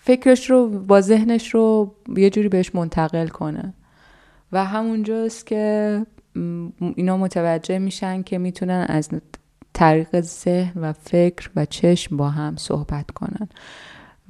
[0.00, 3.74] فکرش رو با ذهنش رو یه جوری بهش منتقل کنه.
[4.52, 6.06] و همونجاست که
[6.96, 9.10] اینا متوجه میشن که می‌تونن از
[9.72, 13.48] طریق ذهن و فکر و چشم با هم صحبت کنن.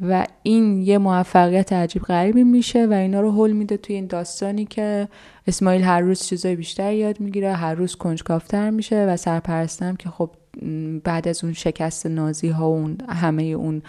[0.00, 4.64] و این یه موفقیت عجیب غریبی میشه و اینا رو حل میده توی این داستانی
[4.64, 5.08] که
[5.46, 10.30] اسماعیل هر روز چیزای بیشتر یاد می‌گیره هر روز کنجکافتر میشه و سرپرستم که خب
[11.04, 13.82] بعد از اون شکست نازی ها و اون همه اون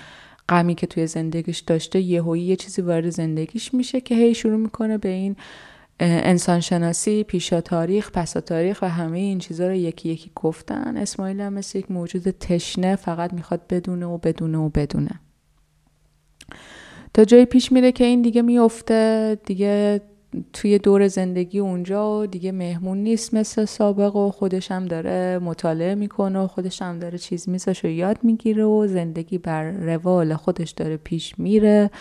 [0.49, 4.97] غمی که توی زندگیش داشته یهویی یه چیزی وارد زندگیش میشه که هی شروع می‌کنه
[4.97, 5.35] به این
[5.99, 10.97] انسان شناسی پیشا تاریخ پسا تاریخ و همه این چیزها رو یکی یکی گفتن.
[10.97, 15.19] اسماعیل هم مثل یک موجود تشنه فقط می‌خواد بدونه و بدونه و بدونه.
[17.13, 20.01] تا جایی پیش میره که این دیگه میفته دیگه
[20.53, 26.39] توی دور زندگی اونجا دیگه مهمون نیست مثل سابق و خودش هم داره مطالعه می‌کنه
[26.39, 30.97] و خودش هم داره چیز میزش و یاد می‌گیره و زندگی بر روال خودش داره
[30.97, 31.91] پیش میره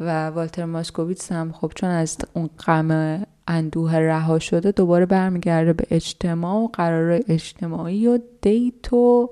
[0.00, 5.86] و والتر ماسکوویتس هم خب چون از اون غم اندوه رها شده دوباره برمیگرده به
[5.90, 9.30] اجتماع و قرار اجتماعی و دیت و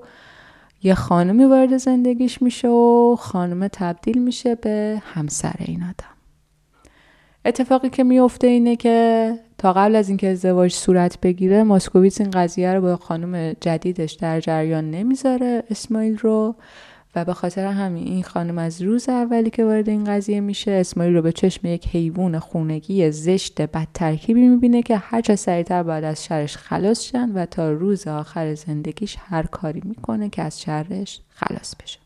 [0.85, 6.15] یه خانمی وارد زندگیش میشه و خانم تبدیل میشه به همسر این آدم.
[7.45, 12.73] اتفاقی که میفته اینه که تا قبل از اینکه ازدواج صورت بگیره ماسکوویتس این قضیه
[12.73, 16.55] رو با خانم جدیدش در جریان نمی‌ذاره اسماعیل رو.
[17.15, 21.15] و به خاطر همین این خانم از روز اولی که وارد این قضیه میشه اسماعیل
[21.15, 26.03] رو به چشم یک حیوان خونگی زشت بد ترکیبی می‌بینه که هر چه سریعتر باید
[26.03, 31.19] از شرش خلاص شن و تا روز آخر زندگیش هر کاری می‌کنه که از شرش
[31.29, 31.99] خلاص بشه.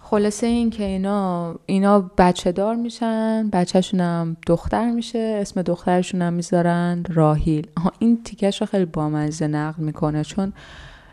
[0.00, 6.32] خلاصه این که اینا اینا بچه دار میشن بچهشون هم دختر میشه اسم دخترشون هم
[6.32, 7.66] می‌ذارن راهیل.
[7.98, 10.52] این تیکش رو خیلی بامزه نقل می‌کنه چون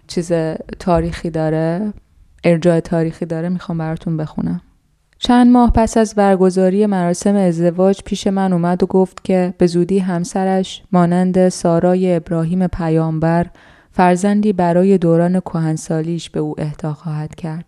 [0.07, 0.31] چیز
[0.79, 1.93] تاریخی داره.
[2.45, 4.61] ارجاع تاریخی داره می‌خوام براتون بخونم
[5.19, 9.99] چند ماه پس از برگزاری مراسم ازدواج پیش من اومد و گفت که به زودی
[9.99, 13.45] همسرش مانند سارای ابراهیم پیامبر
[13.91, 17.65] فرزندی برای دوران کهنسالیش به او اهدا خواهد کرد.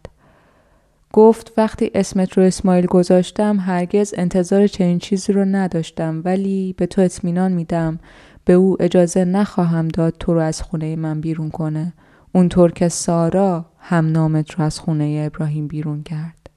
[1.14, 7.02] گفت وقتی اسمت رو اسماعیل گذاشتم هرگز انتظار چنین چیزی رو نداشتم ولی به تو
[7.02, 8.00] اطمینان میدم
[8.46, 11.94] به او اجازه نخواهم داد تو رو از خونه من بیرون کنه
[12.34, 16.50] اونطور که سارا هم نامت رو از خونه ابراهیم بیرون کرد.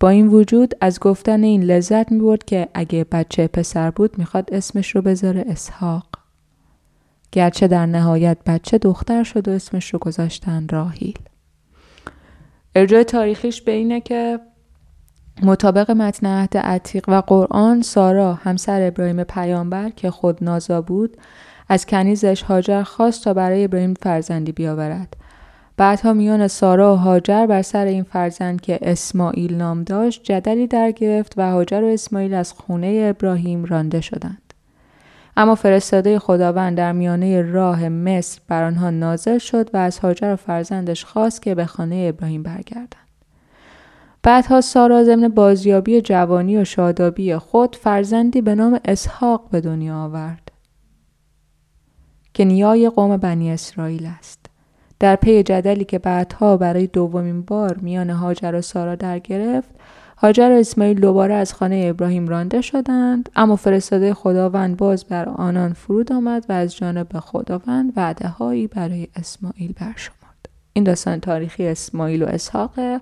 [0.00, 4.54] با این وجود از گفتن این لذت می برد که اگه بچه پسر بود می‌خواد
[4.54, 6.06] اسمش رو بذاره اسحاق.
[7.32, 11.18] گرچه در نهایت بچه دختر شد و اسمش رو گذاشتن راهیل.
[12.74, 14.40] ارجاع تاریخیش به اینه که
[15.42, 21.16] مطابق متن عهد عتیق و قرآن سارا همسر ابراهیم پیامبر که خود نازا بود
[21.68, 25.16] از کنیزش هاجر خواست تا برای ابراهیم فرزندی بیاورد
[25.76, 30.90] بعدها میان سارا و هاجر بر سر این فرزند که اسماعیل نام داشت جدلی در
[30.90, 34.54] گرفت و هاجر و اسماعیل از خونه ابراهیم رانده شدند.
[35.36, 40.36] اما فرستاده خداوند در میانه راه مصر بر آنها نازل شد و از هاجر و
[40.36, 42.96] فرزندش خواست که به خانه ابراهیم برگردند.
[44.22, 50.52] بعدها سارا ضمن بازیابی جوانی و شادابی خود فرزندی به نام اسحاق به دنیا آورد
[52.34, 54.41] که نیای قوم بنی اسرائیل است.
[55.02, 59.68] در پی جدلی که بعدها برای دومین بار میان هاجر و سارا در گرفت
[60.18, 65.72] هاجر و اسماعیل دوباره از خانه ابراهیم رانده شدند اما فرستاده خداوند باز بر آنان
[65.72, 70.48] فرود آمد و از جانب خداوند وعده هایی برای اسماعیل برشمرد.
[70.72, 73.00] این داستان تاریخی اسماعیل و اسحاق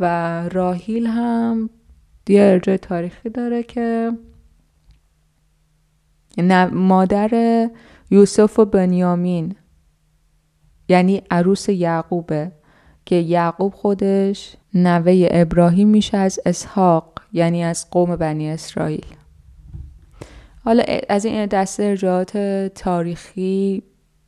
[0.00, 1.70] و راهیل هم
[2.28, 4.12] یه ارجای تاریخی داره که
[6.72, 7.68] مادر
[8.10, 9.54] یوسف و بنیامین
[10.90, 12.52] یعنی عروس یعقوبه
[13.06, 19.06] که یعقوب خودش نوه ابراهیم میشه از اسحاق یعنی از قوم بنی اسرائیل.
[20.64, 22.36] حالا از این دسته ارجاعات
[22.74, 23.82] تاریخی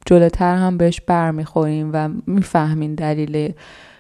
[0.07, 3.53] جلوتر هم بهش برمیخوریم و می‌فهمین دلیل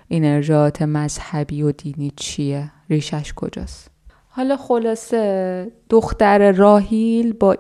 [0.08, 3.91] این ارجاعات مذهبی و دینی چیه ریشش کجاست.
[4.34, 7.56] حالا خلاصه دختر راهیل با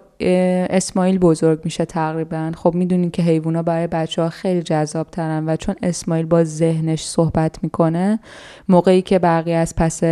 [0.70, 2.52] اسماعیل بزرگ میشه تقریبا.
[2.56, 7.04] خب می‌دونین که حیوونا برای بچه ها خیلی جذاب ترن و چون اسماعیل با ذهنش
[7.04, 8.20] صحبت می‌کنه
[8.68, 10.04] موقعی که بقیه از پس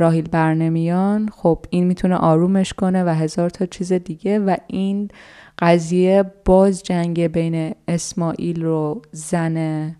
[0.00, 5.08] راهیل برنمیان خب این می‌تونه آرومش کنه و هزار تا چیز دیگه و این
[5.58, 9.96] قضیه باز جنگ بین اسماعیل رو زن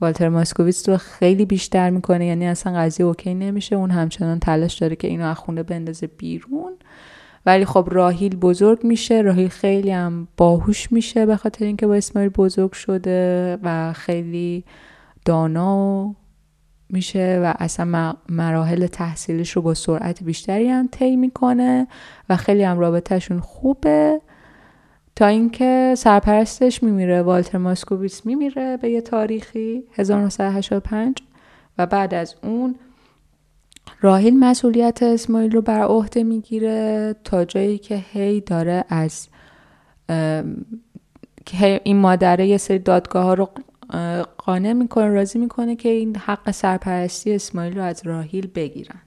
[0.00, 3.76] والتر ماسکوویتس رو خیلی بیشتر می‌کنه یعنی اصلا قضیه اوکی نمیشه.
[3.76, 6.72] اون همچنان تلاش داره که اینو از خونه بندازه بیرون.
[7.46, 9.20] ولی خب راهیل بزرگ میشه.
[9.20, 14.64] راهیل خیلی هم باهوش میشه به خاطر اینکه با اسماعیل بزرگ شده و خیلی
[15.24, 16.14] دانا
[16.90, 21.86] میشه و اصلا مراحل تحصیلش رو با سرعت بیشتری هم طی می‌کنه
[22.28, 24.20] و خیلی هم رابطهشون خوبه.
[25.18, 31.16] تا اینکه سرپرستش میمیره والتر ماسکوویتس میمیره به یه تاریخی 1985
[31.78, 32.74] و بعد از اون
[34.00, 39.28] راهیل مسئولیت اسماعیل رو بر عهده می‌گیره تا جایی که هی داره از
[41.46, 43.48] که این مادره یه سری دادگاه ها رو
[44.38, 49.00] قانع می‌کنه راضی می‌کنه که این حق سرپرستی اسماعیل رو از راهیل بگیرن.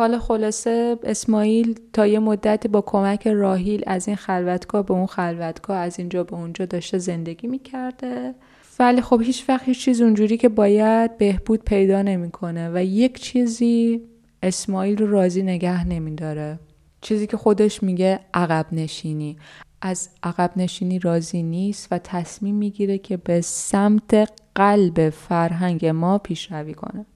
[0.00, 5.76] حالا خلاصه اسماعیل تا یه مدتی با کمک راهیل از این خلوتگاه به اون خلوتگاه
[5.76, 8.34] از اینجا به اونجا داشته زندگی می‌کرده.
[8.78, 14.00] ولی خب هیچ وقت هیچ چیز اونجوری که باید بهبود پیدا نمی‌کنه و یک چیزی
[14.42, 16.58] اسماعیل رو راضی نگه نمیداره.
[17.00, 19.36] چیزی که خودش میگه عقب نشینی.
[19.82, 26.74] از عقب نشینی راضی نیست و تصمیم می‌گیره که به سمت قلب فرهنگ ما پیشروی
[26.74, 27.06] کنه.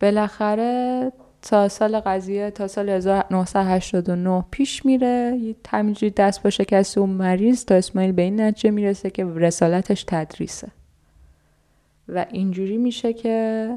[0.00, 1.12] بالاخره
[1.44, 5.40] تا سال قضیه تا سال 1989 پیش میره.
[5.68, 10.68] همینجوری دست با شکست اون مریض تا اسماعیل به این نتیجه می‌رسه که رسالتش تدریسه.
[12.08, 13.68] و اینجوری میشه که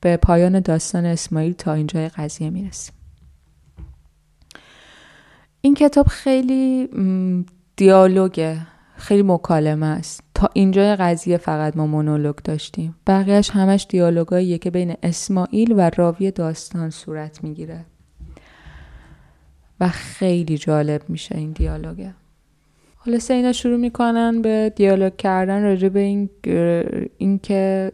[0.00, 2.94] به پایان داستان اسماعیل تا اینجای قضیه می‌رسیم.
[5.60, 6.88] این کتاب خیلی
[7.76, 8.66] دیالوگه
[8.96, 10.25] خیلی مکالمه است.
[10.36, 12.96] تا اینجای قضیه فقط ما مونولوگ داشتیم.
[13.06, 17.84] بقیهش همش دیالوگاییه که بین اسماعیل و راوی داستان صورت می‌گیره.
[19.80, 22.14] و خیلی جالب میشه این دیالوگه
[22.96, 26.30] حالا اینا شروع می‌کنن به دیالوگ کردن راجع به این,
[27.18, 27.92] این که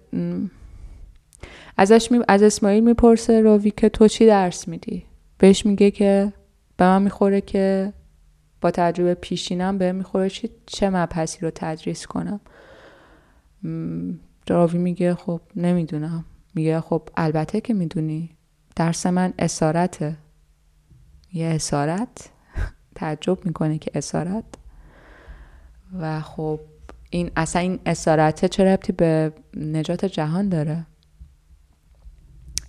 [1.77, 2.21] ازش می...
[2.29, 5.05] از اسماعیل می‌پرسه راوی که تو چی درس میدی؟
[5.39, 6.33] بهش میگه که
[6.77, 7.93] به من می‌خوره که
[8.63, 12.41] با تجربه پیشینم به می‌خوره چه, چه مبحثی رو تدریس کنم.
[14.49, 16.25] راوی میگه خب نمی‌دونم.
[16.55, 18.31] میگه خب البته که می‌دونی.
[18.77, 20.17] درس من اسارته.
[21.33, 22.31] یه اسارت.
[22.95, 24.45] تعجب می‌کنه که اسارت.
[26.01, 26.61] و خب
[27.11, 30.87] این اصلا این اسارته چه ربطی به نجات جهان داره؟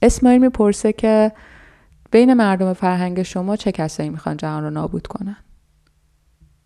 [0.02, 1.32] اسماعیل می‌پرسه که
[2.12, 5.38] بین مردم فرهنگ شما چه کسایی می‌خوان جهان رو نابود کنن؟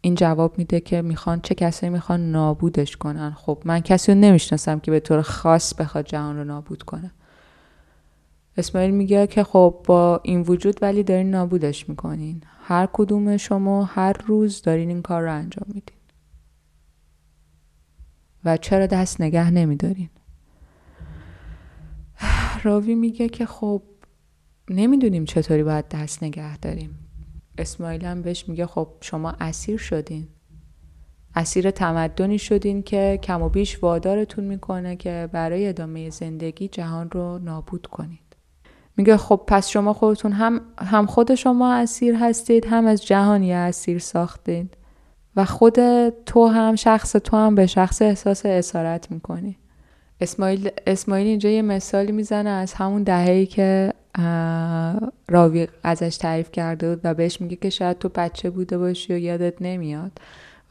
[0.08, 3.32] این جواب میده که می‌خوان چه کسایی می‌خوان نابودش کنن.
[3.32, 7.12] خب من کسی رو نمی‌شناسم که به طور خاص بخواد جهان رو نابود کنه.
[8.58, 12.42] اسماعیل میگه که خب با این وجود ولی دارین نابودش می‌کنین.
[12.62, 15.98] هر کدوم شما هر روز دارین این کار رو انجام میدین.
[18.46, 20.10] و چرا دست نگه نمیدارین؟
[22.64, 23.82] راوی میگه که خب
[24.70, 27.07] نمی‌دونیم چطوری باید دست نگه داریم.
[27.58, 30.28] اسماعیل هم بهش میگه خب شما اسیر شدین.
[31.36, 37.40] اسیر تمدنی شدین که کم و بیش وادارتون می‌کنه که برای ادامه زندگی جهان رو
[37.40, 38.36] نابود کنید.
[38.98, 44.00] میگه خب پس شما خودتون هم هم خود شما اسیر هستید هم از جهانی اسیر
[44.00, 44.78] ساختید.
[45.36, 49.58] و خود تو هم شخص تو هم به شخص احساس اسارت می‌کنی.
[50.22, 53.94] اسماعیل, اسماعیل اینجا یه مثالی می‌زنه از همون دههی که
[55.28, 59.18] راوی ازش تعریف کرده بود و بهش میگه که شاید تو بچه بوده باشی و
[59.18, 60.12] یادت نمیاد.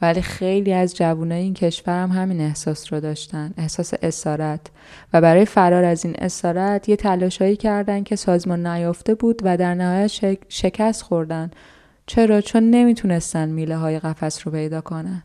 [0.01, 4.61] ولی خیلی از جوانای این کشور هم همین احساس رو داشتن احساس اسارت.
[5.13, 9.75] و برای فرار از این اسارت یه تلاشایی کردن که سازمان نیافته بود و در
[9.75, 11.51] نهایت شکست خوردن.
[12.05, 15.23] چرا؟ چون نمی‌تونستن میله های قفس رو پیدا کنن.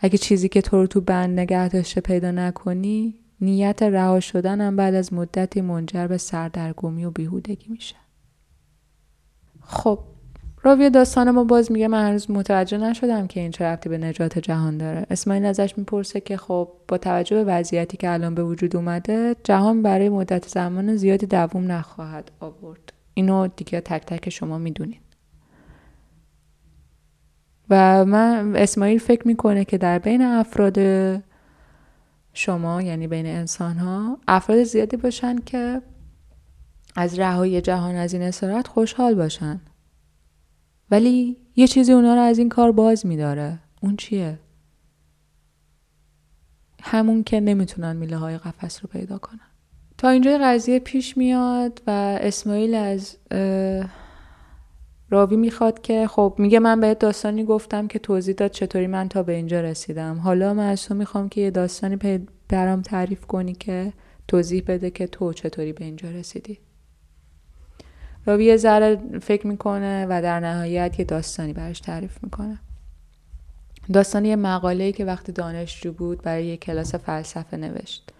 [0.00, 4.76] اگه چیزی که تو رو تو بند نگه داشته پیدا نکنی نیت رها شدن هم
[4.76, 7.96] بعد از مدتی منجر به سردرگمی و بیهودگی میشه.
[9.60, 9.98] خب
[10.62, 14.38] راوی داستان ما باز میگه من هنوز متوجه نشدم که این چه رفتی به نجات
[14.38, 15.06] جهان داره.
[15.10, 19.82] اسماعیل ازش می‌پرسه که خب با توجه به وضعیتی که الان به وجود اومده جهان
[19.82, 22.92] برای مدت زمان زیادی دووم نخواهد آورد.
[23.14, 25.00] اینو دیگه تک تک شما می‌دونید
[27.70, 30.78] و من اسماعیل فکر می‌کنه که در بین افراد
[32.34, 35.82] شما یعنی بین انسان ها افراد زیادی باشن که
[36.96, 39.60] از رهایی جهان از این اسارت خوشحال باشن.
[40.90, 43.58] ولی یه چیزی اونا رو از این کار باز میداره.
[43.82, 44.38] اون چیه؟
[46.82, 49.40] همون که نمی‌تونن میله های قفس رو پیدا کنن.
[49.98, 51.90] تا اینجا قضیه پیش میاد و
[52.20, 53.16] اسماعیل از
[55.14, 59.22] راوی می‌خواد که خب میگه من بهت داستانی گفتم که توضیح داد چطوری من تا
[59.22, 60.18] به اینجا رسیدم.
[60.18, 63.92] حالا من از تو می‌خوام که یه داستانی برام تعریف کنی که
[64.28, 66.58] توضیح بده که تو چطوری به اینجا رسیدی.
[68.26, 72.58] راوی یه ذره فکر می‌کنه و در نهایت یه داستانی براش تعریف می‌کنه.
[73.92, 78.10] داستانی یه مقاله‌ای که وقتی دانشجو بود برای یه کلاس فلسفه نوشت.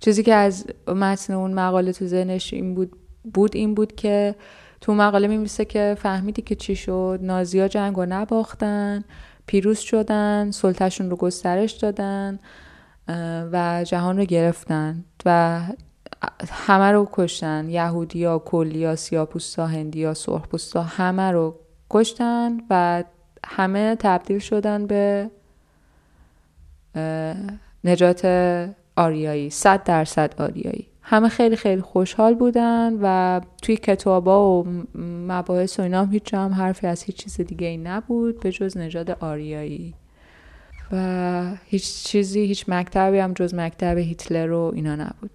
[0.00, 2.92] چیزی که از متن اون مقاله تو ذهنش این بود
[3.34, 4.34] بود این بود که
[4.80, 9.04] تو مقاله میمیسه که فهمیدی که چی شد؟ نازیا جنگ رو نباختن
[9.46, 12.38] پیروز شدن سلطهشون رو گسترش دادن
[13.52, 15.60] و جهان رو گرفتن و
[16.50, 17.68] همه رو کشتن.
[17.68, 21.54] یهودیا کلیا سیاپوستا هندیا سرخپوستا همه رو
[21.90, 23.04] کشتن و
[23.46, 25.30] همه تبدیل شدن به
[27.84, 28.24] نجات
[28.96, 30.87] آریایی صد درصد آریایی.
[31.10, 34.66] همه خیلی خیلی خوشحال بودن و توی کتابا و
[35.28, 38.76] مباحث و اینا هم هیچ هم حرفی از هیچ چیز دیگه ای نبود به جز
[38.76, 39.94] نژاد آریایی.
[40.92, 45.30] و هیچ چیزی هیچ مکتبی هم جز مکتب هیتلر و اینا نبود.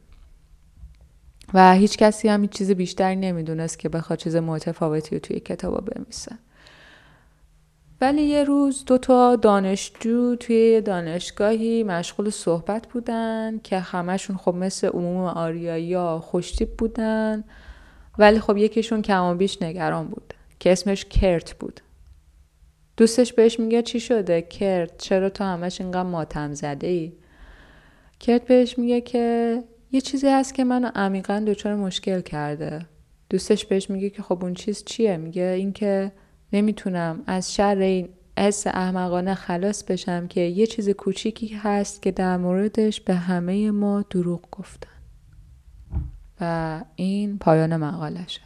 [1.53, 5.77] و هیچ کسی هم هیچ چیز بیشتری نمی‌دونست که بخواد چیز متفاوتی رو توی کتابا
[5.77, 6.37] بنویسه.
[8.01, 14.87] ولی یه روز دو تا دانشجو توی دانشگاهی مشغول صحبت بودن که همشون خب مثل
[14.87, 17.43] عموم آریایی ها خوشتیب بودن
[18.17, 21.81] ولی خب یکیشون کم بیش نگران بود که اسمش کرت بود.
[22.97, 27.13] دوستش بهش میگه چی شده؟ کرت چرا تو همش اینقدر ماتم زده ای
[28.19, 32.85] کرت بهش میگه که یه چیزی هست که منو عمیقا دچار مشکل کرده.
[33.29, 36.11] دوستش بهش میگه که خب اون چیز چیه؟ میگه اینکه
[36.53, 38.09] نمی‌تونم از شر این
[38.39, 44.05] حس احمقانه خلاص بشم که یه چیز کوچیکی هست که در موردش به همه ما
[44.09, 44.89] دروغ گفتن.
[46.41, 48.41] و این پایان مقالشه.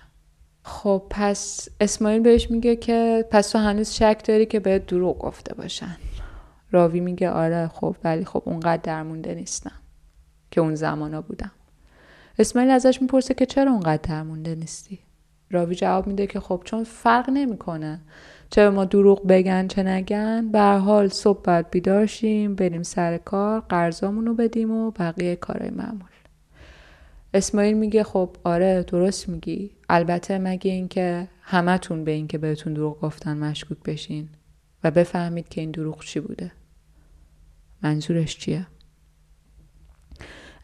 [0.63, 5.53] خب پس اسماعیل بهش میگه که پس تو هنوز شک داری که بهت دروغ گفته
[5.53, 5.97] باشن.
[6.71, 9.71] راوی میگه آره خب ولی خب اونقدر درمونده نیستم
[10.51, 11.51] که اون زمانا بودم.
[12.39, 14.99] اسماعیل ازش می‌پرسه که چرا اونقدر درمونده نیستی؟
[15.51, 18.01] راوی جواب میده که خب چون فرق نمی‌کنه.
[18.49, 23.17] چه به ما دروغ بگن چه نگن به حال صبح باید بیدار شیم بریم سر
[23.17, 26.09] کار قرضامونو بدیم و بقیه کارهای معمول.
[27.33, 29.71] اسماعیل میگه خب آره درست میگی.
[29.89, 34.29] البته مگه اینکه همتون به اینکه بهتون دروغ گفتن مشکوک بشین
[34.83, 36.51] و بفهمید که این دروغ چی بوده.
[37.83, 38.67] منظورش چیه؟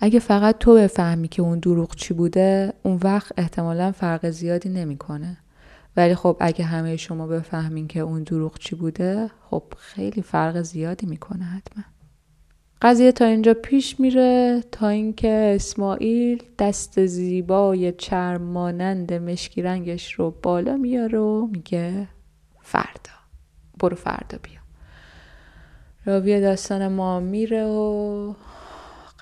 [0.03, 5.37] اگه فقط تو بفهمی که اون دروغ چی بوده اون وقت احتمالا فرق زیادی نمی‌کنه.
[5.97, 11.07] ولی خب اگه همه شما بفهمین که اون دروغ چی بوده خب خیلی فرق زیادی
[11.07, 11.83] می‌کنه حتما.
[12.81, 20.31] قضیه تا اینجا پیش میره تا اینکه اسماعیل دست زیبای چرم مانند مشکی رنگش رو
[20.41, 22.07] بالا میاره و میگه
[22.61, 23.13] فردا
[23.79, 24.59] برو فردا بیا.
[26.05, 28.33] راوی داستان ما میره و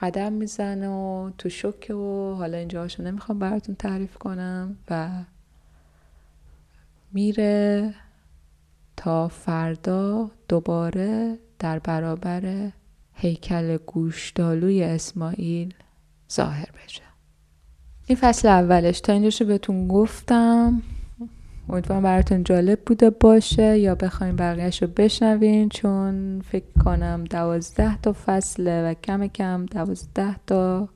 [0.01, 5.09] قدم می‌زنه و تو شکه و حالا اینجا هاشو نمی‌خوام براتون تعریف کنم و
[7.13, 7.93] میره
[8.97, 12.71] تا فردا دوباره در برابر
[13.13, 15.73] هیکل گوشتالوی اسماعیل
[16.31, 17.01] ظاهر بشه.
[18.07, 20.81] این فصل اولش تا اینجاشو بهتون گفتم.
[21.69, 28.15] امیدوارم براتون جالب بوده باشه یا بخوایم بقیهش رو بشنوین چون فکر کنم دوازده تا
[28.25, 30.89] فصله و کم کم دوازده تا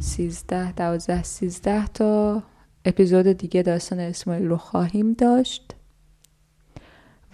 [0.00, 2.42] سیزده دوازده سیزده تا
[2.84, 5.74] اپیزود دیگه داستان اسماعیل رو خواهیم داشت.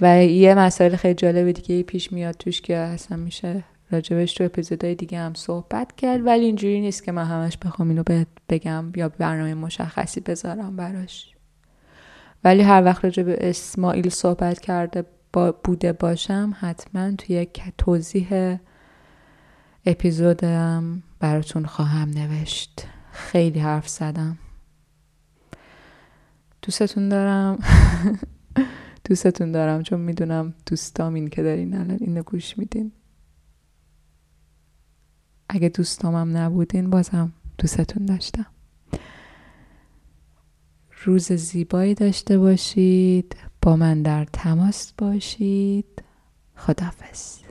[0.00, 4.94] و یه مسائل خیلی جالب دیگه پیش میاد توش که اصلا میشه راجبش تو اپیزودهای
[4.94, 8.02] دیگه هم صحبت کرد ولی اینجوری نیست که من همش بخوام اینو
[8.48, 11.35] بگم یا برنامه مشخصی بذارم براش.
[12.46, 18.58] ولی هر وقت راجع به اسماعیل صحبت کرده با بوده باشم حتما توی یک توضیح
[19.86, 22.86] اپیزودم براتون خواهم نوشت.
[23.12, 24.38] خیلی حرف زدم.
[26.62, 27.58] دوستتون دارم.
[29.08, 32.92] دوستتون دارم چون می‌دونم دوستام این که دارین الان اینو گوش میدین.
[35.48, 38.55] اگه دوستامم نبودین بازم دوستتون داشتم.
[41.06, 43.36] روز زیبایی داشته باشید.
[43.62, 46.02] با من در تماس باشید.
[46.56, 47.45] خدافز